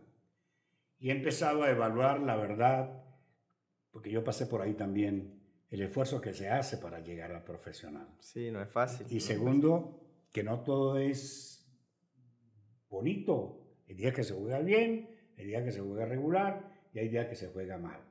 Y 1.00 1.10
he 1.10 1.12
empezado 1.12 1.64
a 1.64 1.72
evaluar 1.72 2.22
la 2.22 2.38
verdad, 2.38 3.04
porque 3.92 4.12
yo 4.12 4.24
pasé 4.24 4.46
por 4.46 4.62
ahí 4.62 4.74
también, 4.74 5.42
el 5.70 5.82
esfuerzo 5.82 6.22
que 6.22 6.34
se 6.34 6.50
hace 6.50 6.78
para 6.78 7.00
llegar 7.02 7.32
al 7.34 7.44
profesional. 7.44 8.08
Sí, 8.20 8.50
no 8.52 8.62
es 8.62 8.70
fácil. 8.70 9.08
Y 9.10 9.20
segundo, 9.20 10.05
que 10.36 10.44
no 10.44 10.60
todo 10.66 10.98
es 10.98 11.66
bonito. 12.90 13.72
Hay 13.88 13.96
días 13.96 14.14
que 14.14 14.22
se 14.22 14.34
juega 14.34 14.60
bien, 14.60 15.10
hay 15.38 15.46
días 15.46 15.64
que 15.64 15.72
se 15.72 15.80
juega 15.80 16.06
regular 16.06 16.74
y 16.92 17.00
hay 17.00 17.08
días 17.08 17.28
que 17.28 17.36
se 17.36 17.48
juega 17.48 17.78
mal. 17.78 18.02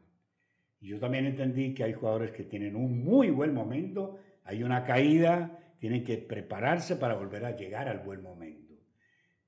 Y 0.81 0.89
yo 0.89 0.99
también 0.99 1.27
entendí 1.27 1.75
que 1.75 1.85
hay 1.85 1.93
jugadores 1.93 2.33
que 2.33 2.45
tienen 2.45 2.77
un 2.77 3.05
muy 3.05 3.29
buen 3.29 3.53
momento, 3.53 4.17
hay 4.43 4.63
una 4.63 4.85
caída, 4.85 5.77
tienen 5.79 6.03
que 6.03 6.17
prepararse 6.17 6.97
para 6.97 7.15
volver 7.15 7.45
a 7.45 7.55
llegar 7.55 7.91
al 7.91 7.99
buen 7.99 8.23
momento. 8.23 8.73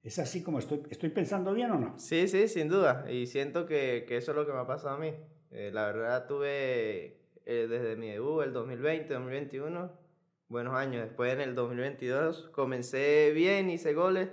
¿Es 0.03 0.19
así 0.19 0.43
como 0.43 0.59
estoy, 0.59 0.83
estoy 0.91 1.09
pensando 1.09 1.55
bien 1.55 1.71
o 1.71 1.79
no? 1.79 1.99
Sí, 1.99 2.29
sí, 2.29 2.47
sin 2.47 2.69
duda. 2.69 3.11
Y 3.11 3.25
siento 3.27 3.65
que, 3.65 4.05
eso 4.11 4.33
es 4.33 4.37
lo 4.37 4.45
que 4.45 4.53
me 4.53 4.59
ha 4.59 4.67
pasado 4.67 4.97
a 4.97 4.99
mí. 4.99 5.15
Eh, 5.51 5.71
la 5.73 5.87
verdad, 5.87 6.27
tuve 6.27 7.23
eh, 7.47 7.67
desde 7.71 7.97
mi 7.97 8.11
debut, 8.11 8.45
el 8.45 8.53
2020, 8.53 9.15
2021, 9.15 10.06
buenos 10.49 10.75
años. 10.75 11.03
Después 11.05 11.33
en 11.33 11.41
el 11.41 11.55
2022 11.55 12.51
comencé 12.53 13.33
bien, 13.35 13.71
hice 13.71 13.95
goles 13.95 14.29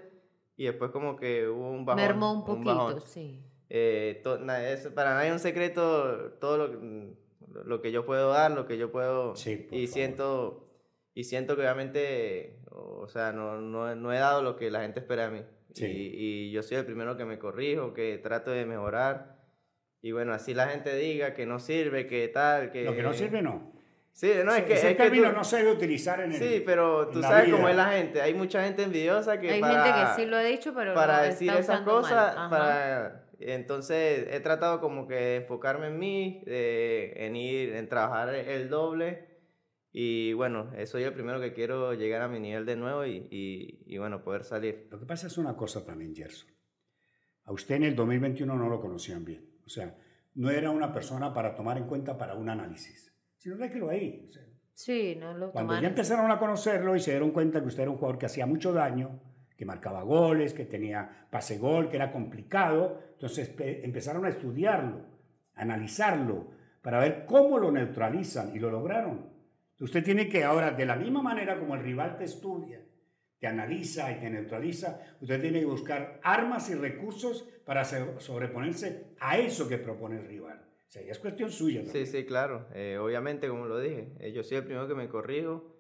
y 0.56 0.66
después 0.66 0.92
como 0.92 1.16
que 1.16 1.48
hubo 1.48 1.70
un 1.72 1.86
bajón. 1.86 2.02
Mermó 2.04 2.34
un 2.34 2.46
poquito, 2.46 2.76
bajón. 2.76 3.02
sí. 3.02 3.44
Eh, 3.70 4.22
to- 4.24 4.38
na- 4.40 4.70
es, 4.70 4.88
para 4.90 5.16
nadie 5.16 5.28
es 5.30 5.34
un 5.34 5.40
secreto 5.40 6.34
todo 6.40 6.58
lo, 6.68 7.64
lo 7.66 7.82
que 7.82 7.92
yo 7.92 8.06
puedo 8.06 8.30
dar, 8.30 8.52
lo 8.52 8.68
que 8.68 8.78
yo 8.78 8.92
puedo... 8.92 9.36
Sí, 9.36 9.56
por 9.56 9.74
y 9.78 9.88
favor. 9.88 9.94
siento 9.94 10.70
y 11.16 11.24
siento 11.26 11.56
que 11.56 11.62
obviamente, 11.62 12.60
o 12.72 13.08
sea, 13.08 13.32
no, 13.34 13.62
no, 13.62 13.96
no 13.96 14.14
he 14.14 14.18
dado 14.18 14.42
lo 14.42 14.56
que 14.56 14.70
la 14.72 14.82
gente 14.82 15.00
espera 15.00 15.30
de 15.30 15.40
mí. 15.42 15.46
Sí. 15.74 15.86
Y, 15.86 16.48
y 16.48 16.52
yo 16.52 16.62
soy 16.64 16.78
el 16.78 16.86
primero 16.86 17.18
que 17.18 17.26
me 17.26 17.38
corrijo, 17.40 17.94
que 17.94 18.18
trato 18.20 18.50
de 18.52 18.66
mejorar. 18.66 19.40
Y 20.02 20.12
bueno, 20.12 20.34
así 20.34 20.54
la 20.54 20.68
gente 20.68 20.96
diga 20.96 21.34
que 21.34 21.46
no 21.46 21.60
sirve, 21.60 22.06
que 22.08 22.28
tal, 22.30 22.72
que... 22.72 22.84
Lo 22.84 22.96
que 22.96 23.04
no 23.04 23.14
sirve 23.14 23.42
no. 23.42 23.73
Sí, 24.14 24.32
no, 24.46 24.54
es 24.54 24.64
que... 24.64 24.74
Ese 24.76 24.92
es 24.92 24.96
que 24.98 25.04
término 25.04 25.32
tú- 25.32 25.36
no 25.38 25.44
se 25.44 25.58
debe 25.58 25.72
utilizar 25.72 26.22
en 26.22 26.32
el 26.32 26.38
Sí, 26.38 26.62
pero 26.66 27.08
tú 27.10 27.22
sabes 27.22 27.48
vida. 27.48 27.56
cómo 27.58 27.68
es 27.68 27.76
la 27.76 27.92
gente. 27.92 28.22
Hay 28.22 28.34
mucha 28.36 28.64
gente 28.64 28.84
envidiosa 28.84 29.40
que 29.40 29.50
Hay 29.52 29.60
para, 29.60 29.84
gente 29.84 30.00
que 30.00 30.22
sí 30.24 30.30
lo 30.30 30.38
ha 30.38 30.44
dicho, 30.44 30.74
pero 30.76 30.94
para 30.94 31.18
lo 31.18 31.24
decir 31.26 31.52
esas 31.52 31.82
cosas, 31.82 32.36
para... 32.50 33.26
Entonces 33.40 34.28
he 34.32 34.40
tratado 34.40 34.80
como 34.80 35.08
que 35.08 35.16
de 35.16 35.36
enfocarme 35.38 35.88
en 35.88 36.00
mí, 36.00 36.44
de- 36.46 37.14
en 37.26 37.36
ir, 37.36 37.74
en 37.76 37.90
trabajar 37.90 38.34
el 38.34 38.70
doble. 38.70 39.30
Y 39.92 40.34
bueno, 40.34 40.72
soy 40.86 41.04
el 41.04 41.14
primero 41.14 41.40
que 41.42 41.54
quiero 41.54 41.94
llegar 41.94 42.22
a 42.22 42.28
mi 42.28 42.40
nivel 42.40 42.66
de 42.66 42.76
nuevo 42.76 43.06
y, 43.06 43.28
y, 43.30 43.84
y 43.86 43.98
bueno, 43.98 44.24
poder 44.24 44.44
salir. 44.44 44.88
Lo 44.92 45.00
que 45.00 45.06
pasa 45.06 45.28
es 45.28 45.38
una 45.38 45.56
cosa 45.56 45.86
también, 45.86 46.16
Gerson. 46.16 46.50
A 47.46 47.52
usted 47.52 47.76
en 47.76 47.84
el 47.84 47.96
2021 47.96 48.56
no 48.56 48.70
lo 48.70 48.80
conocían 48.80 49.26
bien. 49.26 49.50
O 49.66 49.70
sea, 49.70 49.96
no 50.36 50.50
era 50.50 50.70
una 50.72 50.94
persona 50.94 51.34
para 51.34 51.54
tomar 51.56 51.78
en 51.78 51.86
cuenta 51.88 52.18
para 52.18 52.36
un 52.36 52.50
análisis, 52.50 53.13
sino 53.44 53.58
déjelo 53.58 53.90
ahí. 53.90 54.26
O 54.30 54.32
sea, 54.32 54.44
Sí, 54.74 55.18
no 55.20 55.34
lo 55.34 55.52
Cuando 55.52 55.80
ya 55.80 55.90
empezaron 55.90 56.32
a 56.32 56.40
conocerlo 56.40 56.96
y 56.96 57.02
se 57.02 57.12
dieron 57.12 57.32
cuenta 57.32 57.60
que 57.60 57.68
usted 57.68 57.84
era 57.84 57.92
un 57.92 57.98
jugador 57.98 58.18
que 58.18 58.26
hacía 58.26 58.46
mucho 58.46 58.72
daño, 58.72 59.20
que 59.56 59.66
marcaba 59.66 60.02
goles, 60.02 60.54
que 60.54 60.66
tenía 60.66 61.28
pase 61.30 61.58
gol, 61.58 61.90
que 61.90 61.98
era 61.98 62.12
complicado, 62.12 63.00
entonces 63.12 63.54
empezaron 63.60 64.26
a 64.26 64.30
estudiarlo, 64.30 65.06
a 65.56 65.62
analizarlo, 65.62 66.48
para 66.82 67.00
ver 67.00 67.26
cómo 67.26 67.60
lo 67.60 67.70
neutralizan 67.72 68.56
y 68.56 68.60
lo 68.60 68.72
lograron. 68.72 69.30
Usted 69.78 70.04
tiene 70.04 70.30
que 70.30 70.46
ahora, 70.46 70.72
de 70.72 70.86
la 70.86 70.96
misma 70.96 71.22
manera 71.22 71.60
como 71.60 71.76
el 71.76 71.84
rival 71.84 72.18
te 72.18 72.24
estudia, 72.24 72.82
te 73.40 73.48
analiza 73.48 74.10
y 74.10 74.22
te 74.22 74.30
neutraliza, 74.30 75.02
usted 75.20 75.42
tiene 75.42 75.60
que 75.60 75.66
buscar 75.66 76.20
armas 76.24 76.70
y 76.70 76.76
recursos 76.76 77.44
para 77.66 77.84
sobreponerse 77.84 79.16
a 79.20 79.38
eso 79.38 79.68
que 79.68 79.78
propone 79.78 80.20
el 80.20 80.28
rival. 80.28 80.73
O 80.94 80.96
sea, 80.96 81.02
ya 81.02 81.12
es 81.12 81.18
cuestión 81.18 81.50
suya. 81.50 81.82
Sí, 81.92 82.06
sí, 82.06 82.24
claro. 82.24 82.68
Eh, 82.76 83.00
obviamente, 83.02 83.48
como 83.48 83.66
lo 83.66 83.80
dije, 83.80 84.10
eh, 84.20 84.32
yo 84.32 84.44
soy 84.44 84.58
el 84.58 84.64
primero 84.64 84.88
que 84.88 84.94
me 84.94 85.10
corrijo. 85.10 85.74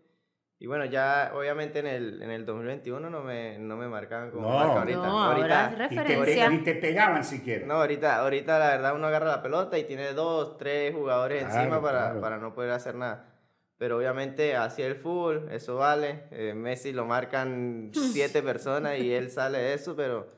Y 0.58 0.66
bueno, 0.66 0.86
ya 0.86 1.34
obviamente 1.36 1.78
en 1.78 1.86
el, 1.86 2.24
en 2.24 2.32
el 2.32 2.48
2021 2.48 3.12
no 3.12 3.22
me, 3.22 3.60
no 3.60 3.78
me 3.78 3.88
marcaban 3.88 4.32
como 4.32 4.50
no, 4.50 4.58
ahorita. 4.58 4.98
No, 4.98 5.24
ahorita 5.24 5.72
es 5.72 5.78
referencia. 5.78 6.50
Ni 6.50 6.64
te, 6.64 6.74
pegaban 6.74 7.24
siquiera. 7.24 7.64
No, 7.64 7.76
ahorita, 7.76 8.22
ahorita 8.22 8.58
la 8.58 8.70
verdad 8.70 8.96
uno 8.96 9.06
agarra 9.06 9.28
la 9.28 9.44
pelota 9.44 9.78
y 9.78 9.84
tiene 9.84 10.14
dos, 10.14 10.58
tres 10.58 10.96
jugadores 10.96 11.44
encima 11.44 11.80
para, 11.80 12.20
para 12.20 12.40
no 12.40 12.56
poder 12.56 12.72
hacer 12.72 12.96
nada 12.96 13.30
pero 13.78 13.98
obviamente 13.98 14.56
hacia 14.56 14.88
el 14.88 14.96
fútbol, 14.96 15.50
eso 15.52 15.76
vale. 15.76 16.24
Eh, 16.32 16.54
Messi 16.56 16.94
lo 16.94 17.06
marcan 17.06 17.92
siete 18.14 18.42
personas 18.42 18.98
y 18.98 19.12
él 19.12 19.30
sale 19.30 19.58
de 19.58 19.74
eso, 19.74 19.94
pero, 19.94 20.30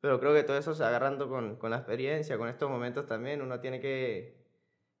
pero 0.00 0.20
creo 0.20 0.34
que 0.34 0.44
todo 0.44 0.58
eso 0.58 0.74
se 0.74 0.84
agarrando 0.84 1.28
con, 1.28 1.56
con 1.56 1.70
la 1.70 1.78
experiencia, 1.78 2.38
con 2.38 2.48
estos 2.48 2.70
momentos 2.70 3.06
también. 3.06 3.42
Uno 3.42 3.60
tiene 3.60 3.80
que, 3.80 4.46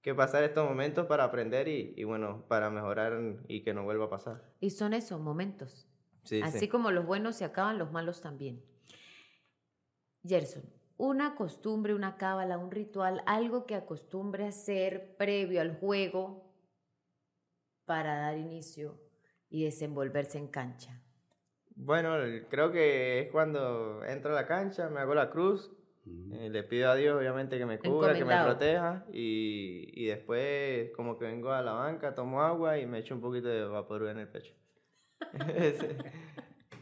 que 0.02 0.14
pasar 0.14 0.42
estos 0.42 0.68
momentos 0.68 1.06
para 1.06 1.24
aprender 1.24 1.68
y, 1.68 1.94
y, 1.96 2.04
bueno, 2.04 2.44
para 2.48 2.70
mejorar 2.70 3.18
y 3.46 3.62
que 3.62 3.74
no 3.74 3.84
vuelva 3.84 4.06
a 4.06 4.10
pasar. 4.10 4.42
Y 4.60 4.70
son 4.70 4.94
esos 4.94 5.20
momentos. 5.20 5.88
Así 6.42 6.68
como 6.68 6.90
los 6.90 7.06
buenos 7.06 7.36
se 7.36 7.44
acaban, 7.44 7.78
los 7.78 7.92
malos 7.92 8.20
también. 8.20 8.62
Gerson, 10.24 10.64
una 10.96 11.36
costumbre, 11.36 11.94
una 11.94 12.16
cábala, 12.16 12.58
un 12.58 12.70
ritual, 12.70 13.22
algo 13.24 13.66
que 13.66 13.74
acostumbre 13.74 14.44
a 14.44 14.48
hacer 14.48 15.16
previo 15.16 15.60
al 15.60 15.78
juego 15.78 16.52
para 17.84 18.18
dar 18.18 18.36
inicio 18.36 19.00
y 19.48 19.64
desenvolverse 19.64 20.38
en 20.38 20.48
cancha? 20.48 21.02
Bueno, 21.80 22.16
creo 22.50 22.72
que 22.72 23.20
es 23.20 23.30
cuando 23.30 24.04
entro 24.04 24.32
a 24.32 24.34
la 24.34 24.46
cancha, 24.46 24.88
me 24.88 24.98
hago 24.98 25.14
la 25.14 25.30
cruz, 25.30 25.70
eh, 26.32 26.48
le 26.50 26.64
pido 26.64 26.90
a 26.90 26.96
Dios 26.96 27.16
obviamente 27.16 27.56
que 27.56 27.66
me 27.66 27.78
cubra, 27.78 28.14
que 28.14 28.24
me 28.24 28.36
proteja 28.42 29.04
y, 29.12 29.90
y, 29.94 30.06
después 30.06 30.90
como 30.96 31.16
que 31.16 31.26
vengo 31.26 31.52
a 31.52 31.62
la 31.62 31.72
banca, 31.72 32.14
tomo 32.14 32.42
agua 32.42 32.78
y 32.78 32.86
me 32.86 32.98
echo 32.98 33.14
un 33.14 33.20
poquito 33.20 33.46
de 33.46 33.64
vapor 33.64 34.08
en 34.08 34.18
el 34.18 34.28
pecho. 34.28 34.54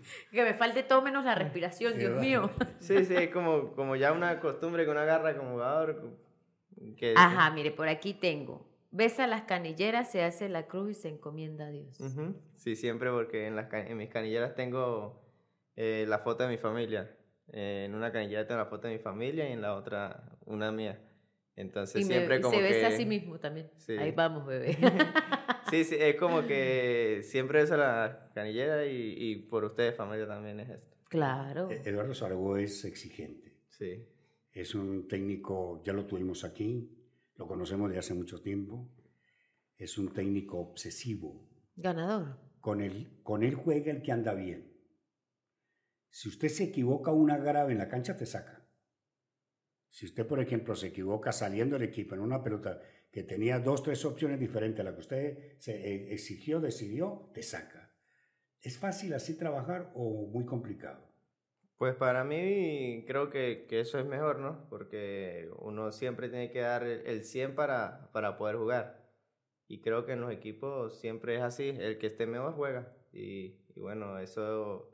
que 0.31 0.43
me 0.43 0.55
falte 0.55 0.83
todo 0.83 1.03
menos 1.03 1.25
la 1.25 1.35
respiración, 1.35 1.99
Dios 1.99 2.19
mío. 2.19 2.51
sí, 2.79 3.05
sí, 3.05 3.15
es 3.15 3.31
como, 3.31 3.73
como 3.73 3.97
ya 3.97 4.13
una 4.13 4.41
costumbre 4.41 4.85
que 4.85 4.91
uno 4.91 5.01
agarra 5.01 5.37
como 5.37 5.53
jugador. 5.53 6.17
Que, 6.97 7.15
Ajá, 7.17 7.51
mire, 7.51 7.71
por 7.71 7.89
aquí 7.89 8.15
tengo 8.15 8.67
Besa 8.90 9.27
las 9.27 9.42
canilleras, 9.42 10.11
se 10.11 10.22
hace 10.22 10.49
la 10.49 10.66
cruz 10.66 10.90
y 10.90 10.94
se 10.94 11.09
encomienda 11.09 11.66
a 11.66 11.70
Dios. 11.70 11.99
Sí, 12.57 12.77
siempre 12.77 13.11
porque 13.11 13.46
en, 13.46 13.57
las, 13.57 13.72
en 13.72 13.96
mis 13.96 14.09
canilleras 14.09 14.55
tengo 14.55 15.22
eh, 15.77 16.05
la 16.09 16.18
foto 16.18 16.44
de 16.44 16.51
mi 16.51 16.57
familia. 16.57 17.14
Eh, 17.53 17.85
en 17.87 17.94
una 17.94 18.11
canillera 18.11 18.46
tengo 18.46 18.59
la 18.59 18.66
foto 18.66 18.88
de 18.88 18.94
mi 18.94 18.99
familia 18.99 19.49
y 19.49 19.53
en 19.53 19.61
la 19.61 19.75
otra 19.75 20.37
una 20.46 20.72
mía. 20.72 21.01
Entonces 21.55 22.07
siempre 22.07 22.40
como 22.40 22.55
se 22.55 22.62
besa 22.62 22.88
a 22.88 22.90
sí 22.92 23.07
mismo 23.07 23.38
también. 23.38 23.70
Ahí 23.99 24.12
vamos, 24.12 24.46
bebé. 24.46 24.77
sí, 25.70 25.85
sí, 25.85 25.96
es 25.99 26.16
como 26.16 26.46
que 26.46 27.20
siempre 27.25 27.61
besa 27.61 27.77
la 27.77 28.31
canillera 28.35 28.85
y, 28.87 29.14
y, 29.16 29.37
por 29.37 29.64
ustedes 29.64 29.96
familia 29.96 30.27
también 30.27 30.61
es 30.61 30.68
esto. 30.68 30.96
Claro. 31.09 31.70
E-, 31.70 31.83
Eduardo 31.85 32.14
Saragó 32.14 32.59
es 32.59 32.85
exigente. 32.85 33.55
Sí. 33.68 34.07
Es 34.53 34.75
un 34.75 35.09
técnico, 35.09 35.83
ya 35.85 35.92
lo 35.92 36.05
tuvimos 36.05 36.44
aquí, 36.44 36.96
lo 37.37 37.46
conocemos 37.46 37.90
de 37.90 37.99
hace 37.99 38.14
mucho 38.14 38.40
tiempo, 38.40 38.90
es 39.77 39.99
un 39.99 40.12
técnico 40.12 40.59
obsesivo. 40.59 41.49
Ganador. 41.77 42.38
Con 42.61 42.81
él, 42.81 43.20
con 43.22 43.42
él 43.42 43.55
juega 43.55 43.92
el 43.92 44.03
que 44.03 44.12
anda 44.12 44.35
bien. 44.35 44.72
Si 46.09 46.29
usted 46.29 46.49
se 46.49 46.64
equivoca 46.64 47.12
una 47.12 47.37
grave 47.37 47.72
en 47.72 47.79
la 47.79 47.88
cancha, 47.88 48.16
te 48.16 48.27
saca. 48.27 48.66
Si 49.90 50.07
usted, 50.07 50.27
por 50.27 50.40
ejemplo, 50.40 50.75
se 50.75 50.88
equivoca 50.88 51.33
saliendo 51.33 51.79
del 51.79 51.88
equipo 51.88 52.14
en 52.14 52.22
una 52.22 52.42
pelota 52.42 52.81
que 53.11 53.22
tenía 53.22 53.59
dos, 53.61 53.83
tres 53.83 54.05
opciones 54.05 54.38
diferentes 54.38 54.81
a 54.81 54.85
la 54.85 54.94
que 54.94 55.01
usted 55.01 55.59
se 55.59 55.75
eh, 55.75 56.12
exigió, 56.12 56.61
decidió, 56.61 57.31
te 57.33 57.42
saca. 57.42 57.94
¿Es 58.61 58.79
fácil 58.79 59.14
así 59.14 59.38
trabajar 59.38 59.92
o 59.94 60.27
muy 60.27 60.44
complicado? 60.44 61.06
Pues 61.79 61.95
para 61.95 62.25
mí 62.25 63.05
creo 63.07 63.29
que, 63.29 63.67
que, 63.69 63.81
eso 63.81 63.99
es 63.99 64.07
mejor, 64.07 64.39
¿no? 64.39 64.67
Porque 64.71 65.51
uno 65.59 65.93
siempre 65.93 66.31
tiene 66.31 66.51
que 66.51 66.61
dar 66.61 66.85
el 66.85 67.25
100 67.25 67.55
para, 67.55 68.11
para 68.12 68.39
poder 68.39 68.57
jugar. 68.57 69.07
Y 69.69 69.81
creo 69.81 70.07
que 70.07 70.12
en 70.12 70.21
los 70.21 70.33
equipos 70.33 70.99
siempre 71.01 71.37
es 71.37 71.43
así, 71.43 71.69
el 71.69 71.99
que 71.99 72.07
esté 72.07 72.27
mejor 72.27 72.55
juega. 72.55 72.97
Y, 73.12 73.57
y 73.75 73.81
bueno, 73.81 74.19
eso 74.19 74.91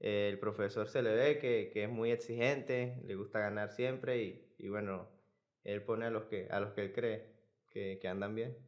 eh, 0.00 0.28
el 0.30 0.38
profesor 0.38 0.88
se 0.88 1.00
le 1.00 1.14
ve 1.14 1.38
que, 1.38 1.70
que, 1.72 1.84
es 1.84 1.90
muy 1.90 2.10
exigente, 2.10 3.00
le 3.04 3.14
gusta 3.14 3.38
ganar 3.38 3.70
siempre 3.70 4.22
y, 4.22 4.54
y, 4.58 4.68
bueno, 4.68 5.08
él 5.62 5.82
pone 5.82 6.06
a 6.06 6.10
los 6.10 6.24
que, 6.24 6.48
a 6.50 6.58
los 6.58 6.72
que 6.72 6.82
él 6.82 6.92
cree 6.92 7.32
que, 7.70 7.98
que 8.02 8.08
andan 8.08 8.34
bien. 8.34 8.58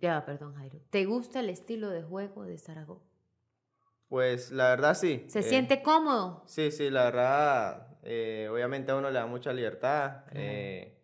ya, 0.00 0.24
perdón 0.24 0.54
Jairo. 0.54 0.80
¿Te 0.90 1.04
gusta 1.04 1.40
el 1.40 1.50
estilo 1.50 1.90
de 1.90 2.02
juego 2.02 2.44
de 2.44 2.56
Zaragoza? 2.56 3.05
Pues 4.08 4.52
la 4.52 4.68
verdad 4.68 4.94
sí. 4.94 5.24
¿Se 5.28 5.40
eh, 5.40 5.42
siente 5.42 5.82
cómodo? 5.82 6.42
Sí, 6.46 6.70
sí, 6.70 6.90
la 6.90 7.04
verdad, 7.04 7.88
eh, 8.02 8.48
obviamente 8.50 8.92
a 8.92 8.96
uno 8.96 9.10
le 9.10 9.18
da 9.18 9.26
mucha 9.26 9.52
libertad. 9.52 10.24
Eh, 10.32 10.96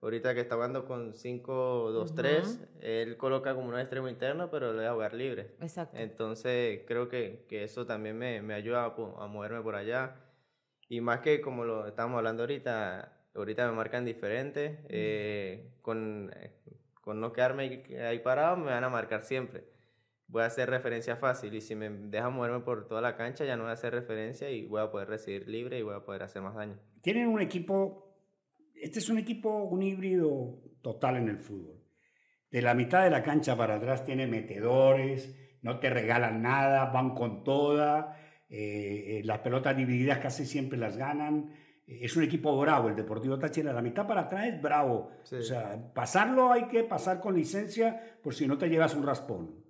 ahorita 0.00 0.34
que 0.34 0.40
está 0.40 0.54
jugando 0.54 0.86
con 0.86 1.14
5-2-3, 1.14 2.58
él 2.80 3.16
coloca 3.16 3.54
como 3.54 3.68
un 3.68 3.78
extremo 3.78 4.08
interno, 4.08 4.50
pero 4.50 4.72
le 4.72 4.84
da 4.84 4.92
jugar 4.92 5.14
libre. 5.14 5.56
Exacto. 5.60 5.96
Entonces 5.96 6.82
creo 6.86 7.08
que, 7.08 7.44
que 7.48 7.64
eso 7.64 7.86
también 7.86 8.16
me, 8.16 8.40
me 8.40 8.54
ayuda 8.54 8.84
a, 8.84 9.26
moverme 9.26 9.60
por 9.60 9.74
allá. 9.74 10.14
Y 10.88 11.00
más 11.00 11.20
que 11.20 11.40
como 11.40 11.64
lo 11.64 11.88
estamos 11.88 12.18
hablando 12.18 12.44
ahorita, 12.44 13.12
ahorita 13.34 13.66
me 13.68 13.72
marcan 13.72 14.04
diferente. 14.04 15.74
con, 15.82 16.30
con 17.00 17.20
no 17.20 17.32
quedarme 17.32 17.82
ahí 18.06 18.20
parado, 18.20 18.56
me 18.56 18.70
van 18.70 18.84
a 18.84 18.88
marcar 18.88 19.22
siempre 19.22 19.77
voy 20.28 20.42
a 20.42 20.46
hacer 20.46 20.68
referencia 20.68 21.16
fácil 21.16 21.54
y 21.54 21.60
si 21.60 21.74
me 21.74 21.88
deja 21.88 22.28
moverme 22.28 22.60
por 22.60 22.86
toda 22.86 23.00
la 23.00 23.16
cancha 23.16 23.44
ya 23.44 23.56
no 23.56 23.62
voy 23.62 23.70
a 23.70 23.74
hacer 23.74 23.94
referencia 23.94 24.50
y 24.50 24.66
voy 24.66 24.82
a 24.82 24.90
poder 24.90 25.08
recibir 25.08 25.48
libre 25.48 25.78
y 25.78 25.82
voy 25.82 25.94
a 25.94 26.04
poder 26.04 26.22
hacer 26.22 26.42
más 26.42 26.54
daño. 26.54 26.78
Tienen 27.00 27.28
un 27.28 27.40
equipo, 27.40 28.14
este 28.74 28.98
es 28.98 29.08
un 29.08 29.18
equipo, 29.18 29.64
un 29.64 29.82
híbrido 29.82 30.60
total 30.82 31.16
en 31.16 31.28
el 31.28 31.38
fútbol. 31.38 31.82
De 32.50 32.62
la 32.62 32.74
mitad 32.74 33.02
de 33.02 33.10
la 33.10 33.22
cancha 33.22 33.56
para 33.56 33.76
atrás 33.76 34.04
tiene 34.04 34.26
metedores, 34.26 35.34
no 35.62 35.80
te 35.80 35.90
regalan 35.90 36.42
nada, 36.42 36.86
van 36.86 37.14
con 37.14 37.42
toda, 37.42 38.16
eh, 38.48 39.18
eh, 39.18 39.22
las 39.24 39.38
pelotas 39.38 39.76
divididas 39.76 40.18
casi 40.18 40.44
siempre 40.44 40.78
las 40.78 40.96
ganan. 40.96 41.52
Es 41.86 42.16
un 42.16 42.22
equipo 42.22 42.58
bravo, 42.58 42.88
el 42.88 42.96
Deportivo 42.96 43.38
Táchira. 43.38 43.72
La 43.72 43.80
mitad 43.80 44.06
para 44.06 44.22
atrás 44.22 44.46
es 44.46 44.60
bravo. 44.60 45.10
O 45.22 45.24
sea, 45.24 45.90
pasarlo 45.94 46.52
hay 46.52 46.68
que 46.68 46.84
pasar 46.84 47.18
con 47.20 47.34
licencia 47.34 48.18
por 48.22 48.34
si 48.34 48.46
no 48.46 48.58
te 48.58 48.68
llevas 48.68 48.94
un 48.94 49.06
raspón 49.06 49.67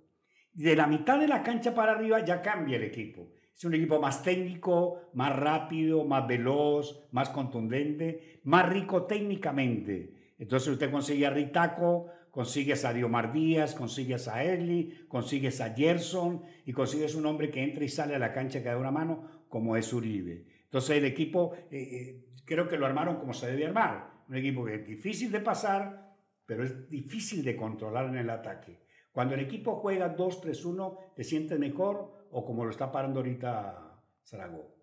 de 0.63 0.75
la 0.75 0.87
mitad 0.87 1.19
de 1.19 1.27
la 1.27 1.41
cancha 1.41 1.73
para 1.73 1.93
arriba 1.93 2.23
ya 2.23 2.41
cambia 2.41 2.77
el 2.77 2.83
equipo. 2.83 3.31
Es 3.55 3.63
un 3.65 3.73
equipo 3.73 3.99
más 3.99 4.23
técnico, 4.23 5.09
más 5.13 5.35
rápido, 5.35 6.05
más 6.05 6.27
veloz, 6.27 7.07
más 7.11 7.29
contundente, 7.29 8.39
más 8.43 8.67
rico 8.67 9.03
técnicamente. 9.03 10.33
Entonces 10.37 10.69
usted 10.69 10.91
consigue 10.91 11.25
a 11.25 11.29
Ritaco, 11.29 12.07
consigue 12.31 12.73
a 12.73 12.93
Diomar 12.93 13.33
Díaz, 13.33 13.73
consigue 13.73 14.15
a 14.15 14.43
Erli, 14.43 15.05
consigue 15.07 15.49
a 15.49 15.73
Gerson 15.73 16.43
y 16.65 16.73
consigue 16.73 17.13
un 17.15 17.25
hombre 17.25 17.49
que 17.49 17.63
entra 17.63 17.83
y 17.83 17.89
sale 17.89 18.15
a 18.15 18.19
la 18.19 18.33
cancha 18.33 18.61
que 18.61 18.69
da 18.69 18.77
una 18.77 18.91
mano, 18.91 19.45
como 19.47 19.75
es 19.75 19.91
Uribe. 19.93 20.45
Entonces 20.63 20.97
el 20.97 21.05
equipo, 21.05 21.53
eh, 21.71 21.79
eh, 21.79 22.25
creo 22.45 22.67
que 22.67 22.77
lo 22.77 22.85
armaron 22.85 23.17
como 23.17 23.33
se 23.33 23.47
debe 23.47 23.65
armar. 23.65 24.11
Un 24.27 24.35
equipo 24.35 24.63
que 24.65 24.75
es 24.75 24.85
difícil 24.85 25.31
de 25.31 25.39
pasar, 25.39 26.15
pero 26.45 26.63
es 26.63 26.89
difícil 26.89 27.43
de 27.43 27.55
controlar 27.55 28.07
en 28.07 28.17
el 28.17 28.29
ataque. 28.29 28.88
Cuando 29.11 29.35
el 29.35 29.41
equipo 29.41 29.75
juega 29.77 30.15
2-3-1, 30.15 30.97
¿te 31.15 31.23
sientes 31.23 31.59
mejor 31.59 32.27
o 32.31 32.45
como 32.45 32.63
lo 32.63 32.71
está 32.71 32.91
parando 32.91 33.19
ahorita 33.19 34.01
Zaragoza? 34.23 34.79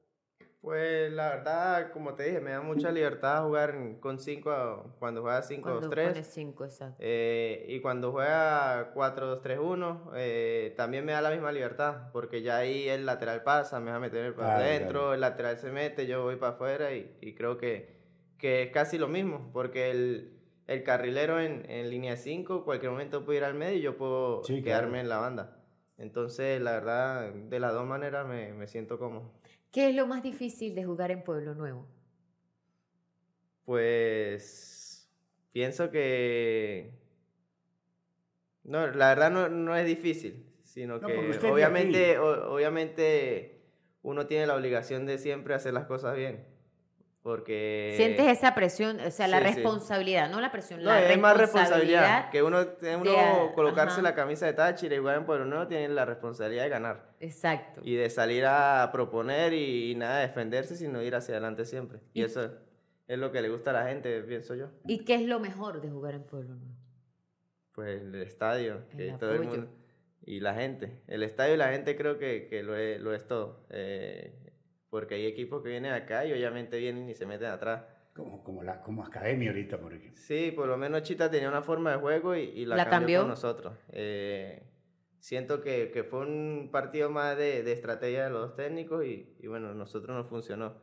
Pues 0.67 1.12
la 1.12 1.29
verdad, 1.29 1.93
como 1.93 2.15
te 2.15 2.25
dije, 2.25 2.41
me 2.41 2.51
da 2.51 2.61
mucha 2.61 2.91
libertad 2.91 3.45
jugar 3.45 4.01
con 4.01 4.19
5 4.19 4.97
cuando 4.99 5.23
juega 5.23 5.41
5-2-3. 5.41 6.23
5, 6.25 6.65
exacto. 6.65 6.97
Eh, 6.99 7.67
y 7.69 7.81
cuando 7.81 8.11
juega 8.11 8.93
4-2-3-1, 8.93 10.11
eh, 10.17 10.75
también 10.77 11.05
me 11.05 11.12
da 11.12 11.21
la 11.21 11.31
misma 11.31 11.53
libertad, 11.53 12.11
porque 12.12 12.43
ya 12.43 12.57
ahí 12.57 12.89
el 12.89 13.07
lateral 13.07 13.45
pasa, 13.45 13.79
me 13.79 13.93
va 13.93 13.99
a 13.99 14.01
meter 14.01 14.35
para 14.35 14.57
adentro, 14.57 15.15
el 15.15 15.21
lateral 15.21 15.57
se 15.57 15.71
mete, 15.71 16.09
yo 16.09 16.25
voy 16.25 16.35
para 16.35 16.55
afuera 16.55 16.93
y, 16.93 17.17
y 17.21 17.37
creo 17.37 17.59
que, 17.59 18.01
que 18.37 18.65
es 18.65 18.73
casi 18.73 18.99
lo 18.99 19.07
mismo, 19.07 19.51
porque 19.53 19.93
el, 19.93 20.36
el 20.67 20.83
carrilero 20.83 21.41
en, 21.41 21.69
en 21.71 21.91
línea 21.91 22.17
5, 22.17 22.65
cualquier 22.65 22.91
momento 22.93 23.25
puede 23.25 23.39
ir 23.39 23.45
al 23.45 23.55
medio 23.55 23.79
y 23.79 23.83
yo 23.83 23.97
puedo 23.97 24.43
quedarme 24.43 25.01
en 25.01 25.09
la 25.09 25.19
banda. 25.19 25.63
Entonces, 25.99 26.61
la 26.61 26.73
verdad, 26.73 27.33
de 27.33 27.61
las 27.61 27.73
dos 27.73 27.87
maneras 27.87 28.27
me, 28.27 28.53
me 28.53 28.67
siento 28.67 28.99
cómodo. 28.99 29.33
¿Qué 29.71 29.91
es 29.91 29.95
lo 29.95 30.07
más 30.07 30.23
difícil 30.23 30.75
de 30.75 30.85
jugar 30.85 31.11
en 31.11 31.23
Pueblo 31.23 31.55
Nuevo? 31.55 31.87
Pues 33.65 35.11
pienso 35.53 35.91
que... 35.91 36.93
No, 38.65 38.89
la 38.89 39.09
verdad 39.09 39.31
no, 39.31 39.49
no 39.49 39.77
es 39.77 39.87
difícil, 39.87 40.45
sino 40.65 41.01
que 41.01 41.17
obviamente, 41.49 42.19
obviamente 42.19 43.63
uno 44.03 44.27
tiene 44.27 44.47
la 44.47 44.57
obligación 44.57 45.07
de 45.07 45.19
siempre 45.19 45.55
hacer 45.55 45.73
las 45.73 45.87
cosas 45.87 46.17
bien. 46.17 46.56
Porque... 47.27 47.95
Sientes 47.97 48.29
esa 48.29 48.55
presión, 48.55 49.01
o 49.01 49.11
sea, 49.11 49.27
la 49.27 49.41
responsabilidad, 49.41 50.31
no 50.31 50.41
la 50.41 50.53
presión, 50.53 50.81
no, 50.81 50.91
la 50.91 51.11
es 51.11 51.19
más 51.19 51.37
responsabilidad. 51.37 52.31
Que 52.31 52.41
uno, 52.41 52.65
uno 53.01 53.53
colocarse 53.57 54.01
la 54.01 54.15
camisa 54.15 54.47
de 54.47 54.53
Táchira 54.53 54.95
y 54.95 54.99
jugar 55.01 55.17
en 55.17 55.27
Pueblo 55.27 55.45
Nuevo 55.45 55.67
tiene 55.67 55.89
la 55.89 56.05
responsabilidad 56.05 56.62
de 56.62 56.69
ganar. 56.69 57.11
Exacto. 57.19 57.81
Y 57.83 57.97
de 57.97 58.11
salir 58.11 58.45
a 58.47 58.89
proponer 58.93 59.55
y, 59.55 59.93
nada, 59.97 60.21
defenderse, 60.21 60.77
sino 60.77 61.03
ir 61.03 61.17
hacia 61.17 61.35
adelante 61.35 61.65
siempre. 61.65 61.99
Y, 62.15 62.23
eso 62.23 62.49
es 63.09 63.19
lo 63.19 63.33
que 63.33 63.43
le 63.43 63.49
gusta 63.49 63.71
a 63.71 63.73
la 63.73 63.89
gente, 63.89 64.21
pienso 64.21 64.55
yo. 64.55 64.69
¿Y 64.87 65.05
qué 65.05 65.17
es 65.17 65.23
lo 65.23 65.41
mejor 65.41 65.81
de 65.81 65.91
jugar 65.91 66.15
en 66.15 66.23
Pueblo 66.23 66.55
Nuevo? 66.55 66.77
Pues 67.73 68.03
el 68.03 68.15
estadio, 68.23 68.85
que 68.97 69.17
todo 69.19 69.33
el 69.33 69.41
mundo, 69.41 69.69
y 70.25 70.39
la 70.39 70.55
gente. 70.55 71.03
El 71.09 71.25
estadio 71.25 71.55
y 71.55 71.57
la 71.57 71.71
gente 71.71 71.97
creo 71.97 72.19
que, 72.19 72.47
que 72.47 72.62
lo, 72.62 72.77
es, 72.77 73.01
lo 73.01 73.12
es 73.12 73.27
todo. 73.27 73.67
Eh, 73.71 74.46
porque 74.90 75.16
hay 75.16 75.27
equipos 75.27 75.62
que 75.62 75.70
vienen 75.70 75.92
acá 75.92 76.25
y 76.25 76.33
obviamente 76.33 76.79
vienen 76.79 77.09
y 77.09 77.14
se 77.14 77.27
meten 77.27 77.49
atrás. 77.49 77.85
Como, 78.14 78.42
como, 78.42 78.62
la, 78.62 78.81
como 78.81 79.05
Academia 79.05 79.51
ahorita, 79.51 79.79
por 79.79 79.92
ejemplo. 79.92 80.20
Sí, 80.22 80.53
por 80.55 80.68
lo 80.68 80.77
menos 80.77 81.03
Chita 81.03 81.31
tenía 81.31 81.49
una 81.49 81.62
forma 81.62 81.92
de 81.92 81.99
juego 81.99 82.35
y, 82.35 82.64
la, 82.64 82.88
cambió, 82.88 83.20
con 83.20 83.29
nosotros. 83.29 83.75
Eh, 83.90 84.62
siento 85.18 85.61
que, 85.61 85.90
que, 85.90 86.03
fue 86.03 86.20
un 86.20 86.70
partido 86.72 87.11
más 87.11 87.37
de, 87.37 87.62
de 87.62 87.72
estrategia 87.72 88.25
de 88.25 88.31
los 88.31 88.55
técnicos 88.55 89.05
y, 89.05 89.37
y, 89.38 89.46
bueno, 89.49 89.75
nosotros 89.75 90.16
nos 90.16 90.29
funcionó. 90.29 90.75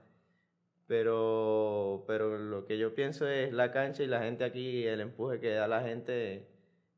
Pero, 0.85 2.03
pero 2.07 2.37
lo 2.37 2.65
que 2.65 2.77
yo 2.77 2.93
pienso 2.93 3.27
es 3.27 3.51
la 3.51 3.71
cancha 3.71 4.03
y 4.03 4.07
la 4.07 4.21
gente 4.21 4.43
aquí, 4.43 4.85
el 4.85 5.01
empuje 5.01 5.39
que 5.39 5.53
da 5.53 5.67
la 5.67 5.81
gente 5.81 6.49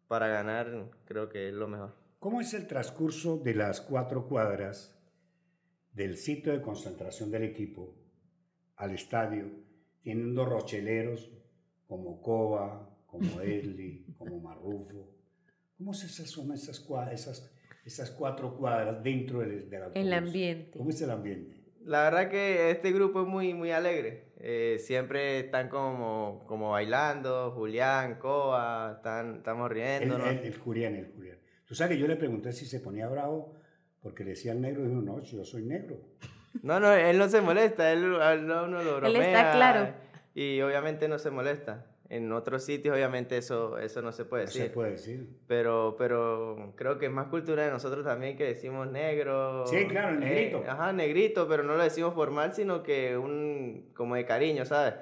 para 0.07 0.27
ganar, 0.27 0.89
creo 1.05 1.29
que 1.29 1.49
es 1.49 1.53
lo 1.53 1.67
mejor. 1.67 1.93
¿Cómo 2.19 2.41
es 2.41 2.53
el 2.53 2.67
transcurso 2.67 3.37
de 3.37 3.53
las 3.53 3.81
cuatro 3.81 4.27
cuadras 4.27 4.94
del 5.95 6.17
sitio 6.17 6.51
de 6.51 6.61
concentración 6.61 7.31
del 7.31 7.43
equipo 7.43 7.95
al 8.75 8.91
estadio, 8.91 9.45
tienen 10.01 10.35
dos 10.35 10.47
rocheleros 10.47 11.31
como 11.87 12.21
Cova, 12.21 12.89
como 13.07 13.41
Edley, 13.41 14.05
como 14.17 14.39
Marrufo. 14.39 15.09
¿Cómo 15.77 15.93
se 15.93 16.07
son 16.07 16.51
esas, 16.53 16.85
esas, 17.11 17.51
esas 17.85 18.11
cuatro 18.11 18.55
cuadras 18.57 19.01
dentro 19.03 19.39
del, 19.39 19.69
del 19.69 19.83
El 19.93 20.13
ambiente. 20.13 20.77
¿Cómo 20.77 20.89
es 20.89 21.01
el 21.01 21.11
ambiente? 21.11 21.63
La 21.83 22.03
verdad 22.03 22.29
que 22.29 22.71
este 22.71 22.91
grupo 22.91 23.21
es 23.21 23.27
muy, 23.27 23.53
muy 23.53 23.71
alegre. 23.71 24.33
Eh, 24.37 24.77
siempre 24.79 25.39
están 25.39 25.69
como, 25.69 26.43
como 26.47 26.71
bailando, 26.71 27.51
Julián, 27.51 28.15
Cova, 28.19 28.95
están, 28.97 29.37
estamos 29.37 29.69
riendo. 29.69 30.17
El, 30.17 30.39
el, 30.39 30.57
Julián, 30.57 30.95
el 30.95 31.11
Julián. 31.13 31.37
Tú 31.65 31.75
sabes 31.75 31.95
que 31.95 32.01
yo 32.01 32.07
le 32.07 32.15
pregunté 32.15 32.51
si 32.53 32.65
se 32.65 32.79
ponía 32.79 33.07
bravo 33.07 33.55
porque 34.05 34.23
le 34.23 34.29
decía 34.29 34.51
al 34.51 34.61
negro 34.61 34.83
dijo, 34.83 35.01
no, 35.01 35.19
yo 35.23 35.43
soy 35.43 35.63
negro. 35.63 35.97
No, 36.61 36.79
no, 36.79 36.93
él 36.93 37.17
no 37.17 37.27
se 37.27 37.41
molesta, 37.41 37.91
él, 37.91 38.07
no, 38.07 38.67
no 38.67 38.83
lo 38.83 38.97
bromea. 38.97 39.09
Él 39.09 39.15
está 39.17 39.51
claro. 39.53 39.93
Y 40.35 40.61
obviamente 40.61 41.07
no 41.07 41.17
se 41.17 41.31
molesta. 41.31 41.87
En 42.07 42.31
otros 42.31 42.63
sitios 42.63 42.93
obviamente 42.95 43.35
eso, 43.35 43.79
eso 43.79 44.03
no 44.03 44.11
se 44.11 44.25
puede 44.25 44.45
decir. 44.45 44.61
No 44.61 44.67
se 44.67 44.73
puede 44.75 44.91
decir. 44.91 45.27
Pero, 45.47 45.95
pero 45.97 46.73
creo 46.75 46.99
que 46.99 47.07
es 47.07 47.11
más 47.11 47.29
cultura 47.29 47.65
de 47.65 47.71
nosotros 47.71 48.05
también 48.05 48.37
que 48.37 48.43
decimos 48.43 48.87
negro. 48.91 49.65
Sí, 49.65 49.87
claro, 49.87 50.09
el 50.09 50.19
negrito. 50.19 50.59
Eh, 50.59 50.69
ajá, 50.69 50.93
negrito, 50.93 51.47
pero 51.47 51.63
no 51.63 51.75
lo 51.75 51.81
decimos 51.81 52.13
por 52.13 52.29
mal, 52.29 52.53
sino 52.53 52.83
que 52.83 53.17
un, 53.17 53.89
como 53.95 54.13
de 54.13 54.25
cariño, 54.27 54.65
¿sabes? 54.65 54.93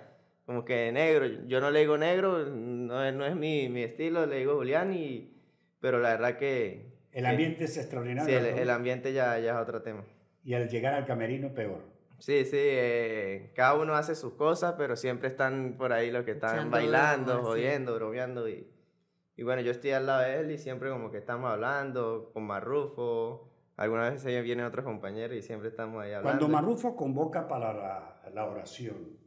Como 0.46 0.64
que 0.64 0.94
negro. 0.94 1.26
Yo 1.46 1.60
no 1.60 1.72
le 1.72 1.82
digo 1.82 1.98
negro, 1.98 2.46
no, 2.46 3.12
no 3.12 3.26
es 3.26 3.36
mi, 3.36 3.68
mi 3.68 3.84
estilo, 3.84 4.26
le 4.26 4.38
digo 4.38 4.56
Julián, 4.56 4.94
y, 4.94 5.36
pero 5.82 6.00
la 6.00 6.12
verdad 6.12 6.38
que, 6.38 6.93
el 7.14 7.26
ambiente 7.28 7.66
es 7.66 7.78
extraordinario. 7.78 8.40
Sí, 8.40 8.60
el, 8.60 8.70
ambiente 8.70 9.14
ya, 9.14 9.38
ya 9.40 9.54
es 9.54 9.62
otro 9.62 9.82
tema. 9.82 10.04
Y 10.44 10.56
al 10.56 10.68
llegar 10.68 10.96
al 10.96 11.06
camerino, 11.06 11.54
peor. 11.54 11.94
Sí, 12.20 12.46
sí, 12.46 12.58
eh, 12.58 13.52
cada 13.56 13.76
uno 13.76 13.96
hace 13.96 14.16
sus 14.16 14.34
cosas, 14.34 14.76
pero 14.78 14.96
siempre 14.96 15.28
están 15.28 15.76
por 15.78 15.94
ahí 15.94 16.10
los 16.10 16.24
que 16.24 16.32
están 16.32 16.72
bailando, 16.72 17.42
jodiendo, 17.44 17.96
bromeando. 17.96 18.48
Y, 18.50 18.68
y 19.36 19.44
bueno, 19.44 19.62
yo 19.62 19.72
estoy 19.72 19.92
al 19.92 20.06
lado 20.06 20.22
de 20.22 20.40
él 20.40 20.52
y 20.52 20.58
siempre 20.58 20.90
como 20.90 21.12
que 21.12 21.18
estamos 21.18 21.52
hablando 21.52 22.32
con 22.34 22.44
Marrufo. 22.44 23.50
Algunas 23.76 24.14
veces 24.14 24.44
vienen 24.44 24.66
otros 24.66 24.86
compañeros 24.86 25.36
y 25.38 25.42
siempre 25.42 25.70
estamos 25.70 26.02
ahí 26.02 26.14
hablando. 26.14 26.40
Cuando 26.40 26.48
Marrufo 26.48 26.96
convoca 26.96 27.48
para 27.48 27.74
la, 27.74 28.22
la 28.34 28.46
oración, 28.46 29.18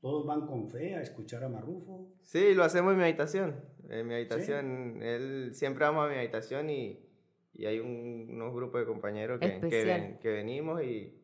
¿todos 0.00 0.26
van 0.26 0.46
con 0.46 0.68
fe 0.68 0.96
a 0.96 1.02
escuchar 1.02 1.44
a 1.44 1.48
Marrufo? 1.48 2.08
Sí, 2.22 2.54
lo 2.54 2.64
hacemos 2.64 2.92
en 2.92 2.98
mi 2.98 3.04
habitación. 3.04 3.54
En 3.88 4.06
mi 4.06 4.14
habitación, 4.14 5.00
él 5.02 5.50
siempre 5.54 5.84
vamos 5.84 6.06
a 6.06 6.08
mi 6.08 6.16
habitación 6.16 6.70
y 6.70 7.05
y 7.58 7.66
hay 7.66 7.80
unos 7.80 8.54
grupos 8.54 8.80
de 8.80 8.86
compañeros 8.86 9.40
que, 9.40 10.18
que, 10.20 10.30
venimos 10.30 10.82
y, 10.82 11.14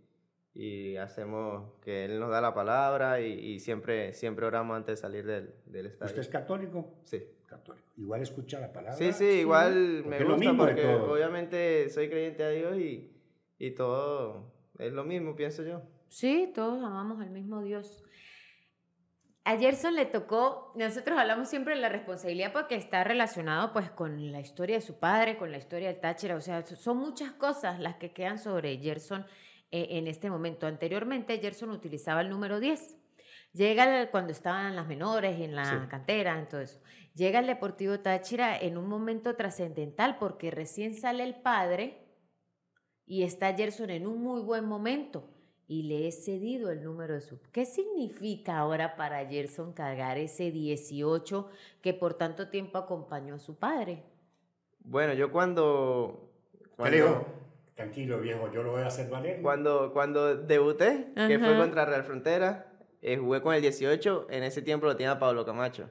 y, 0.55 0.97
hacemos 0.97 1.75
que 1.83 2.07
Él 2.07 2.19
nos 2.19 2.31
da 2.31 2.41
la 2.41 2.55
palabra 2.55 3.21
y, 3.21 3.59
siempre, 3.61 4.15
siempre 4.15 4.47
oramos 4.47 4.77
antes 4.77 4.97
de 4.97 5.03
salir 5.03 5.27
del, 5.27 5.55
del 5.67 5.87
estadio. 5.87 6.11
¿Usted 6.11 6.23
es 6.23 6.29
católico? 6.29 6.95
Sí. 7.05 7.23
Católico. 7.47 7.87
Igual 7.99 8.23
escucha 8.23 8.61
la 8.61 8.73
palabra. 8.73 8.97
Sí, 8.97 9.13
sí, 9.13 9.41
igual 9.41 10.05
me 10.07 10.25
gusta 10.25 10.57
porque 10.57 10.87
obviamente 10.87 11.91
soy 11.91 12.09
creyente 12.09 12.45
a 12.45 12.49
Dios 12.49 12.79
y, 12.79 13.13
y 13.59 13.73
todo 13.73 14.51
es 14.79 14.93
lo 14.93 15.05
mismo, 15.05 15.37
pienso 15.37 15.63
yo. 15.63 15.83
Sí, 16.09 16.51
todos 16.55 16.83
amamos 16.83 17.21
al 17.21 17.31
mismo 17.31 17.63
Dios. 17.63 18.03
A 19.45 19.57
Gerson 19.57 19.97
le 19.97 20.07
tocó, 20.07 20.73
nosotros 20.77 21.19
hablamos 21.19 21.49
siempre 21.49 21.75
de 21.75 21.81
la 21.81 21.89
responsabilidad 21.89 22.53
porque 22.53 22.77
está 22.77 23.03
relacionado 23.03 23.73
pues 23.73 23.91
con 23.91 24.31
la 24.31 24.39
historia 24.39 24.77
de 24.77 24.83
su 24.83 25.01
padre, 25.01 25.37
con 25.37 25.51
la 25.51 25.59
historia 25.59 25.89
del 25.89 25.99
Táchira, 25.99 26.37
o 26.37 26.41
sea, 26.41 26.65
son 26.65 26.99
muchas 26.99 27.33
cosas 27.33 27.81
las 27.81 27.97
que 27.97 28.13
quedan 28.13 28.39
sobre 28.39 28.79
Gerson 28.79 29.27
eh, 29.73 29.89
en 29.91 30.07
este 30.07 30.31
momento. 30.31 30.69
Anteriormente 30.69 31.39
Gerson 31.39 31.71
utilizaba 31.71 32.21
el 32.21 32.31
número 32.31 32.61
10. 32.61 32.97
Llega 33.53 34.11
cuando 34.13 34.31
estaban 34.31 34.77
las 34.77 34.87
menores 34.87 35.41
en 35.41 35.57
la 35.57 35.89
cantera, 35.91 36.39
en 36.39 36.49
todo 36.49 36.61
eso. 36.61 36.81
Llega 37.15 37.41
el 37.41 37.49
Deportivo 37.49 37.99
Táchira 37.99 38.57
en 38.57 38.79
un 38.79 38.89
momento 38.89 39.35
trascendental 39.35 40.19
porque 40.19 40.53
recién 40.53 40.95
sale 40.95 41.25
el 41.25 41.35
padre 41.35 42.07
y 43.07 43.25
está 43.25 43.53
Gerson 43.55 43.91
en 43.91 44.07
un 44.07 44.23
muy 44.23 44.41
buen 44.41 44.67
momento 44.67 45.29
y 45.69 45.85
le 45.85 46.09
he 46.09 46.13
cedido 46.13 46.71
el 46.71 46.83
número 46.83 47.15
de 47.15 47.21
su... 47.21 47.39
¿Qué 47.53 47.65
significa 47.65 48.59
ahora 48.59 48.97
para 48.97 49.27
Gerson 49.27 49.73
cargar 49.73 50.19
ese 50.19 50.51
18 50.51 51.49
que 51.81 51.95
por 51.95 52.15
tanto 52.15 52.49
tiempo 52.49 52.79
acompañó 52.79 53.37
a 53.37 53.39
su 53.39 53.57
padre? 53.57 54.03
Bueno, 54.81 55.15
yo 55.15 55.31
cuando... 55.31 56.31
cuando 56.77 57.27
tranquilo 57.75 58.21
viejo, 58.21 58.51
yo 58.53 58.63
lo 58.63 58.73
voy 58.73 58.83
a 58.83 58.87
hacer 58.87 59.09
valer. 59.09 59.41
Cuando, 59.43 59.93
cuando 59.93 60.37
debuté, 60.37 61.13
que 61.15 61.39
fue 61.39 61.57
contra 61.57 61.85
Real 61.85 62.05
Frontera, 62.05 62.72
eh, 63.03 63.19
jugué 63.19 63.43
con 63.43 63.55
el 63.55 63.61
18, 63.61 64.29
en 64.31 64.43
ese 64.45 64.63
tiempo 64.63 64.87
lo 64.87 64.97
tenía 64.97 65.19
Pablo 65.19 65.45
Camacho. 65.45 65.91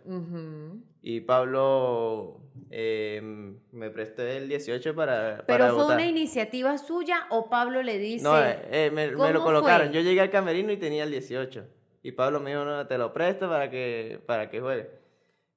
Y 1.02 1.21
Pablo 1.21 2.41
Em, 2.74 3.60
me 3.74 3.89
prestó 3.89 4.24
el 4.24 4.47
18 4.47 4.95
para. 4.95 5.43
¿Pero 5.45 5.76
fue 5.76 5.93
una 5.93 6.06
iniciativa 6.06 6.78
suya 6.78 7.28
o 7.30 7.50
Pablo 7.50 7.84
le 7.84 7.97
dice.? 7.97 8.24
No, 8.24 8.41
eh, 8.41 8.60
eh, 8.71 8.91
me, 8.91 9.08
lo 9.08 9.43
colocaron. 9.43 9.91
Yo 9.91 10.00
llegué 10.00 10.21
al 10.21 10.30
camerino 10.30 10.71
y 10.71 10.78
tenía 10.78 11.04
el 11.04 11.12
18. 11.12 11.65
Y 12.04 12.13
Pablo 12.13 12.39
me 12.39 12.52
dijo, 12.52 12.63
no, 12.63 12.88
te 12.88 12.97
lo 12.97 13.12
presto 13.12 13.50
para 13.50 13.69
que, 13.69 14.21
para 14.26 14.50
que 14.50 14.62
juegue. 14.62 14.89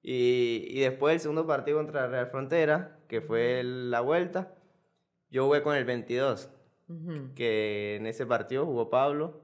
Y, 0.02 0.66
y 0.68 0.80
después 0.80 1.14
el 1.14 1.20
segundo 1.20 1.46
partido 1.46 1.78
contra 1.78 2.08
Real 2.08 2.26
Frontera, 2.26 2.98
que 3.08 3.20
fue 3.20 3.62
la 3.64 4.00
vuelta, 4.00 4.52
yo 5.30 5.46
jugué 5.46 5.62
con 5.62 5.76
el 5.76 5.84
22. 5.84 6.50
Que 7.34 7.96
en 7.96 8.06
ese 8.06 8.26
partido 8.26 8.66
jugó 8.66 8.90
Pablo. 8.90 9.40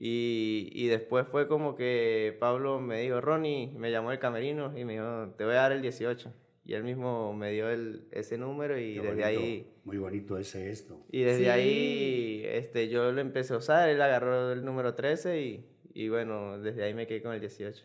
Y, 0.00 0.70
y, 0.72 0.86
después 0.86 1.26
fue 1.26 1.48
como 1.48 1.74
que 1.74 2.36
Pablo 2.38 2.80
me 2.80 3.00
dijo, 3.00 3.20
Ronnie, 3.20 3.72
me 3.76 3.90
llamó 3.90 4.12
el 4.12 4.20
camerino 4.20 4.76
y 4.78 4.84
me 4.84 4.92
dijo, 4.92 5.34
te 5.36 5.44
voy 5.44 5.54
a 5.54 5.62
dar 5.62 5.72
el 5.72 5.82
18 5.82 6.32
y 6.64 6.74
él 6.74 6.84
mismo 6.84 7.32
me 7.32 7.50
dio 7.50 7.70
el, 7.70 8.06
ese 8.12 8.36
número 8.36 8.78
y 8.78 8.98
desde 8.98 9.24
ahí... 9.24 9.72
Muy 9.84 9.96
bonito 9.96 10.36
ese 10.36 10.70
esto. 10.70 11.02
Y 11.10 11.22
desde 11.22 11.50
ahí 11.50 12.42
este, 12.44 12.88
yo 12.90 13.10
lo 13.10 13.20
empecé 13.22 13.54
a 13.54 13.56
usar, 13.56 13.88
él 13.88 14.00
agarró 14.02 14.52
el 14.52 14.64
número 14.64 14.94
13 14.94 15.40
y, 15.40 15.66
y 15.94 16.10
bueno, 16.10 16.60
desde 16.60 16.84
ahí 16.84 16.92
me 16.92 17.06
quedé 17.06 17.22
con 17.22 17.32
el 17.32 17.40
18. 17.40 17.84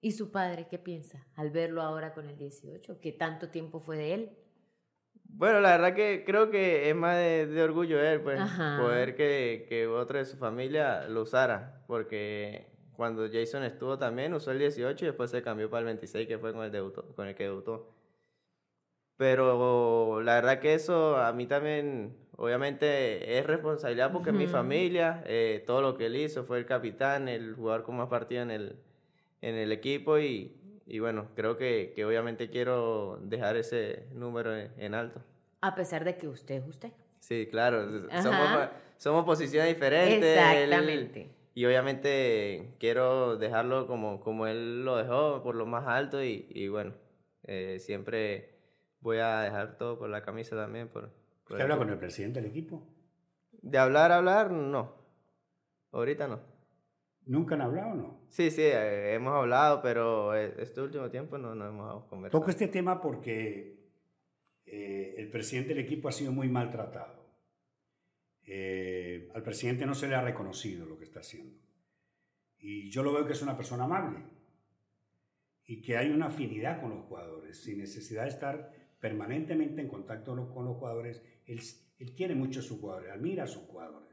¿Y 0.00 0.12
su 0.12 0.30
padre 0.30 0.68
qué 0.70 0.78
piensa 0.78 1.26
al 1.34 1.50
verlo 1.50 1.82
ahora 1.82 2.14
con 2.14 2.28
el 2.30 2.38
18? 2.38 2.98
¿Qué 2.98 3.12
tanto 3.12 3.50
tiempo 3.50 3.78
fue 3.78 3.98
de 3.98 4.14
él? 4.14 4.30
Bueno, 5.28 5.60
la 5.60 5.70
verdad 5.70 5.94
que 5.94 6.24
creo 6.26 6.50
que 6.50 6.90
es 6.90 6.96
más 6.96 7.16
de, 7.16 7.46
de 7.46 7.62
orgullo 7.62 8.00
él, 8.00 8.20
pues, 8.20 8.40
poder 8.78 9.14
que, 9.14 9.66
que 9.68 9.86
otro 9.86 10.18
de 10.18 10.24
su 10.24 10.36
familia 10.36 11.06
lo 11.06 11.22
usara, 11.22 11.82
porque 11.86 12.66
cuando 12.98 13.28
Jason 13.30 13.62
estuvo 13.62 13.96
también, 13.96 14.34
usó 14.34 14.50
el 14.50 14.58
18 14.58 15.04
y 15.04 15.08
después 15.08 15.30
se 15.30 15.40
cambió 15.40 15.70
para 15.70 15.80
el 15.80 15.86
26, 15.86 16.26
que 16.26 16.38
fue 16.38 16.52
con 16.52 16.64
el, 16.64 16.72
debutó, 16.72 17.04
con 17.14 17.28
el 17.28 17.36
que 17.36 17.44
debutó. 17.44 17.94
Pero 19.16 20.20
la 20.22 20.34
verdad 20.34 20.58
que 20.58 20.74
eso 20.74 21.16
a 21.16 21.32
mí 21.32 21.46
también, 21.46 22.16
obviamente, 22.36 23.38
es 23.38 23.46
responsabilidad 23.46 24.12
porque 24.12 24.32
mi 24.32 24.46
familia, 24.48 25.22
eh, 25.26 25.62
todo 25.66 25.82
lo 25.82 25.96
que 25.96 26.06
él 26.06 26.16
hizo, 26.16 26.44
fue 26.44 26.58
el 26.58 26.66
capitán, 26.66 27.28
el 27.28 27.54
jugador 27.54 27.84
con 27.84 27.96
más 27.96 28.08
partido 28.08 28.42
en 28.42 28.50
el, 28.50 28.76
en 29.42 29.54
el 29.54 29.70
equipo 29.70 30.18
y, 30.18 30.57
y 30.88 30.98
bueno, 30.98 31.28
creo 31.34 31.56
que, 31.56 31.92
que, 31.94 32.04
obviamente 32.04 32.50
quiero 32.50 33.20
dejar 33.22 33.56
ese 33.56 34.06
número 34.12 34.56
en, 34.56 34.94
alto. 34.94 35.22
A 35.60 35.74
pesar 35.74 36.04
de 36.04 36.16
que 36.16 36.28
usted 36.28 36.56
es 36.56 36.66
usted. 36.66 36.92
Sí, 37.20 37.46
claro, 37.50 38.08
somos, 38.22 38.68
somos 38.96 39.24
posiciones 39.24 39.68
diferentes. 39.74 40.38
Exactamente 40.38 41.38
y 41.58 41.66
obviamente 41.66 42.76
quiero 42.78 43.36
dejarlo 43.36 43.88
como, 43.88 44.20
como 44.20 44.46
él 44.46 44.84
lo 44.84 44.96
dejó, 44.96 45.42
por 45.42 45.56
lo 45.56 45.66
más 45.66 45.88
alto 45.88 46.22
y, 46.22 46.46
y 46.50 46.68
bueno, 46.68 46.94
eh, 47.42 47.80
siempre 47.80 48.54
voy 49.00 49.18
a 49.18 49.40
dejar 49.40 49.76
todo 49.76 49.98
por 49.98 50.08
la 50.08 50.22
camisa 50.22 50.54
también. 50.54 50.86
Por, 50.86 51.10
¿Usted 51.50 51.60
habla 51.60 51.76
con 51.76 51.90
el 51.90 51.98
presidente 51.98 52.40
del 52.40 52.48
equipo? 52.48 52.86
De 53.60 53.76
hablar, 53.76 54.12
hablar, 54.12 54.52
no. 54.52 54.94
Ahorita 55.90 56.28
no. 56.28 56.38
¿Nunca 57.28 57.54
han 57.54 57.60
hablado 57.60 57.92
o 57.92 57.94
no? 57.94 58.20
Sí, 58.28 58.50
sí, 58.50 58.62
eh, 58.62 59.14
hemos 59.14 59.34
hablado, 59.34 59.80
pero 59.82 60.34
eh, 60.34 60.54
este 60.58 60.80
último 60.80 61.10
tiempo 61.10 61.38
no, 61.38 61.54
no 61.54 61.68
hemos 61.68 62.04
conversado. 62.04 62.40
Toco 62.40 62.50
este 62.50 62.68
tema 62.68 63.00
porque 63.00 63.78
el 64.66 65.30
presidente 65.30 65.70
del 65.70 65.84
equipo 65.84 66.08
ha 66.08 66.12
sido 66.12 66.32
muy 66.32 66.48
maltratado. 66.48 67.18
Eh, 68.50 69.28
al 69.34 69.42
presidente 69.42 69.84
no 69.84 69.94
se 69.94 70.08
le 70.08 70.14
ha 70.14 70.22
reconocido 70.22 70.86
lo 70.86 70.96
que 70.96 71.04
está 71.04 71.20
haciendo. 71.20 71.54
Y 72.58 72.90
yo 72.90 73.02
lo 73.02 73.12
veo 73.12 73.26
que 73.26 73.34
es 73.34 73.42
una 73.42 73.56
persona 73.56 73.84
amable 73.84 74.24
y 75.66 75.82
que 75.82 75.98
hay 75.98 76.10
una 76.10 76.26
afinidad 76.26 76.80
con 76.80 76.90
los 76.90 77.04
jugadores, 77.04 77.62
sin 77.62 77.78
necesidad 77.78 78.22
de 78.22 78.30
estar 78.30 78.72
permanentemente 79.00 79.82
en 79.82 79.88
contacto 79.88 80.34
con 80.54 80.64
los 80.64 80.76
jugadores. 80.78 81.22
Él, 81.44 81.60
él 81.98 82.14
quiere 82.14 82.34
mucho 82.34 82.60
a 82.60 82.62
sus 82.62 82.80
jugadores, 82.80 83.12
admira 83.12 83.44
a 83.44 83.48
sus 83.48 83.64
jugadores. 83.64 84.07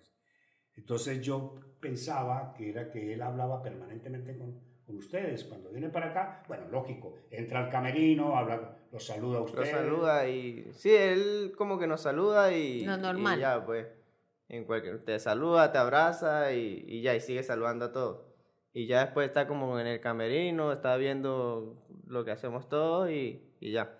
Entonces 0.75 1.21
yo 1.21 1.55
pensaba 1.79 2.53
que 2.57 2.69
era 2.69 2.89
que 2.89 3.13
él 3.13 3.21
hablaba 3.21 3.61
permanentemente 3.61 4.37
con, 4.37 4.59
con 4.85 4.97
ustedes. 4.97 5.43
Cuando 5.45 5.69
viene 5.69 5.89
para 5.89 6.07
acá, 6.07 6.43
bueno, 6.47 6.67
lógico, 6.69 7.15
entra 7.31 7.65
al 7.65 7.69
camerino, 7.69 8.35
habla, 8.35 8.77
los 8.91 9.05
saluda 9.05 9.39
a 9.39 9.41
ustedes. 9.41 9.71
Los 9.71 9.81
saluda 9.81 10.27
y... 10.27 10.67
Sí, 10.73 10.93
él 10.93 11.53
como 11.57 11.79
que 11.79 11.87
nos 11.87 12.01
saluda 12.01 12.55
y... 12.55 12.85
No, 12.85 12.97
normal. 12.97 13.37
Y 13.37 13.41
ya, 13.41 13.65
pues 13.65 13.87
en 14.47 14.65
cualquier, 14.65 15.03
te 15.03 15.19
saluda, 15.19 15.71
te 15.71 15.77
abraza 15.77 16.51
y, 16.53 16.83
y, 16.87 17.01
ya, 17.01 17.15
y 17.15 17.19
sigue 17.19 17.43
saludando 17.43 17.85
a 17.85 17.91
todos. 17.91 18.25
Y 18.73 18.87
ya 18.87 19.05
después 19.05 19.27
está 19.27 19.47
como 19.47 19.79
en 19.79 19.87
el 19.87 20.01
camerino, 20.01 20.71
está 20.71 20.97
viendo 20.97 21.81
lo 22.07 22.25
que 22.25 22.31
hacemos 22.31 22.67
todos 22.67 23.09
y, 23.09 23.41
y 23.59 23.71
ya. 23.71 23.99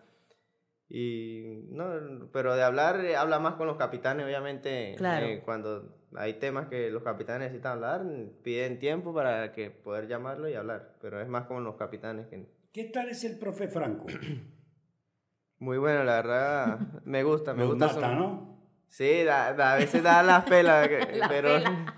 Y 0.87 1.61
no, 1.69 2.29
pero 2.31 2.55
de 2.55 2.63
hablar, 2.63 3.03
eh, 3.03 3.15
habla 3.15 3.39
más 3.39 3.55
con 3.55 3.67
los 3.67 3.77
capitanes, 3.77 4.25
obviamente. 4.25 4.93
Claro. 4.97 5.25
Eh, 5.25 5.41
cuando 5.43 5.95
hay 6.17 6.33
temas 6.35 6.67
que 6.67 6.89
los 6.89 7.03
capitanes 7.03 7.47
necesitan 7.47 7.73
hablar, 7.73 8.05
piden 8.43 8.79
tiempo 8.79 9.13
para 9.13 9.51
que 9.51 9.71
poder 9.71 10.07
llamarlo 10.07 10.49
y 10.49 10.53
hablar. 10.53 10.95
Pero 11.01 11.21
es 11.21 11.27
más 11.27 11.45
con 11.45 11.63
los 11.63 11.75
capitanes 11.75 12.27
que. 12.27 12.45
¿Qué 12.71 12.85
tal 12.85 13.09
es 13.09 13.23
el 13.23 13.37
profe 13.37 13.67
Franco? 13.67 14.05
Muy 15.59 15.77
bueno, 15.77 16.03
la 16.03 16.15
verdad. 16.15 16.79
Me 17.05 17.23
gusta, 17.23 17.53
me 17.53 17.65
gusta. 17.65 17.87
Mata, 17.87 18.15
¿no? 18.15 18.55
Sí, 18.87 19.23
da, 19.23 19.49
a 19.49 19.75
veces 19.75 20.03
da 20.03 20.23
las 20.23 20.45
pelas, 20.45 20.87
pero, 21.29 21.49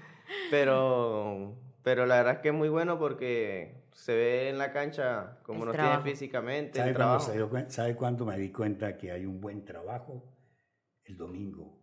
pero, 0.52 1.56
pero 1.84 2.06
la 2.06 2.18
verdad 2.18 2.34
es 2.36 2.40
que 2.40 2.50
es 2.50 2.54
muy 2.54 2.70
bueno 2.70 2.98
porque 2.98 3.84
se 3.94 4.16
ve 4.16 4.50
en 4.50 4.58
la 4.58 4.72
cancha 4.72 5.40
como 5.44 5.66
nos 5.66 5.76
tiene 5.76 6.00
físicamente. 6.00 6.80
¿Sabe, 6.80 6.94
trabajo. 6.94 7.32
¿Sabe 7.68 7.96
cuándo 7.96 8.26
me 8.26 8.38
di 8.38 8.52
cuenta 8.52 8.98
que 8.98 9.12
hay 9.12 9.26
un 9.26 9.42
buen 9.42 9.66
trabajo? 9.66 10.24
El 11.04 11.18
domingo. 11.18 11.80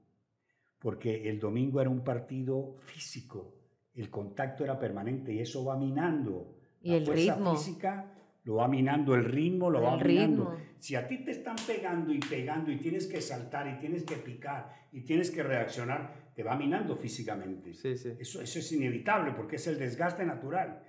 Porque 0.85 1.30
el 1.30 1.41
domingo 1.41 1.80
era 1.80 1.89
un 1.89 2.05
partido 2.05 2.74
físico, 2.80 3.55
el 3.95 4.11
contacto 4.11 4.64
era 4.64 4.78
permanente 4.78 5.32
y 5.32 5.39
eso 5.41 5.64
va 5.64 5.78
minando. 5.78 6.59
Y 6.82 6.91
la 6.91 6.97
el 6.99 7.07
fuerza 7.07 7.37
ritmo. 7.37 7.57
física 7.57 8.14
lo 8.45 8.57
va 8.57 8.68
minando 8.68 9.14
el 9.14 9.24
ritmo, 9.24 9.70
lo 9.70 9.80
va 9.80 9.97
minando. 9.97 10.59
Si 10.78 10.95
a 10.95 11.09
ti 11.09 11.24
te 11.24 11.30
están 11.30 11.57
pegando 11.66 12.12
y 12.12 12.18
pegando 12.18 12.70
y 12.70 12.76
tienes 12.76 13.07
que 13.07 13.22
saltar 13.22 13.66
y 13.66 13.78
tienes 13.80 14.03
que 14.03 14.16
picar 14.16 14.89
y 14.93 15.01
tienes 15.01 15.30
que 15.30 15.43
reaccionar, 15.43 16.32
te 16.35 16.43
va 16.43 16.55
minando 16.55 16.97
físicamente. 16.97 17.72
Sí, 17.72 17.97
sí. 17.97 18.12
Eso, 18.18 18.43
eso 18.43 18.59
es 18.59 18.70
inevitable 18.72 19.32
porque 19.32 19.57
es 19.57 19.66
el 19.66 19.78
desgaste 19.78 20.26
natural. 20.26 20.82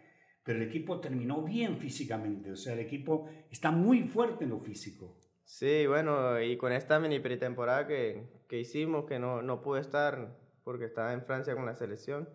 Pero 0.43 0.59
el 0.61 0.67
equipo 0.67 0.99
terminó 0.99 1.41
bien 1.41 1.77
físicamente, 1.77 2.51
o 2.51 2.57
sea, 2.57 2.73
el 2.73 2.79
equipo 2.79 3.29
está 3.49 3.71
muy 3.71 4.03
fuerte 4.03 4.43
en 4.43 4.49
lo 4.49 4.59
físico. 4.59 5.21
Sí, 5.45 5.85
bueno, 5.87 6.41
y 6.41 6.57
con 6.57 6.73
esta 6.73 6.99
mini 6.99 7.19
pretemporada 7.19 7.87
que, 7.87 8.34
que 8.47 8.59
hicimos, 8.59 9.05
que 9.05 9.19
no, 9.19 9.41
no 9.41 9.61
pude 9.61 9.81
estar 9.81 10.35
porque 10.63 10.85
estaba 10.85 11.13
en 11.13 11.23
Francia 11.23 11.55
con 11.55 11.65
la 11.65 11.75
selección. 11.75 12.27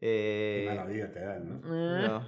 Eh, 0.00 0.66
Qué 0.66 0.74
maravilla 0.74 1.12
te 1.12 1.20
dan, 1.20 1.48
¿no? 1.48 2.08
no. 2.08 2.26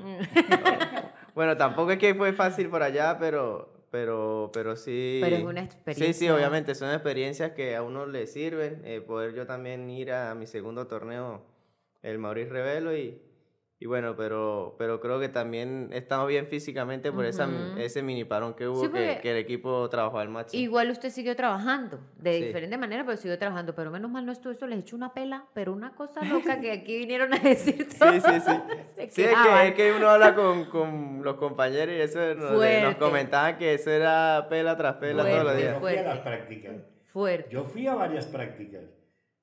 Bueno, 1.35 1.57
tampoco 1.57 1.93
es 1.93 1.99
que 1.99 2.15
fue 2.15 2.33
fácil 2.33 2.69
por 2.69 2.83
allá, 2.83 3.17
pero, 3.19 3.87
pero, 3.91 4.51
pero 4.53 4.77
sí. 4.77 5.19
Pero 5.23 5.37
es 5.37 5.45
una 5.45 5.63
experiencia. 5.63 6.13
Sí, 6.13 6.27
sí, 6.27 6.29
obviamente 6.29 6.75
son 6.75 6.91
experiencias 6.91 7.53
que 7.53 7.75
a 7.75 7.83
uno 7.83 8.07
le 8.07 8.27
sirven. 8.27 8.83
Eh, 8.85 9.01
poder 9.01 9.35
yo 9.35 9.47
también 9.47 9.89
ir 9.89 10.13
a 10.13 10.35
mi 10.35 10.47
segundo 10.47 10.87
torneo, 10.87 11.43
el 12.03 12.19
Mauricio 12.19 12.53
Revelo, 12.53 12.95
y, 12.95 13.23
y 13.83 13.87
bueno, 13.87 14.15
pero, 14.15 14.77
pero 14.79 15.01
creo 15.01 15.19
que 15.19 15.29
también 15.29 15.91
estamos 15.93 16.29
bien 16.29 16.47
físicamente 16.47 17.11
por 17.11 17.25
esa, 17.25 17.51
ese 17.77 18.01
mini 18.01 18.23
parón 18.23 18.55
que 18.55 18.69
hubo, 18.69 18.89
que, 18.93 19.19
que, 19.21 19.33
el 19.33 19.39
equipo 19.39 19.91
trabajó 19.91 20.21
al 20.21 20.29
máximo. 20.29 20.63
Igual 20.63 20.93
usted 20.93 21.11
siguió 21.11 21.35
trabajando, 21.35 21.99
de 22.17 22.41
diferente 22.41 22.79
manera, 22.79 23.05
pero 23.05 23.17
siguió 23.17 23.37
trabajando. 23.37 23.75
Pero 23.75 23.91
menos 23.91 24.09
mal 24.09 24.25
no 24.25 24.31
estuvo 24.31 24.53
eso, 24.53 24.69
les 24.69 24.79
echó 24.79 24.95
una 24.95 25.13
pela, 25.13 25.47
pero 25.53 25.73
una 25.73 25.97
cosa 25.97 26.23
loca 26.25 26.61
que 26.61 26.71
aquí 26.71 26.97
vinieron 26.97 27.35
a 27.35 27.41
decir 27.41 27.89
todo. 27.99 28.13
Sí, 28.13 28.21
sí, 28.21 28.41
sí. 28.47 28.53
sí, 28.95 29.03
es 29.03 29.15
que, 29.15 29.67
es 29.67 29.75
que, 29.75 29.93
uno 29.93 30.11
habla 30.11 30.37
con, 30.37 30.67
con 30.67 31.25
los 31.25 31.35
compañeros 31.35 31.97
y 31.97 32.03
eso 32.03 32.21
nos, 32.37 32.53
nos, 32.53 32.95
comentaban 32.95 33.59
que 33.59 33.75
eso 33.75 33.91
era 33.91 34.47
pela 34.49 34.77
tras 34.77 34.95
pela 34.99 35.25
todos 35.25 35.43
los 35.43 35.57
días. 35.57 35.75
Yo 35.75 35.81
fui 35.81 35.97
a 35.97 36.03
las 36.05 36.19
prácticas. 36.21 36.77
Fuerte. 37.07 37.51
Yo 37.51 37.65
fui 37.65 37.89
a 37.89 37.97
varias 37.97 38.27
prácticas, 38.27 38.85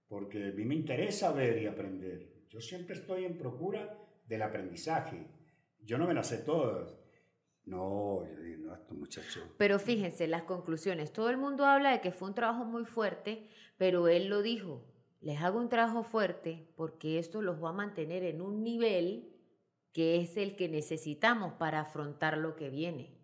porque 0.08 0.48
a 0.48 0.52
mí 0.52 0.64
me 0.64 0.76
interesa 0.76 1.34
ver 1.34 1.62
y 1.62 1.68
aprender. 1.68 2.30
Yo 2.48 2.62
siempre 2.62 2.96
estoy 2.96 3.26
en 3.26 3.38
procura 3.38 4.00
del 4.30 4.44
aprendizaje. 4.44 5.28
Yo 5.84 5.98
no 5.98 6.08
me 6.08 6.14
las 6.14 6.28
sé 6.28 6.38
todas. 6.38 6.96
No, 7.66 8.24
yo 8.26 8.42
digo, 8.42 8.64
no, 8.66 8.76
estos 8.76 8.98
muchachos. 8.98 9.44
Pero 9.58 9.80
fíjense, 9.80 10.28
las 10.28 10.44
conclusiones. 10.44 11.12
Todo 11.12 11.30
el 11.30 11.38
mundo 11.38 11.66
habla 11.66 11.92
de 11.92 12.02
que 12.02 12.12
fue 12.12 12.30
un 12.30 12.36
trabajo 12.36 12.64
muy 12.64 12.86
fuerte, 12.86 13.48
pero 13.78 14.08
él 14.08 14.30
lo 14.30 14.42
dijo. 14.42 14.86
Les 15.20 15.42
hago 15.42 15.60
un 15.60 15.68
trabajo 15.68 16.04
fuerte 16.04 16.72
porque 16.76 17.20
esto 17.20 17.42
los 17.42 17.62
va 17.62 17.70
a 17.70 17.74
mantener 17.74 18.24
en 18.24 18.42
un 18.42 18.64
nivel 18.64 19.36
que 19.92 20.22
es 20.22 20.38
el 20.38 20.56
que 20.56 20.70
necesitamos 20.70 21.54
para 21.54 21.82
afrontar 21.82 22.38
lo 22.38 22.56
que 22.56 22.70
viene. 22.70 23.19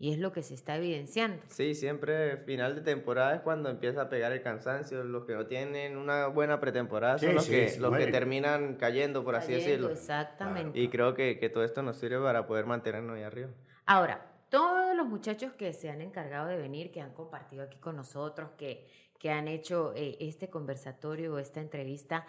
Y 0.00 0.14
es 0.14 0.18
lo 0.18 0.32
que 0.32 0.42
se 0.42 0.54
está 0.54 0.76
evidenciando. 0.76 1.42
Sí, 1.48 1.74
siempre 1.74 2.38
final 2.38 2.74
de 2.74 2.80
temporada 2.80 3.34
es 3.34 3.42
cuando 3.42 3.68
empieza 3.68 4.00
a 4.00 4.08
pegar 4.08 4.32
el 4.32 4.40
cansancio. 4.40 5.04
Los 5.04 5.26
que 5.26 5.34
no 5.34 5.44
tienen 5.44 5.98
una 5.98 6.26
buena 6.28 6.58
pretemporada 6.58 7.18
son 7.18 7.34
los, 7.34 7.46
que, 7.46 7.76
los 7.78 7.94
que 7.94 8.06
terminan 8.06 8.76
cayendo, 8.76 9.22
por 9.22 9.36
así 9.36 9.52
decirlo. 9.52 9.90
Exactamente. 9.90 10.80
Y 10.80 10.88
creo 10.88 11.12
que, 11.12 11.38
que, 11.38 11.50
todo 11.50 11.64
esto 11.64 11.82
nos 11.82 11.98
sirve 11.98 12.18
para 12.18 12.46
poder 12.46 12.64
mantenernos 12.64 13.14
ahí 13.14 13.24
arriba. 13.24 13.50
Ahora, 13.84 14.26
todos 14.48 14.96
los 14.96 15.06
muchachos 15.06 15.52
que 15.52 15.74
se 15.74 15.90
han 15.90 16.00
encargado 16.00 16.48
de 16.48 16.56
venir, 16.56 16.90
que 16.90 17.02
han 17.02 17.12
compartido 17.12 17.62
aquí 17.64 17.76
con 17.76 17.94
nosotros, 17.94 18.52
que, 18.56 18.88
que 19.18 19.30
han 19.30 19.48
hecho 19.48 19.92
eh, 19.94 20.16
este 20.18 20.48
conversatorio 20.48 21.34
o 21.34 21.38
esta 21.38 21.60
entrevista, 21.60 22.24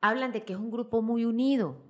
hablan 0.00 0.30
de 0.30 0.44
que 0.44 0.52
es 0.52 0.58
un 0.60 0.70
grupo 0.70 1.02
muy 1.02 1.24
unido, 1.24 1.82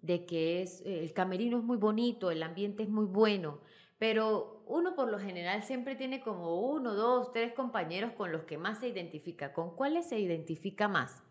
de 0.00 0.26
que 0.26 0.60
es, 0.60 0.82
el 0.84 1.12
camerino 1.12 1.58
es 1.58 1.62
muy 1.62 1.76
bonito, 1.76 2.32
el 2.32 2.42
ambiente 2.42 2.82
es 2.82 2.88
muy 2.88 3.04
bueno 3.04 3.60
pero 4.02 4.64
uno 4.66 4.96
por 4.96 5.08
lo 5.08 5.20
general 5.20 5.62
siempre 5.62 5.94
tiene 5.94 6.22
como 6.22 6.60
uno, 6.60 6.92
dos, 6.92 7.30
tres 7.32 7.52
compañeros 7.52 8.10
con 8.16 8.32
los 8.32 8.42
que 8.42 8.58
más 8.58 8.80
se 8.80 8.88
identifica. 8.88 9.52
¿Con 9.52 9.76
cuáles 9.76 10.08
se 10.08 10.18
identifica 10.18 10.88
más? 10.88 11.22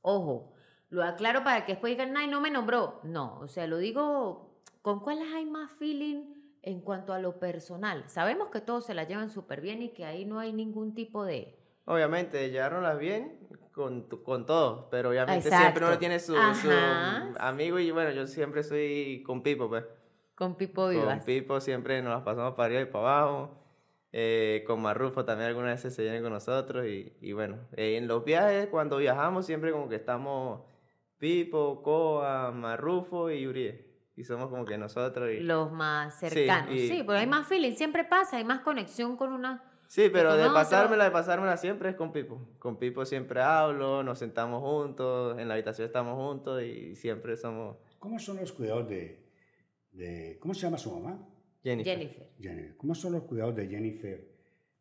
Ojo, 0.00 0.54
lo 0.90 1.02
aclaro 1.02 1.42
para 1.42 1.66
que 1.66 1.72
después 1.72 1.90
digan, 1.90 2.16
ay, 2.16 2.28
no 2.28 2.40
me 2.40 2.52
nombró. 2.52 3.00
No, 3.02 3.36
o 3.40 3.48
sea, 3.48 3.66
lo 3.66 3.78
digo, 3.78 4.62
¿con 4.80 5.00
cuáles 5.00 5.26
hay 5.34 5.44
más 5.44 5.72
feeling 5.72 6.22
en 6.62 6.82
cuanto 6.82 7.12
a 7.12 7.18
lo 7.18 7.40
personal? 7.40 8.04
Sabemos 8.06 8.50
que 8.50 8.60
todos 8.60 8.86
se 8.86 8.94
la 8.94 9.02
llevan 9.02 9.30
súper 9.30 9.60
bien 9.60 9.82
y 9.82 9.88
que 9.88 10.04
ahí 10.04 10.24
no 10.24 10.38
hay 10.38 10.52
ningún 10.52 10.94
tipo 10.94 11.24
de... 11.24 11.58
Obviamente, 11.84 12.48
llevárnoslas 12.52 13.00
bien 13.00 13.40
con, 13.72 14.02
con 14.02 14.46
todos, 14.46 14.84
pero 14.88 15.08
obviamente 15.08 15.48
siempre 15.48 15.84
uno 15.84 15.98
tiene 15.98 16.20
su, 16.20 16.34
su, 16.34 16.70
amigo 17.40 17.80
y 17.80 17.90
bueno, 17.90 18.12
yo 18.12 18.28
siempre 18.28 18.62
soy 18.62 19.24
con 19.26 19.42
Pipo, 19.42 19.68
pues. 19.68 19.82
Con 20.40 20.54
Pipo 20.54 20.88
Vivas. 20.88 21.18
Con 21.18 21.24
Pipo 21.26 21.60
siempre 21.60 22.00
nos 22.00 22.14
las 22.14 22.22
pasamos 22.22 22.54
para 22.54 22.64
arriba 22.64 22.80
y 22.80 22.86
para 22.86 23.20
abajo. 23.20 23.58
Eh, 24.10 24.64
con 24.66 24.80
Marrufo 24.80 25.26
también 25.26 25.50
algunas 25.50 25.74
veces 25.74 25.94
se 25.94 26.02
viene 26.02 26.22
con 26.22 26.32
nosotros. 26.32 26.86
Y, 26.86 27.12
y 27.20 27.34
bueno, 27.34 27.58
eh, 27.76 27.98
en 27.98 28.08
los 28.08 28.24
viajes, 28.24 28.68
cuando 28.68 28.96
viajamos, 28.96 29.44
siempre 29.44 29.70
como 29.70 29.90
que 29.90 29.96
estamos 29.96 30.62
Pipo, 31.18 31.82
Coa, 31.82 32.52
Marrufo 32.52 33.30
y 33.30 33.46
Uribe. 33.46 33.86
y 34.16 34.24
somos 34.24 34.48
como 34.48 34.64
que 34.64 34.78
nosotros. 34.78 35.30
Y... 35.30 35.40
Los 35.40 35.70
más 35.72 36.18
cercanos. 36.18 36.74
Sí, 36.74 37.02
porque 37.04 37.20
hay 37.20 37.26
más 37.26 37.46
feeling, 37.46 37.74
siempre 37.74 38.04
pasa, 38.04 38.38
hay 38.38 38.44
más 38.44 38.60
conexión 38.60 39.18
con 39.18 39.34
una... 39.34 39.62
Sí, 39.88 40.08
pero 40.10 40.38
de 40.38 40.48
pasármela, 40.48 41.04
de 41.04 41.10
pasármela 41.10 41.58
siempre 41.58 41.90
es 41.90 41.96
con 41.96 42.12
Pipo. 42.12 42.48
Con 42.58 42.78
Pipo 42.78 43.04
siempre 43.04 43.42
hablo, 43.42 44.02
nos 44.02 44.18
sentamos 44.18 44.62
juntos, 44.62 45.38
en 45.38 45.48
la 45.48 45.54
habitación 45.54 45.84
estamos 45.84 46.14
juntos 46.14 46.62
y 46.62 46.96
siempre 46.96 47.36
somos... 47.36 47.76
¿Cómo 47.98 48.18
son 48.18 48.38
los 48.38 48.52
cuidados 48.52 48.88
de... 48.88 49.19
de 50.00 50.38
¿Cómo 50.40 50.54
se 50.54 50.62
llama 50.62 50.78
su 50.78 50.90
mamá? 50.90 51.28
Jennifer. 51.62 52.30
Jennifer. 52.40 52.76
¿Cómo 52.76 52.94
son 52.94 53.12
los 53.12 53.24
cuidados 53.24 53.54
de 53.54 53.68
Jennifer 53.68 54.26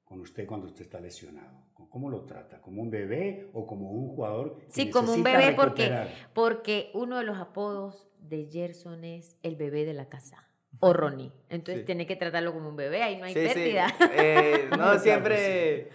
con 0.06 0.22
usted 0.22 0.48
cuando 0.48 0.68
usted 0.68 0.84
está 0.84 1.00
lesionado? 1.00 1.68
¿Cómo 1.90 2.10
lo 2.10 2.26
trata? 2.26 2.62
¿Como 2.62 2.82
un 2.82 2.90
bebé 2.90 3.50
o 3.54 3.66
como 3.66 3.92
un 3.92 4.10
jugador? 4.10 4.60
Que 4.60 4.72
sí, 4.72 4.90
como 4.90 5.14
un 5.14 5.24
bebé 5.24 5.54
porque, 5.56 5.92
porque 6.34 6.92
uno 6.94 7.18
de 7.18 7.24
los 7.24 7.38
apodos 7.38 8.10
de 8.20 8.48
Gerson 8.50 9.04
es 9.04 9.38
el 9.44 9.56
bebé 9.56 9.86
de 9.86 9.94
la 9.94 10.08
casa 10.08 10.48
o 10.80 10.94
Ronnie. 10.94 11.32
Entonces 11.50 11.86
tiene 11.86 12.06
que 12.06 12.16
tratarlo 12.16 12.54
como 12.54 12.70
un 12.70 12.76
bebé, 12.76 13.02
ahí 13.02 13.18
no 13.18 13.26
hay 13.26 13.34
pérdida. 13.34 13.94
Eh, 14.14 14.70
no, 14.78 15.00
siempre 15.00 15.90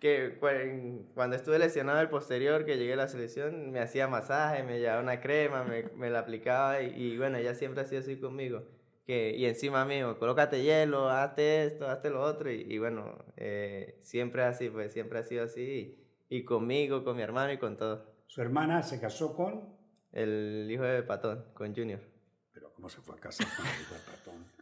que 0.00 0.38
cuando 1.14 1.36
estuve 1.36 1.58
lesionado 1.58 2.00
el 2.00 2.08
posterior, 2.08 2.64
que 2.64 2.78
llegué 2.78 2.94
a 2.94 2.96
la 2.96 3.08
selección, 3.08 3.70
me 3.70 3.80
hacía 3.80 4.08
masaje, 4.08 4.62
me 4.62 4.80
llevaba 4.80 5.02
una 5.02 5.20
crema, 5.20 5.62
me, 5.62 5.84
me 5.94 6.10
la 6.10 6.20
aplicaba 6.20 6.82
y, 6.82 6.94
y, 6.96 7.18
bueno, 7.18 7.38
ella 7.38 7.54
siempre 7.54 7.82
ha 7.82 7.86
sido 7.86 8.00
así 8.00 8.16
conmigo 8.16 8.62
y 9.10 9.46
encima 9.46 9.84
mío, 9.84 10.18
colócate 10.18 10.62
hielo, 10.62 11.08
hazte 11.08 11.64
esto, 11.64 11.88
hazte 11.88 12.10
lo 12.10 12.22
otro, 12.22 12.50
y, 12.50 12.78
bueno, 12.78 13.24
eh, 13.36 13.98
siempre 14.02 14.44
así, 14.44 14.70
pues 14.70 14.92
siempre 14.92 15.18
ha 15.18 15.24
sido 15.24 15.44
así, 15.44 15.98
y, 16.28 16.44
conmigo, 16.44 17.02
con 17.02 17.16
mi 17.16 17.22
hermano 17.22 17.52
y 17.52 17.58
con 17.58 17.76
todo. 17.76 18.06
¿Su 18.26 18.40
hermana 18.40 18.82
se 18.82 19.00
casó 19.00 19.34
con? 19.34 19.68
El 20.12 20.68
hijo 20.70 20.84
de 20.84 21.02
Patón, 21.02 21.44
con 21.54 21.74
Junior. 21.74 22.00
Pero 22.52 22.72
¿cómo 22.72 22.88
se 22.88 23.00
fue 23.00 23.16
a 23.16 23.18
casar 23.18 23.46
con 23.56 23.66
el 23.66 23.80
hijo 23.80 23.94
de 23.94 24.00
Patón? 24.00 24.59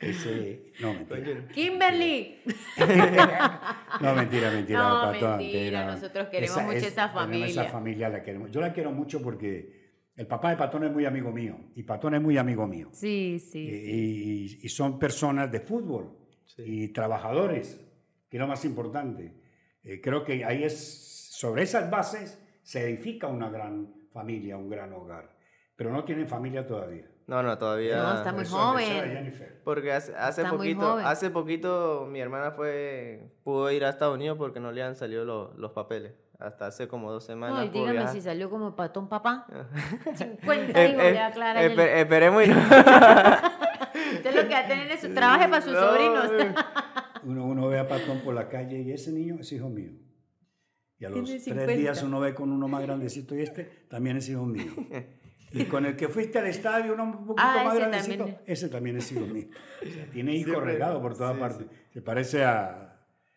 Ese, 0.00 0.72
no, 0.80 0.92
mentira. 0.92 1.48
Kimberly. 1.48 2.42
no, 4.00 4.14
mentira, 4.14 4.50
mentira. 4.50 4.78
No, 4.80 5.12
mentira, 5.12 5.86
nosotros 5.86 6.28
queremos 6.28 6.62
mucho 6.62 6.86
esa 6.86 7.08
familia. 7.08 7.46
Esa 7.46 7.64
familia 7.64 8.08
la 8.08 8.22
queremos. 8.22 8.50
Yo 8.50 8.60
la 8.60 8.72
quiero 8.72 8.90
mucho 8.90 9.22
porque 9.22 9.84
el 10.16 10.26
papá 10.26 10.50
de 10.50 10.56
Patón 10.56 10.84
es 10.84 10.92
muy 10.92 11.06
amigo 11.06 11.32
mío 11.32 11.58
y 11.74 11.82
Patón 11.82 12.14
es 12.14 12.22
muy 12.22 12.36
amigo 12.38 12.66
mío. 12.66 12.88
Sí, 12.92 13.38
sí. 13.38 14.58
Y, 14.62 14.68
son 14.68 14.98
personas 14.98 15.50
de 15.50 15.60
fútbol 15.60 16.16
y 16.58 16.88
trabajadores, 16.88 17.80
que 18.28 18.36
es 18.36 18.40
lo 18.40 18.46
más 18.46 18.64
importante. 18.64 19.32
Eh, 19.82 20.00
creo 20.00 20.24
que 20.24 20.44
ahí 20.44 20.64
es, 20.64 21.30
sobre 21.32 21.62
esas 21.62 21.90
bases 21.90 22.40
se 22.62 22.82
edifica 22.82 23.28
una 23.28 23.48
gran 23.48 23.92
familia, 24.12 24.56
un 24.56 24.68
gran 24.68 24.92
hogar. 24.92 25.36
Pero 25.76 25.92
no 25.92 26.04
tienen 26.04 26.28
familia 26.28 26.66
todavía. 26.66 27.10
No, 27.26 27.42
no, 27.42 27.56
todavía. 27.56 28.02
No, 28.02 28.14
está 28.16 28.32
muy 28.32 28.44
joven. 28.44 29.34
Porque 29.64 29.92
hace, 29.92 30.14
hace 30.14 30.44
poquito, 30.44 30.96
hace 30.98 31.30
poquito 31.30 32.06
mi 32.10 32.20
hermana 32.20 32.52
fue, 32.52 33.30
pudo 33.44 33.70
ir 33.70 33.84
a 33.84 33.88
Estados 33.88 34.14
Unidos 34.14 34.36
porque 34.36 34.60
no 34.60 34.72
le 34.72 34.82
han 34.82 34.94
salido 34.94 35.24
los 35.56 35.72
papeles 35.72 36.12
hasta 36.38 36.66
hace 36.66 36.88
como 36.88 37.10
dos 37.10 37.24
semanas. 37.24 37.66
No, 37.66 37.72
dígame 37.72 38.08
si 38.08 38.20
salió 38.20 38.50
como 38.50 38.74
patón 38.76 39.08
papá. 39.08 39.46
50 40.16 40.88
hijos 40.88 41.02
le 41.02 41.20
aclara. 41.20 41.62
esperemos 41.62 42.44
y 42.44 42.48
no. 42.48 42.56
Usted 44.14 44.34
lo 44.34 44.42
que 44.48 44.54
va 44.54 44.60
a 44.60 44.68
tener 44.68 44.90
es 44.90 45.00
su 45.00 45.08
trabajo 45.14 45.50
para 45.50 45.62
sus 45.62 45.72
sobrinos. 45.72 46.30
uno, 47.24 47.46
uno 47.46 47.68
ve 47.68 47.78
a 47.78 47.88
patón 47.88 48.20
por 48.20 48.34
la 48.34 48.48
calle 48.48 48.80
y 48.80 48.92
ese 48.92 49.12
niño 49.12 49.36
es 49.40 49.52
hijo 49.52 49.68
mío. 49.68 49.92
Y 50.98 51.04
a 51.04 51.10
los 51.10 51.28
tres 51.44 51.78
días 51.78 52.02
uno 52.02 52.20
ve 52.20 52.34
con 52.34 52.52
uno 52.52 52.68
más 52.68 52.82
grandecito 52.82 53.34
y 53.34 53.42
este 53.42 53.64
también 53.88 54.16
es 54.16 54.28
hijo 54.28 54.44
mío. 54.44 54.72
Y 55.54 55.64
con 55.66 55.86
el 55.86 55.96
que 55.96 56.08
fuiste 56.08 56.38
al 56.38 56.46
estadio, 56.46 56.94
uno 56.94 57.04
un 57.04 57.26
poquito 57.26 57.34
ah, 57.38 57.62
más 57.64 57.74
grandecito, 57.76 58.28
ese 58.44 58.68
también 58.68 58.96
es 58.96 59.10
hijo 59.12 59.26
mío. 59.26 59.46
O 59.80 59.90
sea, 59.90 60.06
tiene 60.06 60.34
hijos 60.34 60.62
regados 60.62 61.00
por 61.00 61.16
todas 61.16 61.38
partes. 61.38 61.66
Se 61.92 62.02
parece 62.02 62.44
a, 62.44 62.94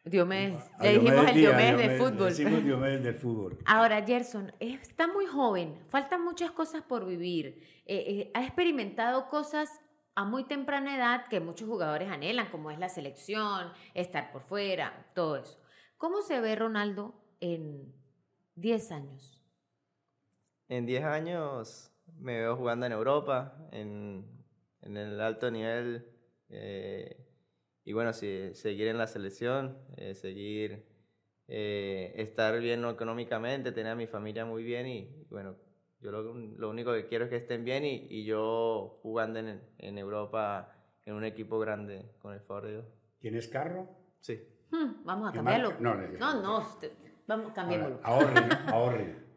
Diomedes. 0.10 0.64
Le 0.82 1.00
dijimos 1.00 1.28
el 1.30 1.36
Diomedes, 1.36 1.78
del 1.78 1.98
fútbol. 1.98 2.30
Decimos 2.30 2.64
Diomedes 2.64 3.04
del 3.04 3.16
fútbol. 3.16 3.58
Ahora, 3.66 4.04
Gerson, 4.06 4.52
está 4.60 5.08
muy 5.08 5.26
joven, 5.26 5.76
faltan 5.90 6.24
muchas 6.24 6.52
cosas 6.52 6.82
por 6.84 7.06
vivir. 7.06 7.62
Eh, 7.86 8.04
eh, 8.08 8.32
ha 8.34 8.44
experimentado 8.44 9.28
cosas 9.30 9.70
a 10.16 10.24
muy 10.24 10.46
temprana 10.46 10.96
edad 10.96 11.28
que 11.28 11.40
muchos 11.40 11.68
jugadores 11.68 12.10
anhelan, 12.10 12.50
como 12.50 12.72
es 12.72 12.80
la 12.80 12.90
selección, 12.90 13.72
estar 13.94 14.32
por 14.32 14.42
fuera, 14.42 15.06
todo 15.14 15.38
eso. 15.38 15.60
¿Cómo 15.98 16.22
se 16.22 16.40
ve 16.40 16.56
Ronaldo 16.56 17.14
en 17.40 17.94
10 18.56 18.92
años? 18.92 19.42
En 20.70 20.86
10 20.86 21.04
años 21.04 21.92
me 22.20 22.40
veo 22.40 22.56
jugando 22.56 22.86
en 22.86 22.92
Europa, 22.92 23.56
en, 23.72 24.26
en 24.82 24.98
el 24.98 25.20
alto 25.20 25.52
nivel. 25.52 26.06
Eh, 26.50 27.18
y 27.84 27.94
bueno, 27.94 28.14
sí, 28.14 28.52
seguir 28.54 28.88
en 28.88 28.98
la 28.98 29.08
selección, 29.08 29.78
eh, 29.96 30.14
seguir, 30.14 30.86
eh, 31.48 32.14
estar 32.18 32.60
bien 32.60 32.84
económicamente, 32.86 33.72
tener 33.72 33.94
a 33.94 33.96
mi 33.96 34.08
familia 34.08 34.46
muy 34.46 34.64
bien 34.64 34.88
y, 34.88 35.26
bueno, 35.30 35.56
yo 36.02 36.12
lo, 36.12 36.22
lo, 36.34 36.70
único 36.70 36.94
que 36.94 37.08
quiero 37.08 37.26
es 37.26 37.30
que 37.30 37.38
estén 37.38 37.64
bien 37.64 37.86
y, 37.86 38.08
y 38.10 38.26
yo 38.26 39.00
jugando 39.02 39.40
en, 39.40 39.62
en, 39.78 39.98
Europa 39.98 40.72
en 41.06 41.16
un 41.16 41.24
equipo 41.24 41.60
grande 41.60 42.12
con 42.20 42.34
el 42.34 42.42
favor 42.42 42.86
¿Tienes 43.20 43.48
carro? 43.48 43.88
Sí. 44.20 44.46
Hmm, 44.70 45.04
vamos 45.06 45.30
a 45.30 45.34
cambiarlo. 45.34 45.74
No, 45.80 45.96
no, 45.96 46.42
no, 46.42 46.66
vamos, 47.26 47.54
cambiémoslo. 47.54 48.00
Ahorre, 48.04 48.50
ahorre. 48.68 49.16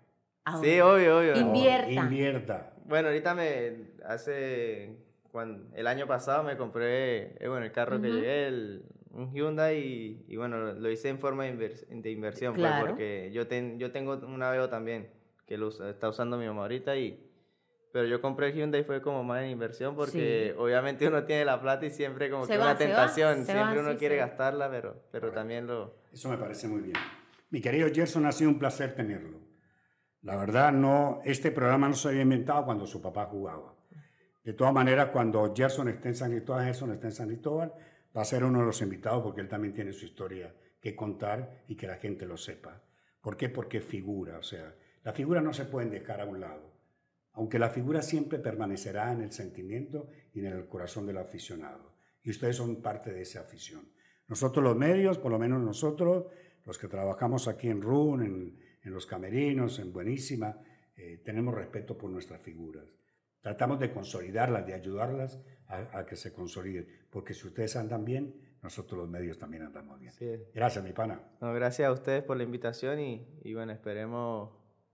Sí, 0.61 0.81
obvio, 0.81 1.19
obvio. 1.19 1.37
Invierta. 1.37 1.93
Invierta. 1.93 2.70
Bueno, 2.91 3.07
ahorita 3.07 3.35
me 3.37 3.77
hace 4.05 4.97
cuando, 5.31 5.65
el 5.77 5.87
año 5.87 6.09
pasado 6.09 6.43
me 6.43 6.57
compré, 6.57 7.37
eh, 7.43 7.47
bueno, 7.47 7.65
el 7.65 7.71
carro 7.71 8.03
que 8.03 8.11
llegué, 8.11 8.49
el, 8.49 8.83
un 9.13 9.33
Hyundai, 9.33 10.25
y, 10.27 10.37
bueno, 10.37 10.73
lo 10.73 10.91
hice 10.91 11.09
en 11.09 11.21
forma 11.21 11.45
de, 11.45 11.87
de 11.89 12.11
inversión, 12.11 12.53
pues, 12.53 12.73
porque 12.81 13.31
yo, 13.33 13.47
ten, 13.47 13.79
yo 13.79 13.93
tengo 13.93 14.15
un 14.15 14.43
Aveo 14.43 14.69
también, 14.69 15.09
que 15.47 15.57
lo 15.57 15.69
está 15.69 16.09
usando 16.09 16.37
mi 16.37 16.47
mamá 16.47 16.63
ahorita, 16.63 16.97
y, 16.97 17.25
pero 17.93 18.09
yo 18.09 18.21
compré 18.21 18.49
el 18.49 18.55
Hyundai 18.55 18.83
fue 18.83 19.01
como 19.01 19.23
más 19.23 19.43
de 19.43 19.51
inversión, 19.51 19.95
porque 19.95 20.53
obviamente 20.59 21.07
uno 21.07 21.23
tiene 21.23 21.45
la 21.45 21.61
plata 21.61 21.87
y 21.87 21.91
siempre 21.91 22.29
como 22.29 22.49
que 22.49 22.59
una 22.59 22.77
tentación, 22.77 23.47
siempre 23.47 23.79
uno 23.79 23.97
quiere 23.99 24.17
gastarla, 24.17 24.69
pero, 24.69 25.01
pero 25.13 25.31
también 25.31 25.69
lo... 25.69 25.95
Eso 26.13 26.29
me 26.29 26.37
parece 26.37 26.67
muy 26.67 26.81
bien. 26.81 26.97
Mi 27.51 27.61
querido 27.61 27.89
Gerson, 27.93 28.27
ha 28.27 28.33
sido 28.33 28.51
un 28.51 28.59
placer 28.59 28.97
tenerlo. 28.97 29.50
La 30.23 30.37
verdad, 30.37 30.73
no, 30.73 31.21
este 31.25 31.51
programa 31.51 31.89
no 31.89 31.95
se 31.95 32.09
había 32.09 32.23
inventado 32.23 32.65
cuando 32.65 32.87
su 32.87 33.01
papá 33.01 33.27
jugaba. 33.27 33.75
De 34.45 34.53
todas 34.53 34.73
maneras, 34.73 35.11
cuando 35.13 35.55
Gerson 35.55 35.89
esté 35.89 36.09
en 36.09 36.15
San 36.15 36.31
Cristóbal, 36.31 36.65
Gerson 36.65 36.93
esté 36.93 37.07
en 37.07 37.13
San 37.13 37.29
Cristóbal, 37.29 37.73
va 38.17 38.23
a 38.23 38.25
ser 38.25 38.45
uno 38.45 38.61
de 38.61 38.67
los 38.67 38.83
invitados 38.83 39.23
porque 39.23 39.41
él 39.41 39.49
también 39.49 39.73
tiene 39.73 39.93
su 39.93 40.05
historia 40.05 40.55
que 40.81 40.97
contar 40.97 41.65
y 41.69 41.77
que 41.77 41.87
la 41.87 41.97
gente 41.97 42.27
lo 42.27 42.37
sepa. 42.37 42.83
¿Por 43.21 43.37
qué? 43.37 43.49
Porque 43.49 43.81
figura, 43.81 44.39
o 44.39 44.43
sea, 44.43 44.75
la 45.05 45.13
figura 45.13 45.41
no 45.41 45.53
se 45.53 45.65
pueden 45.65 45.91
dejar 45.91 46.21
a 46.21 46.27
un 46.27 46.41
lado, 46.41 46.73
aunque 47.33 47.59
la 47.59 47.71
figura 47.71 48.03
siempre 48.03 48.39
permanecerá 48.39 49.13
en 49.13 49.23
el 49.23 49.33
sentimiento 49.33 50.09
y 50.33 50.41
en 50.41 50.47
el 50.47 50.69
corazón 50.69 51.07
del 51.07 51.19
aficionado. 51.19 51.95
Y 52.23 52.31
ustedes 52.31 52.57
son 52.57 52.83
parte 52.83 53.13
de 53.13 53.23
esa 53.23 53.41
afición. 53.41 53.91
Nosotros 54.27 54.63
los 54.63 54.77
medios, 54.77 55.19
por 55.19 55.31
lo 55.31 55.39
menos 55.39 55.63
nosotros, 55.63 56.27
los 56.65 56.79
que 56.79 56.89
trabajamos 56.89 57.49
aquí 57.49 57.69
en 57.69 57.83
RUN, 57.83 58.23
en, 58.23 58.59
los 58.89 59.05
camerinos, 59.05 59.79
en 59.79 59.93
Buenísima, 59.93 60.57
eh, 60.97 61.21
tenemos 61.25 61.55
respeto 61.55 61.99
por 61.99 62.11
nuestras 62.11 62.41
figuras. 62.41 62.85
Tratamos 63.41 63.79
de 63.81 63.91
consolidarlas, 63.91 64.67
de 64.67 64.75
ayudarlas 64.75 65.41
a, 65.67 66.05
que 66.05 66.17
se 66.17 66.33
consoliden, 66.33 66.87
porque 67.11 67.33
si 67.33 67.47
ustedes 67.47 67.77
andan 67.77 68.05
bien, 68.05 68.35
nosotros 68.63 69.01
los 69.01 69.09
medios 69.09 69.39
también 69.39 69.63
andamos 69.63 69.99
bien. 69.99 70.13
Gracias, 70.53 70.85
mi 70.85 70.93
pana. 70.93 71.23
No, 71.41 71.55
gracias 71.55 71.89
a 71.89 71.93
ustedes 71.93 72.23
por 72.23 72.37
la 72.37 72.43
invitación 72.43 73.01
y, 73.01 73.27
y, 73.43 73.55
bueno, 73.55 73.73
esperemos 73.73 74.51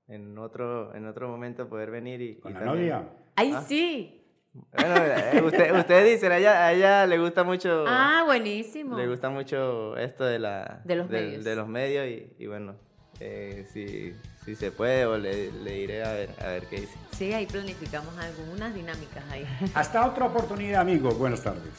en 0.06 0.38
otro, 0.38 0.94
en 0.94 1.06
otro 1.06 1.28
momento 1.28 1.68
poder 1.68 1.90
venir 1.90 2.20
y... 2.20 2.36
¿Con 2.36 2.54
la 2.54 2.60
novia? 2.60 3.08
¡Ay, 3.34 3.52
¿Ah? 3.54 3.64
sí! 3.66 4.22
Bueno, 4.52 4.94
eh, 4.96 5.42
usted, 5.42 5.74
ustedes 5.78 6.12
dicen, 6.12 6.30
a 6.30 6.38
ella, 6.38 6.66
a 6.66 6.72
ella 6.72 7.06
le 7.06 7.18
gusta 7.18 7.42
mucho... 7.42 7.84
Ah, 7.88 8.22
buenísimo. 8.24 8.96
Le 8.96 9.08
gusta 9.08 9.28
mucho 9.28 9.96
esto 9.96 10.24
de, 10.24 10.38
la, 10.38 10.82
de 10.84 10.94
los 10.94 11.10
medios. 11.10 11.44
De 11.44 11.56
los 11.56 11.68
medios 11.68 12.06
y, 12.06 12.32
y 12.38 12.46
bueno, 12.46 12.76
eh, 13.20 13.66
si, 13.72 14.14
si, 14.44 14.56
se 14.56 14.70
puede 14.70 15.06
o 15.06 15.16
le, 15.18 15.50
le, 15.50 15.72
diré 15.72 16.04
a 16.04 16.12
ver, 16.12 16.30
a 16.40 16.46
ver 16.46 16.66
qué 16.66 16.80
dice. 16.80 16.94
Sí, 17.16 17.32
ahí 17.32 17.46
planificamos 17.46 18.16
algunas 18.18 18.74
dinámicas 18.74 19.24
ahí. 19.30 19.46
Hasta 19.74 20.06
otra 20.06 20.26
oportunidad, 20.26 20.80
amigos. 20.80 21.18
Buenas 21.18 21.42
tardes. 21.42 21.72